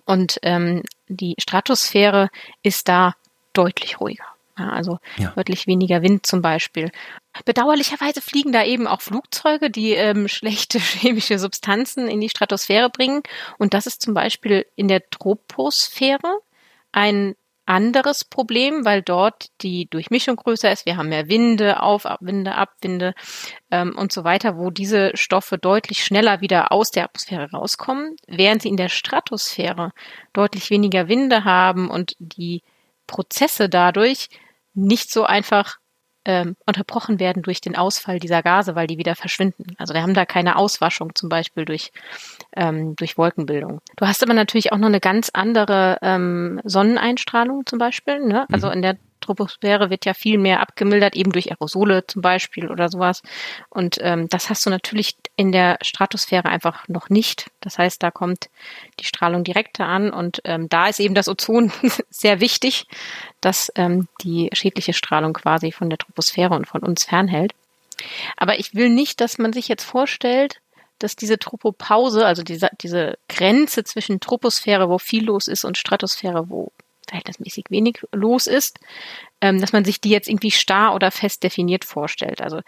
[0.06, 2.30] Und ähm, die Stratosphäre
[2.64, 3.14] ist da
[3.54, 4.26] deutlich ruhiger.
[4.58, 5.32] Ja, also ja.
[5.36, 6.92] deutlich weniger Wind zum Beispiel.
[7.46, 13.24] Bedauerlicherweise fliegen da eben auch Flugzeuge, die ähm, schlechte chemische Substanzen in die Stratosphäre bringen.
[13.58, 16.40] Und das ist zum Beispiel in der Troposphäre
[16.92, 20.86] ein anderes Problem, weil dort die Durchmischung größer ist.
[20.86, 23.14] Wir haben mehr Winde, Aufwinde, Abwinde
[23.70, 28.64] ähm, und so weiter, wo diese Stoffe deutlich schneller wieder aus der Atmosphäre rauskommen, während
[28.64, 29.94] sie in der Stratosphäre
[30.34, 32.62] deutlich weniger Winde haben und die
[33.08, 34.28] Prozesse dadurch
[34.74, 35.78] nicht so einfach
[36.26, 39.76] ähm, unterbrochen werden durch den Ausfall dieser Gase, weil die wieder verschwinden.
[39.78, 41.92] Also wir haben da keine Auswaschung zum Beispiel durch,
[42.56, 43.82] ähm, durch Wolkenbildung.
[43.96, 48.20] Du hast aber natürlich auch noch eine ganz andere ähm, Sonneneinstrahlung zum Beispiel.
[48.20, 48.46] Ne?
[48.52, 48.74] Also mhm.
[48.74, 53.22] in der Troposphäre wird ja viel mehr abgemildert, eben durch Aerosole zum Beispiel oder sowas.
[53.70, 57.50] Und ähm, das hast du natürlich in der Stratosphäre einfach noch nicht.
[57.62, 58.50] Das heißt, da kommt
[59.00, 61.72] die Strahlung direkter an und ähm, da ist eben das Ozon
[62.10, 62.86] sehr wichtig,
[63.40, 67.54] dass ähm, die schädliche Strahlung quasi von der Troposphäre und von uns fernhält.
[68.38, 70.60] Aber ich will nicht, dass man sich jetzt vorstellt,
[71.00, 76.50] dass diese Tropopause, also diese, diese Grenze zwischen Troposphäre, wo viel los ist, und Stratosphäre,
[76.50, 76.72] wo
[77.12, 78.80] verhältnismäßig wenig los ist,
[79.42, 82.42] ähm, dass man sich die jetzt irgendwie starr oder fest definiert vorstellt.
[82.42, 82.62] Also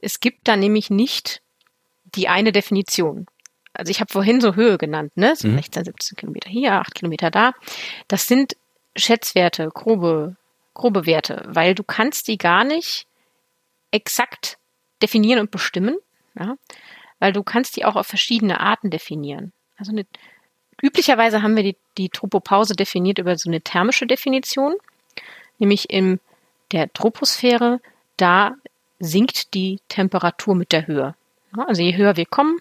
[0.00, 1.40] es gibt da nämlich nicht
[2.04, 3.26] die eine Definition.
[3.72, 5.36] Also ich habe vorhin so Höhe genannt, ne?
[5.36, 5.56] So mhm.
[5.56, 7.52] 16, 17 Kilometer hier, 8 Kilometer da.
[8.08, 8.56] Das sind
[8.96, 10.36] Schätzwerte, grobe,
[10.74, 13.06] grobe Werte, weil du kannst die gar nicht
[13.90, 14.58] exakt
[15.02, 15.96] definieren und bestimmen,
[16.38, 16.56] ja?
[17.18, 19.52] weil du kannst die auch auf verschiedene Arten definieren.
[19.76, 20.06] Also eine
[20.82, 24.74] Üblicherweise haben wir die, die Tropopause definiert über so eine thermische Definition,
[25.58, 26.20] nämlich in
[26.72, 27.80] der Troposphäre,
[28.16, 28.54] da
[28.98, 31.14] sinkt die Temperatur mit der Höhe.
[31.56, 32.58] Also je höher wir kommen,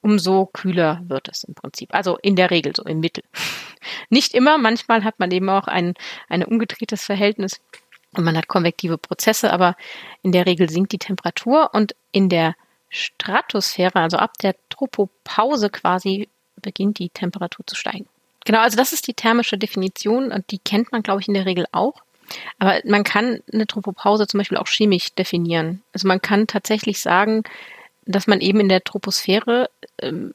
[0.00, 1.94] umso kühler wird es im Prinzip.
[1.94, 3.24] Also in der Regel so im Mittel.
[4.10, 5.94] Nicht immer, manchmal hat man eben auch ein,
[6.28, 7.60] ein umgedrehtes Verhältnis
[8.12, 9.76] und man hat konvektive Prozesse, aber
[10.22, 12.54] in der Regel sinkt die Temperatur und in der
[12.88, 16.28] Stratosphäre, also ab der Tropopause quasi,
[16.60, 18.06] beginnt die Temperatur zu steigen.
[18.44, 21.46] Genau, also das ist die thermische Definition und die kennt man, glaube ich, in der
[21.46, 22.02] Regel auch.
[22.58, 25.82] Aber man kann eine Tropopause zum Beispiel auch chemisch definieren.
[25.92, 27.42] Also man kann tatsächlich sagen,
[28.06, 29.68] dass man eben in der Troposphäre
[30.00, 30.34] ähm,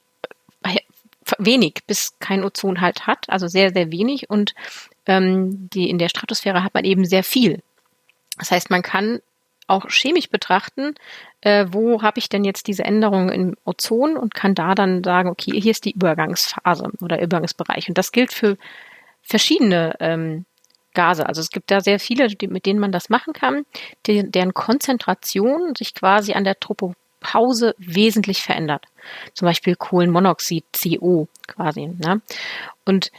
[1.38, 4.54] wenig bis kein Ozon halt hat, also sehr, sehr wenig und
[5.06, 7.62] ähm, die in der Stratosphäre hat man eben sehr viel.
[8.38, 9.20] Das heißt, man kann
[9.66, 10.94] auch chemisch betrachten,
[11.46, 15.28] äh, wo habe ich denn jetzt diese Änderung im Ozon und kann da dann sagen,
[15.28, 17.88] okay, hier ist die Übergangsphase oder Übergangsbereich.
[17.88, 18.58] Und das gilt für
[19.22, 20.44] verschiedene ähm,
[20.92, 21.24] Gase.
[21.24, 23.64] Also es gibt da sehr viele, die, mit denen man das machen kann,
[24.06, 28.86] die, deren Konzentration sich quasi an der Tropopause wesentlich verändert.
[29.32, 31.86] Zum Beispiel Kohlenmonoxid, CO quasi.
[31.86, 32.22] Ne?
[32.84, 33.12] Und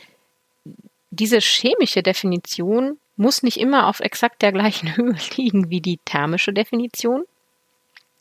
[1.12, 6.52] diese chemische Definition muss nicht immer auf exakt der gleichen Höhe liegen wie die thermische
[6.52, 7.24] Definition,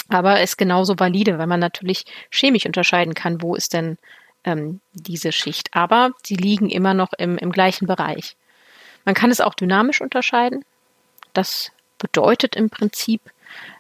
[0.09, 3.99] aber ist genauso valide, weil man natürlich chemisch unterscheiden kann, wo ist denn
[4.45, 5.71] ähm, diese Schicht.
[5.73, 8.37] Aber sie liegen immer noch im, im gleichen Bereich.
[9.05, 10.65] Man kann es auch dynamisch unterscheiden.
[11.33, 13.21] Das bedeutet im Prinzip,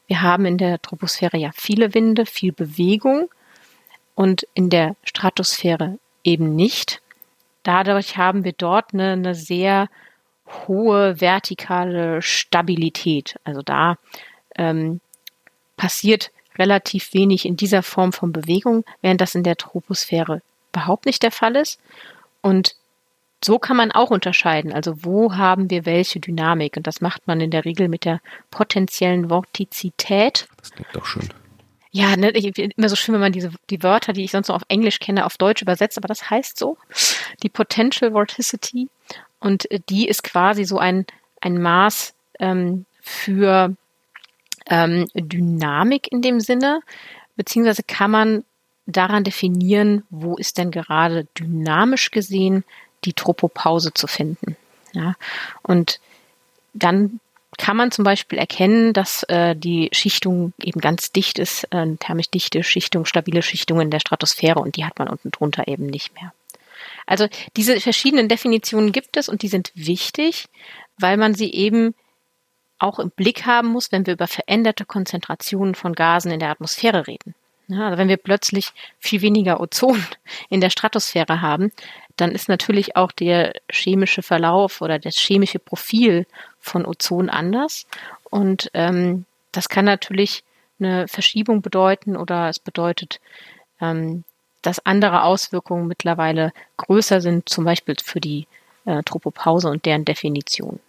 [0.07, 3.29] wir haben in der Troposphäre ja viele Winde, viel Bewegung
[4.15, 7.01] und in der Stratosphäre eben nicht.
[7.63, 9.89] Dadurch haben wir dort eine, eine sehr
[10.67, 13.37] hohe vertikale Stabilität.
[13.45, 13.97] Also da
[14.57, 15.01] ähm,
[15.77, 21.23] passiert relativ wenig in dieser Form von Bewegung, während das in der Troposphäre überhaupt nicht
[21.23, 21.81] der Fall ist.
[22.41, 22.77] Und
[23.45, 24.73] so kann man auch unterscheiden.
[24.73, 26.77] Also wo haben wir welche Dynamik?
[26.77, 28.21] Und das macht man in der Regel mit der
[28.51, 30.49] potenziellen Vortizität.
[30.57, 31.29] Das klingt doch schön.
[31.91, 34.57] Ja, ne, ich, immer so schön, wenn man diese die Wörter, die ich sonst noch
[34.57, 36.77] auf Englisch kenne, auf Deutsch übersetzt, aber das heißt so.
[37.43, 38.89] Die Potential Vorticity.
[39.41, 41.07] Und äh, die ist quasi so ein,
[41.41, 43.75] ein Maß ähm, für
[44.69, 46.81] ähm, Dynamik in dem Sinne,
[47.37, 48.45] beziehungsweise kann man
[48.87, 52.65] daran definieren, wo ist denn gerade dynamisch gesehen
[53.05, 54.57] die Tropopause zu finden.
[54.93, 55.15] Ja,
[55.63, 56.01] und
[56.73, 57.21] dann
[57.59, 62.31] kann man zum Beispiel erkennen, dass äh, die Schichtung eben ganz dicht ist, äh, thermisch
[62.31, 66.15] dichte Schichtung, stabile Schichtung in der Stratosphäre und die hat man unten drunter eben nicht
[66.15, 66.33] mehr.
[67.07, 70.47] Also diese verschiedenen Definitionen gibt es und die sind wichtig,
[70.99, 71.95] weil man sie eben
[72.79, 77.07] auch im Blick haben muss, wenn wir über veränderte Konzentrationen von Gasen in der Atmosphäre
[77.07, 77.35] reden.
[77.69, 80.05] Ja, also wenn wir plötzlich viel weniger Ozon
[80.49, 81.73] in der Stratosphäre haben,
[82.17, 86.27] dann ist natürlich auch der chemische Verlauf oder das chemische Profil
[86.61, 87.87] von Ozon anders.
[88.31, 90.45] Und ähm, das kann natürlich
[90.79, 93.21] eine Verschiebung bedeuten oder es bedeutet,
[93.81, 94.25] ähm,
[94.63, 98.47] dass andere Auswirkungen mittlerweile größer sind, zum Beispiel für die
[98.85, 100.81] äh, Tropopause und deren Definition.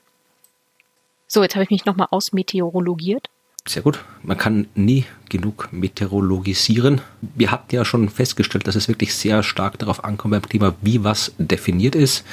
[1.28, 3.30] So, jetzt habe ich mich nochmal ausmeteorologiert.
[3.67, 3.99] Sehr gut.
[4.23, 7.01] Man kann nie genug meteorologisieren.
[7.21, 11.03] Wir hatten ja schon festgestellt, dass es wirklich sehr stark darauf ankommt beim Klima, wie
[11.03, 12.23] was definiert ist.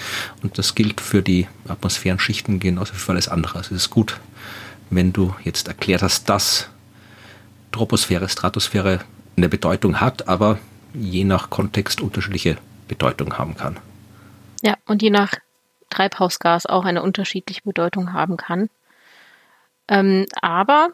[0.45, 3.59] Und das gilt für die Atmosphärenschichten genauso wie für alles andere.
[3.59, 4.21] Also es ist gut,
[4.91, 6.69] wenn du jetzt erklärt hast, dass
[7.73, 9.01] Troposphäre, Stratosphäre
[9.37, 10.61] eine Bedeutung hat, aber
[10.93, 13.77] je nach Kontext unterschiedliche Bedeutung haben kann.
[14.63, 15.33] Ja, und je nach
[15.91, 18.71] Treibhausgas auch eine unterschiedliche Bedeutung haben kann.
[19.89, 20.91] Ähm, aber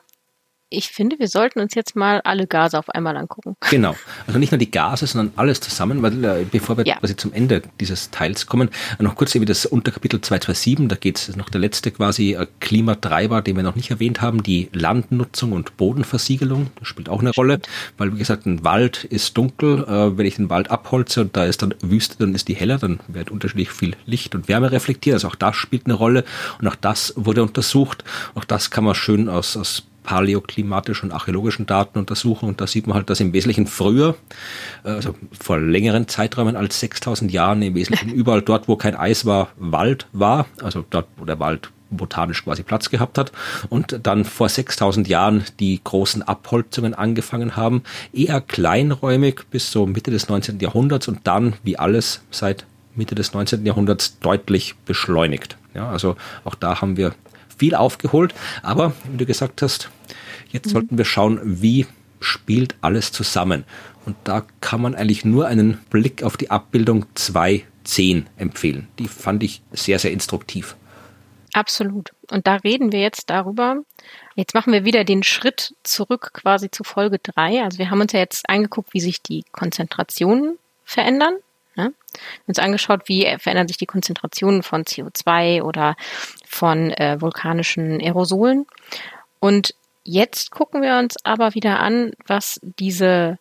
[0.70, 3.56] ich finde, wir sollten uns jetzt mal alle Gase auf einmal angucken.
[3.70, 3.96] Genau.
[4.26, 6.96] Also nicht nur die Gase, sondern alles zusammen, weil äh, bevor wir ja.
[6.96, 11.36] quasi zum Ende dieses Teils kommen, noch kurz eben das Unterkapitel 227, da geht es
[11.36, 15.76] noch der letzte quasi äh, Klimatreiber, den wir noch nicht erwähnt haben, die Landnutzung und
[15.76, 16.70] Bodenversiegelung.
[16.78, 17.60] Das spielt auch eine Rolle,
[17.98, 19.84] weil wie gesagt, ein Wald ist dunkel.
[19.84, 22.78] Äh, wenn ich den Wald abholze und da ist dann Wüste, dann ist die heller,
[22.78, 25.14] dann wird unterschiedlich viel Licht und Wärme reflektiert.
[25.14, 26.24] Also auch das spielt eine Rolle
[26.60, 28.04] und auch das wurde untersucht.
[28.36, 32.88] Auch das kann man schön aus, aus paläoklimatischen und archäologischen Daten untersuchen und da sieht
[32.88, 34.16] man halt, dass im Wesentlichen früher,
[34.84, 39.24] äh, also vor längeren Zeiträumen als 6000 Jahren, im Wesentlichen überall dort, wo kein Eis
[39.24, 43.30] war, Wald war, also dort, wo der Wald botanisch quasi Platz gehabt hat
[43.68, 50.10] und dann vor 6000 Jahren die großen Abholzungen angefangen haben, eher kleinräumig bis so Mitte
[50.10, 50.58] des 19.
[50.58, 53.64] Jahrhunderts und dann, wie alles seit Mitte des 19.
[53.64, 55.56] Jahrhunderts, deutlich beschleunigt.
[55.72, 57.14] Ja, also auch da haben wir
[57.60, 58.34] viel aufgeholt.
[58.62, 59.90] Aber wie du gesagt hast,
[60.50, 60.70] jetzt mhm.
[60.70, 61.86] sollten wir schauen, wie
[62.18, 63.64] spielt alles zusammen.
[64.06, 68.88] Und da kann man eigentlich nur einen Blick auf die Abbildung 2.10 empfehlen.
[68.98, 70.74] Die fand ich sehr, sehr instruktiv.
[71.52, 72.12] Absolut.
[72.30, 73.82] Und da reden wir jetzt darüber.
[74.36, 77.62] Jetzt machen wir wieder den Schritt zurück quasi zu Folge 3.
[77.62, 81.34] Also wir haben uns ja jetzt angeguckt, wie sich die Konzentrationen verändern?
[82.46, 85.96] Uns angeschaut, wie verändern sich die Konzentrationen von CO2 oder
[86.46, 88.66] von äh, vulkanischen Aerosolen.
[89.38, 93.38] Und jetzt gucken wir uns aber wieder an, was diese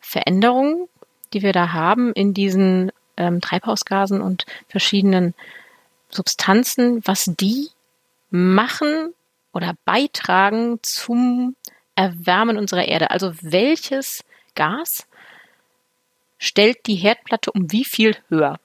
[0.00, 0.88] Veränderungen,
[1.32, 5.34] die wir da haben in diesen ähm, Treibhausgasen und verschiedenen
[6.08, 7.68] Substanzen, was die
[8.30, 9.14] machen
[9.52, 11.56] oder beitragen zum
[11.94, 13.10] Erwärmen unserer Erde.
[13.10, 15.06] Also welches Gas
[16.40, 18.58] stellt die Herdplatte um wie viel höher?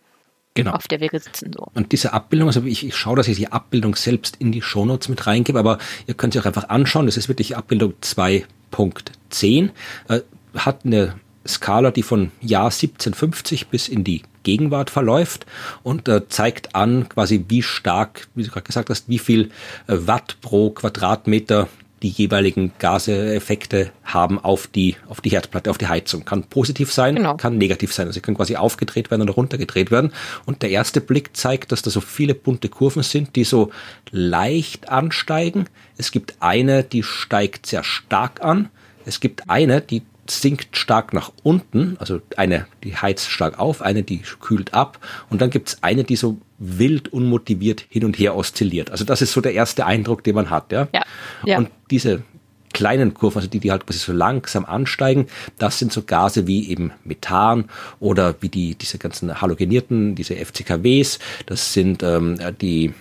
[0.57, 0.71] Genau.
[0.71, 1.51] auf der wir sitzen.
[1.53, 1.67] So.
[1.73, 5.09] Und diese Abbildung, also ich, ich schaue, dass ich die Abbildung selbst in die Shownotes
[5.09, 7.07] mit reingebe, aber ihr könnt sie auch einfach anschauen.
[7.07, 9.71] Das ist wirklich Abbildung 2.10.
[10.07, 10.21] Äh,
[10.55, 11.15] hat eine
[11.45, 15.45] Skala, die von Jahr 1750 bis in die Gegenwart verläuft
[15.83, 19.51] und äh, zeigt an, quasi wie stark, wie du gerade gesagt hast, wie viel
[19.87, 21.67] äh, Watt pro Quadratmeter
[22.05, 26.23] die jeweiligen Gaseffekte haben auf die, auf die Herdplatte, auf die Heizung.
[26.23, 27.35] Kann positiv sein, genau.
[27.35, 28.05] kann negativ sein.
[28.05, 30.13] Also sie können quasi aufgedreht werden oder runtergedreht werden.
[30.45, 33.71] Und der erste Blick zeigt, dass da so viele bunte Kurven sind, die so
[34.11, 35.65] leicht ansteigen.
[35.97, 38.69] Es gibt eine, die steigt sehr stark an.
[39.03, 44.03] Es gibt eine, die sinkt stark nach unten, also eine, die heizt stark auf, eine,
[44.03, 44.99] die kühlt ab
[45.29, 48.91] und dann gibt es eine, die so wild unmotiviert hin und her oszilliert.
[48.91, 50.71] Also das ist so der erste Eindruck, den man hat.
[50.71, 50.87] Ja.
[50.93, 51.03] ja,
[51.45, 51.57] ja.
[51.57, 52.23] Und diese
[52.73, 55.27] kleinen Kurven, also die, die halt quasi so langsam ansteigen,
[55.57, 57.65] das sind so Gase wie eben Methan
[57.99, 61.19] oder wie die diese ganzen halogenierten, diese FCKWs.
[61.45, 62.93] Das sind ähm, die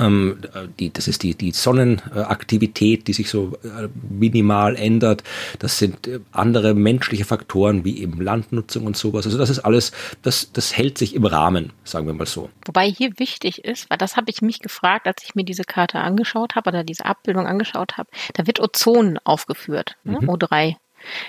[0.00, 0.40] ähm,
[0.78, 5.22] die, das ist die, die Sonnenaktivität, die sich so äh, minimal ändert.
[5.58, 9.26] Das sind äh, andere menschliche Faktoren wie eben Landnutzung und sowas.
[9.26, 12.50] Also das ist alles, das, das hält sich im Rahmen, sagen wir mal so.
[12.66, 15.98] Wobei hier wichtig ist, weil das habe ich mich gefragt, als ich mir diese Karte
[15.98, 20.18] angeschaut habe oder diese Abbildung angeschaut habe, da wird Ozon aufgeführt, ne?
[20.20, 20.30] mhm.
[20.30, 20.76] O3.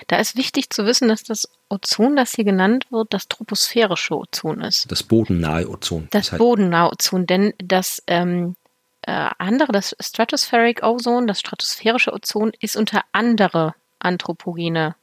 [0.08, 4.62] Da ist wichtig zu wissen, dass das Ozon, das hier genannt wird, das troposphärische Ozon
[4.62, 4.92] ist.
[4.92, 6.08] Das bodennahe Ozon.
[6.12, 8.56] Das, das heißt bodennahe Ozon, denn das ähm,
[9.04, 14.96] äh, andere, das Stratospheric Ozone, das stratosphärische Ozon, ist unter andere Anthropogene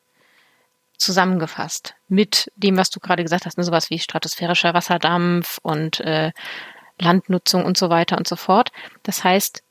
[0.96, 1.94] zusammengefasst.
[2.08, 6.32] Mit dem, was du gerade gesagt hast, ne, sowas wie stratosphärischer Wasserdampf und äh,
[6.98, 8.72] Landnutzung und so weiter und so fort.
[9.04, 9.62] Das heißt,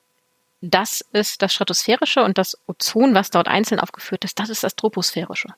[0.62, 4.76] das ist das Stratosphärische und das Ozon, was dort einzeln aufgeführt ist, das ist das
[4.76, 5.50] Troposphärische.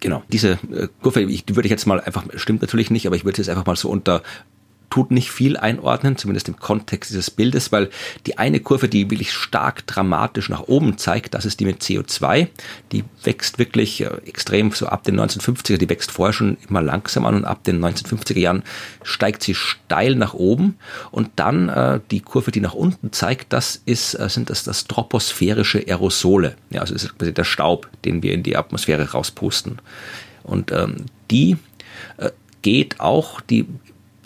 [0.00, 3.16] Genau, diese äh, Kurve, ich, die würde ich jetzt mal einfach, stimmt natürlich nicht, aber
[3.16, 4.22] ich würde jetzt einfach mal so unter
[4.90, 7.90] tut nicht viel einordnen, zumindest im Kontext dieses Bildes, weil
[8.26, 12.48] die eine Kurve, die wirklich stark dramatisch nach oben zeigt, das ist die mit CO2.
[12.92, 17.26] Die wächst wirklich äh, extrem so ab den 1950er, die wächst vorher schon immer langsam
[17.26, 18.62] an und ab den 1950er Jahren
[19.02, 20.76] steigt sie steil nach oben
[21.10, 24.86] und dann äh, die Kurve, die nach unten zeigt, das ist, äh, sind das, das
[24.86, 26.56] troposphärische Aerosole.
[26.70, 29.80] Ja, also ist der Staub, den wir in die Atmosphäre rauspusten.
[30.42, 31.56] Und ähm, die
[32.16, 32.30] äh,
[32.62, 33.66] geht auch, die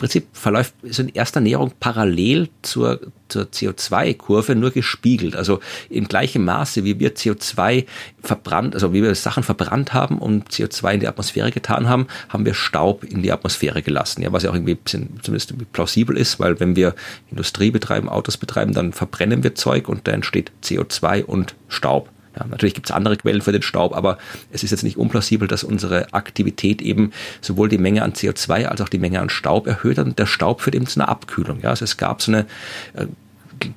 [0.03, 1.41] Prinzip verläuft so in erster
[1.79, 2.99] parallel zur,
[3.29, 5.37] zur CO2-Kurve, nur gespiegelt.
[5.37, 7.85] Also in gleichem Maße, wie wir CO2
[8.21, 12.45] verbrannt, also wie wir Sachen verbrannt haben und CO2 in die Atmosphäre getan haben, haben
[12.45, 14.21] wir Staub in die Atmosphäre gelassen.
[14.21, 16.95] Ja, was ja auch irgendwie bisschen, zumindest plausibel ist, weil wenn wir
[17.31, 22.09] Industrie betreiben, Autos betreiben, dann verbrennen wir Zeug und da entsteht CO2 und Staub.
[22.37, 24.17] Ja, natürlich gibt es andere Quellen für den Staub, aber
[24.51, 27.11] es ist jetzt nicht unplausibel, dass unsere Aktivität eben
[27.41, 30.61] sowohl die Menge an CO2 als auch die Menge an Staub erhöht und der Staub
[30.61, 31.59] führt eben zu einer Abkühlung.
[31.61, 32.45] Ja, also es gab so eine
[32.93, 33.05] äh,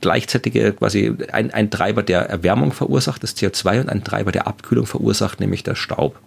[0.01, 4.87] gleichzeitige quasi ein, ein Treiber der Erwärmung verursacht, das CO2 und ein Treiber der Abkühlung
[4.87, 6.19] verursacht, nämlich der Staub.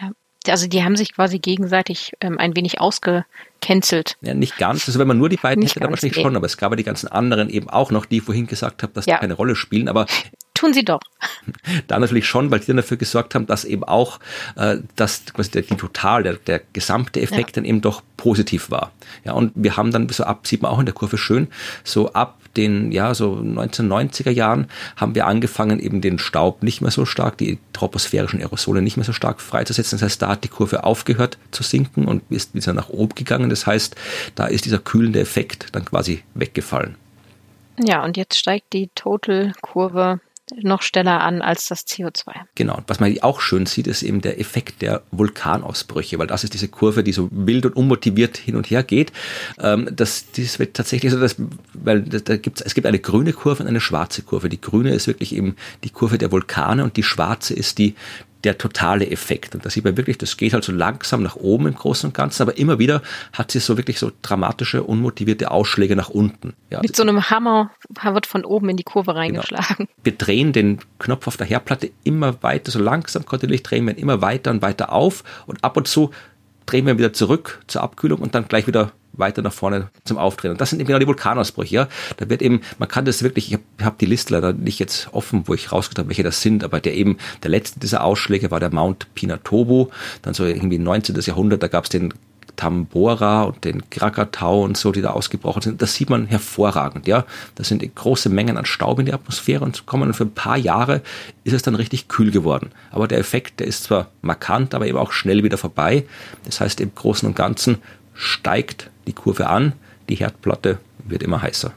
[0.00, 0.10] Ja,
[0.48, 4.16] also die haben sich quasi gegenseitig ähm, ein wenig ausgecancelt.
[4.22, 4.88] Ja, nicht ganz.
[4.88, 6.22] Also wenn man nur die beiden nicht hätte, dann wahrscheinlich nee.
[6.22, 8.82] schon, aber es gab ja die ganzen anderen eben auch noch, die ich vorhin gesagt
[8.82, 9.16] habe, dass ja.
[9.16, 9.88] die keine Rolle spielen.
[9.88, 10.06] Aber
[10.60, 11.00] tun sie doch.
[11.86, 14.20] Da natürlich schon, weil die dann dafür gesorgt haben, dass eben auch
[14.56, 17.54] äh, dass quasi der, die Total, der, der gesamte Effekt ja.
[17.56, 18.92] dann eben doch positiv war.
[19.24, 21.48] Ja, und wir haben dann so ab, sieht man auch in der Kurve schön,
[21.84, 24.66] so ab den, ja, so 1990er Jahren
[24.96, 29.04] haben wir angefangen, eben den Staub nicht mehr so stark, die troposphärischen Aerosole nicht mehr
[29.04, 29.98] so stark freizusetzen.
[29.98, 33.50] Das heißt, da hat die Kurve aufgehört zu sinken und ist wieder nach oben gegangen.
[33.50, 33.94] Das heißt,
[34.34, 36.96] da ist dieser kühlende Effekt dann quasi weggefallen.
[37.78, 40.20] Ja, und jetzt steigt die Total-Kurve
[40.62, 42.32] noch schneller an als das CO2.
[42.54, 42.76] Genau.
[42.76, 46.54] Und was man auch schön sieht, ist eben der Effekt der Vulkanausbrüche, weil das ist
[46.54, 49.12] diese Kurve, die so wild und unmotiviert hin und her geht.
[49.60, 51.36] Ähm, das, das wird tatsächlich so, dass,
[51.74, 54.48] weil da gibt's, es gibt eine grüne Kurve und eine schwarze Kurve.
[54.48, 57.94] Die grüne ist wirklich eben die Kurve der Vulkane und die schwarze ist die
[58.44, 59.54] der totale Effekt.
[59.54, 62.14] Und da sieht man wirklich, das geht halt so langsam nach oben im Großen und
[62.14, 63.02] Ganzen, aber immer wieder
[63.32, 66.54] hat sie so wirklich so dramatische, unmotivierte Ausschläge nach unten.
[66.70, 67.70] Ja, Mit so einem Hammer
[68.02, 69.20] wird von oben in die Kurve genau.
[69.20, 69.76] reingeschlagen.
[69.76, 69.90] Genau.
[70.02, 73.98] Wir drehen den Knopf auf der Herdplatte immer weiter, so langsam kontinuierlich drehen wir ihn
[73.98, 76.10] immer weiter und weiter auf und ab und zu
[76.66, 80.52] drehen wir wieder zurück zur Abkühlung und dann gleich wieder weiter nach vorne zum Auftreten.
[80.52, 81.74] Und das sind eben genau die Vulkanausbrüche.
[81.74, 81.88] Ja?
[82.16, 85.08] Da wird eben, man kann das wirklich, ich habe hab die Liste leider nicht jetzt
[85.12, 88.50] offen, wo ich rausgefunden habe, welche das sind, aber der eben, der letzte dieser Ausschläge
[88.50, 89.90] war der Mount Pinatubo,
[90.22, 91.18] dann so irgendwie 19.
[91.20, 92.14] Jahrhundert, da gab es den
[92.60, 97.24] Tambora und den Krakatau und so, die da ausgebrochen sind, das sieht man hervorragend, ja.
[97.54, 100.58] Das sind große Mengen an Staub in die Atmosphäre und kommen und für ein paar
[100.58, 101.00] Jahre
[101.42, 102.70] ist es dann richtig kühl geworden.
[102.90, 106.04] Aber der Effekt, der ist zwar markant, aber eben auch schnell wieder vorbei.
[106.44, 107.78] Das heißt, im Großen und Ganzen
[108.12, 109.72] steigt die Kurve an,
[110.08, 111.72] die Herdplatte wird immer heißer.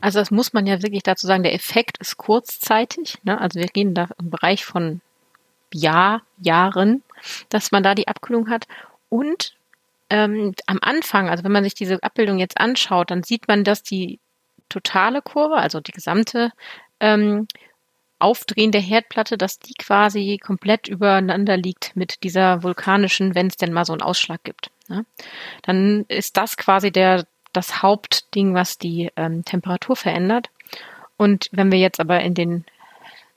[0.00, 3.18] Also das muss man ja wirklich dazu sagen, der Effekt ist kurzzeitig.
[3.22, 3.40] Ne?
[3.40, 5.00] Also wir gehen da im Bereich von
[5.72, 7.02] Jahr, Jahren,
[7.50, 8.66] dass man da die Abkühlung hat.
[9.08, 9.54] Und
[10.08, 13.82] ähm, am Anfang, also wenn man sich diese Abbildung jetzt anschaut, dann sieht man, dass
[13.82, 14.18] die
[14.68, 16.50] totale Kurve, also die gesamte
[17.00, 17.46] ähm,
[18.20, 23.72] Aufdrehen der Herdplatte, dass die quasi komplett übereinander liegt mit dieser vulkanischen, wenn es denn
[23.72, 24.70] mal so einen Ausschlag gibt.
[24.88, 25.04] Ne?
[25.62, 30.50] Dann ist das quasi der, das Hauptding, was die ähm, Temperatur verändert.
[31.16, 32.64] Und wenn wir jetzt aber in den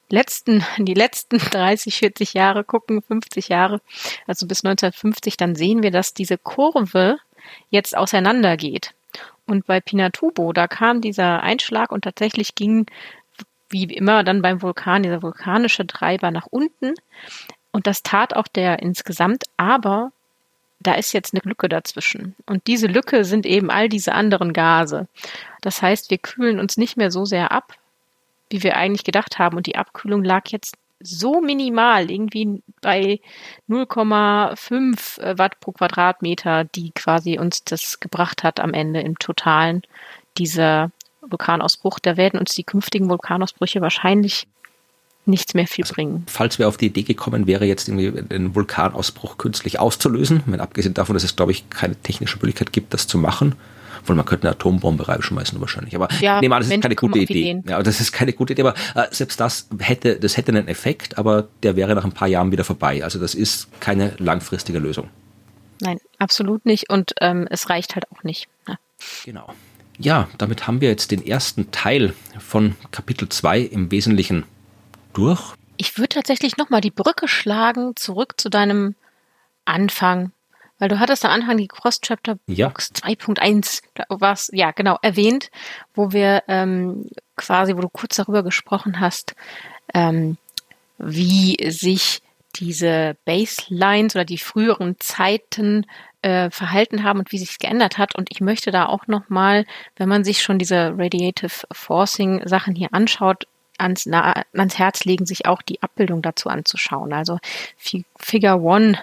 [0.10, 3.82] letzten, die letzten 30, 40 Jahre gucken, 50 Jahre,
[4.28, 7.18] also bis 1950, dann sehen wir, dass diese Kurve
[7.70, 8.94] jetzt auseinandergeht.
[9.46, 12.86] Und bei Pinatubo, da kam dieser Einschlag und tatsächlich ging,
[13.74, 16.94] wie immer dann beim Vulkan, dieser vulkanische Treiber nach unten.
[17.72, 20.12] Und das tat auch der insgesamt, aber
[20.80, 22.36] da ist jetzt eine Lücke dazwischen.
[22.46, 25.08] Und diese Lücke sind eben all diese anderen Gase.
[25.62, 27.74] Das heißt, wir kühlen uns nicht mehr so sehr ab,
[28.50, 29.58] wie wir eigentlich gedacht haben.
[29.58, 33.20] Und die Abkühlung lag jetzt so minimal, irgendwie bei
[33.70, 39.82] 0,5 äh, Watt pro Quadratmeter, die quasi uns das gebracht hat am Ende im Totalen,
[40.38, 40.92] dieser
[41.28, 42.00] Vulkanausbruch.
[42.00, 44.48] Da werden uns die künftigen Vulkanausbrüche wahrscheinlich
[45.26, 46.24] nichts mehr viel also, bringen.
[46.28, 50.94] Falls wir auf die Idee gekommen wäre, jetzt irgendwie den Vulkanausbruch künstlich auszulösen, wenn abgesehen
[50.94, 53.56] davon, dass es, glaube ich, keine technische Möglichkeit gibt, das zu machen,
[54.02, 55.96] obwohl man könnte eine Atombombe reinschmeißen wahrscheinlich.
[55.96, 57.62] Aber ja, nee, das ist keine gute Idee.
[57.68, 58.64] Ja, das ist keine gute Idee.
[58.64, 62.28] Aber äh, selbst das hätte, das hätte einen Effekt, aber der wäre nach ein paar
[62.28, 63.04] Jahren wieder vorbei.
[63.04, 65.10] Also das ist keine langfristige Lösung.
[65.80, 66.90] Nein, absolut nicht.
[66.90, 68.48] Und ähm, es reicht halt auch nicht.
[68.68, 68.76] Ja.
[69.26, 69.54] Genau.
[70.04, 74.44] Ja, damit haben wir jetzt den ersten Teil von Kapitel 2 im Wesentlichen
[75.14, 75.54] durch.
[75.78, 78.96] Ich würde tatsächlich nochmal die Brücke schlagen, zurück zu deinem
[79.66, 80.32] Anfang
[80.84, 83.10] weil du hattest am Anfang die Cross-Chapter Box ja.
[83.10, 85.50] 2.1 was ja genau erwähnt,
[85.94, 89.34] wo wir ähm, quasi, wo du kurz darüber gesprochen hast,
[89.94, 90.36] ähm,
[90.98, 92.22] wie sich
[92.58, 95.86] diese Baselines oder die früheren Zeiten
[96.24, 98.16] äh, verhalten haben und wie sich geändert hat.
[98.16, 99.66] Und ich möchte da auch nochmal,
[99.98, 103.46] wenn man sich schon diese Radiative Forcing Sachen hier anschaut,
[103.78, 107.14] ans, na, ans Herz legen, sich auch die Abbildung dazu anzuschauen.
[107.14, 107.40] Also
[108.18, 108.98] Figure One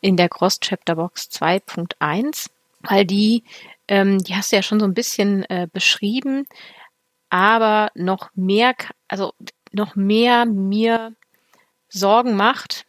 [0.00, 3.44] in der Cross Chapter Box 2.1, weil die,
[3.88, 6.46] ähm, die hast du ja schon so ein bisschen äh, beschrieben,
[7.30, 8.74] aber noch mehr,
[9.08, 9.32] also
[9.72, 11.14] noch mehr mir
[11.88, 12.86] Sorgen macht,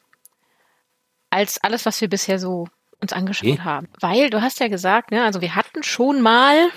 [1.32, 2.68] als alles, was wir bisher so
[3.02, 3.62] uns angeschaut okay.
[3.62, 3.88] haben.
[4.00, 6.70] Weil du hast ja gesagt, ne, also wir hatten schon mal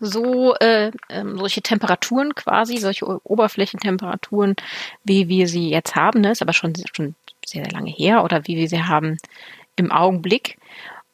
[0.00, 4.56] so äh, ähm, solche Temperaturen quasi, solche Oberflächentemperaturen,
[5.04, 6.20] wie wir sie jetzt haben.
[6.20, 6.32] Ne?
[6.32, 7.14] Ist aber schon, schon
[7.46, 9.18] sehr, sehr lange her oder wie wir sie haben
[9.76, 10.58] im Augenblick.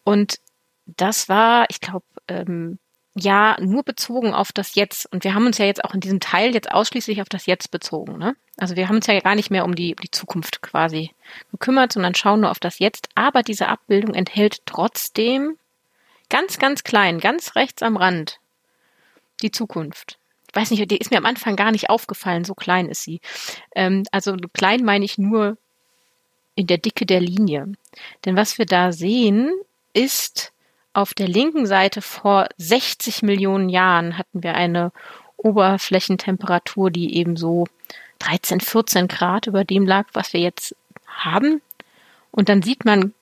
[0.04, 0.40] Und
[0.86, 2.78] das war, ich glaube, ähm,
[3.20, 5.10] ja, nur bezogen auf das Jetzt.
[5.12, 7.70] Und wir haben uns ja jetzt auch in diesem Teil jetzt ausschließlich auf das Jetzt
[7.70, 8.18] bezogen.
[8.18, 8.36] Ne?
[8.56, 11.12] Also wir haben uns ja gar nicht mehr um die, die Zukunft quasi
[11.50, 13.08] gekümmert, sondern schauen nur auf das Jetzt.
[13.14, 15.56] Aber diese Abbildung enthält trotzdem
[16.28, 18.40] ganz, ganz klein, ganz rechts am Rand
[19.42, 20.18] die Zukunft.
[20.48, 23.20] Ich weiß nicht, die ist mir am Anfang gar nicht aufgefallen, so klein ist sie.
[23.74, 25.56] Ähm, also klein meine ich nur
[26.54, 27.72] in der Dicke der Linie.
[28.24, 29.52] Denn was wir da sehen,
[29.92, 30.52] ist
[30.92, 34.92] auf der linken Seite vor 60 Millionen Jahren hatten wir eine
[35.36, 37.66] Oberflächentemperatur, die eben so
[38.18, 40.74] 13, 14 Grad über dem lag, was wir jetzt
[41.06, 41.62] haben.
[42.30, 43.14] Und dann sieht man,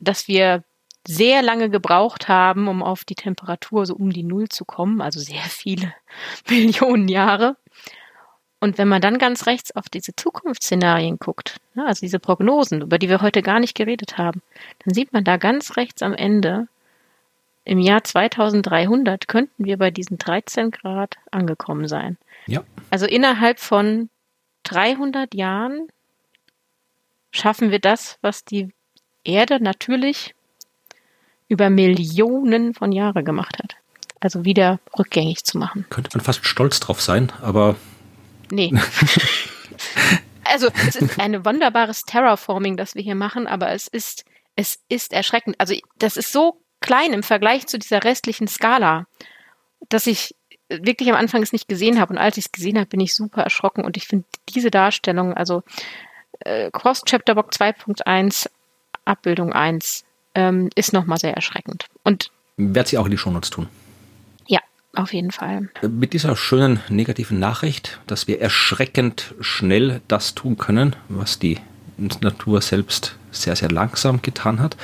[0.00, 0.62] dass wir
[1.06, 5.20] sehr lange gebraucht haben, um auf die Temperatur so um die Null zu kommen, also
[5.20, 5.94] sehr viele
[6.48, 7.56] Millionen Jahre.
[8.58, 12.98] Und wenn man dann ganz rechts auf diese Zukunftsszenarien guckt, ne, also diese Prognosen, über
[12.98, 14.42] die wir heute gar nicht geredet haben,
[14.84, 16.66] dann sieht man da ganz rechts am Ende,
[17.66, 22.16] im Jahr 2300 könnten wir bei diesen 13 Grad angekommen sein.
[22.46, 22.62] Ja.
[22.90, 24.08] Also innerhalb von
[24.62, 25.88] 300 Jahren
[27.32, 28.72] schaffen wir das, was die
[29.24, 30.34] Erde natürlich
[31.48, 33.74] über Millionen von Jahren gemacht hat.
[34.20, 35.86] Also wieder rückgängig zu machen.
[35.90, 37.74] Könnte man fast stolz drauf sein, aber.
[38.48, 38.72] Nee.
[40.44, 44.24] also es ist ein wunderbares Terraforming, das wir hier machen, aber es ist,
[44.54, 45.56] es ist erschreckend.
[45.58, 49.06] Also das ist so klein im Vergleich zu dieser restlichen Skala,
[49.88, 50.34] dass ich
[50.68, 52.12] wirklich am Anfang es nicht gesehen habe.
[52.12, 53.84] Und als ich es gesehen habe, bin ich super erschrocken.
[53.84, 54.24] Und ich finde
[54.54, 55.62] diese Darstellung, also
[56.40, 58.48] äh, Cross Chapter Book 2.1,
[59.04, 60.04] Abbildung 1,
[60.34, 61.86] ähm, ist nochmal sehr erschreckend.
[62.02, 63.68] Und werde sie auch in die Shownotes tun.
[64.46, 64.60] Ja,
[64.94, 65.68] auf jeden Fall.
[65.82, 71.58] Mit dieser schönen negativen Nachricht, dass wir erschreckend schnell das tun können, was die
[71.96, 74.76] Natur selbst sehr, sehr langsam getan hat,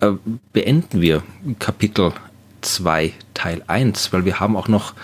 [0.00, 0.12] äh,
[0.52, 1.22] beenden wir
[1.58, 2.12] Kapitel
[2.60, 4.94] 2 Teil 1, weil wir haben auch noch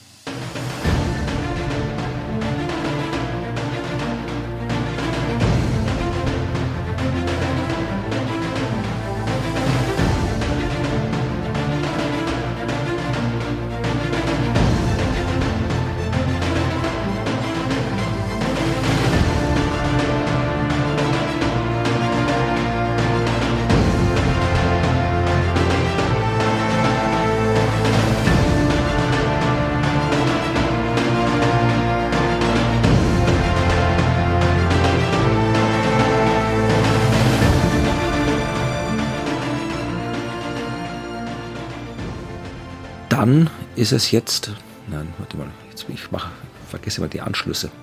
[43.24, 44.52] Dann ist es jetzt,
[44.86, 46.30] nein, warte mal, jetzt ich mache,
[46.68, 47.70] vergesse mal die Anschlüsse.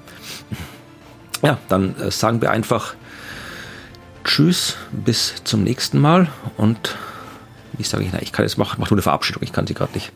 [1.44, 2.94] Ja, dann äh, sagen wir einfach
[4.24, 6.96] Tschüss, bis zum nächsten Mal und
[7.74, 9.74] wie sage ich, na, ich kann jetzt machen, mach nur eine Verabschiedung, ich kann sie
[9.74, 10.12] gerade nicht.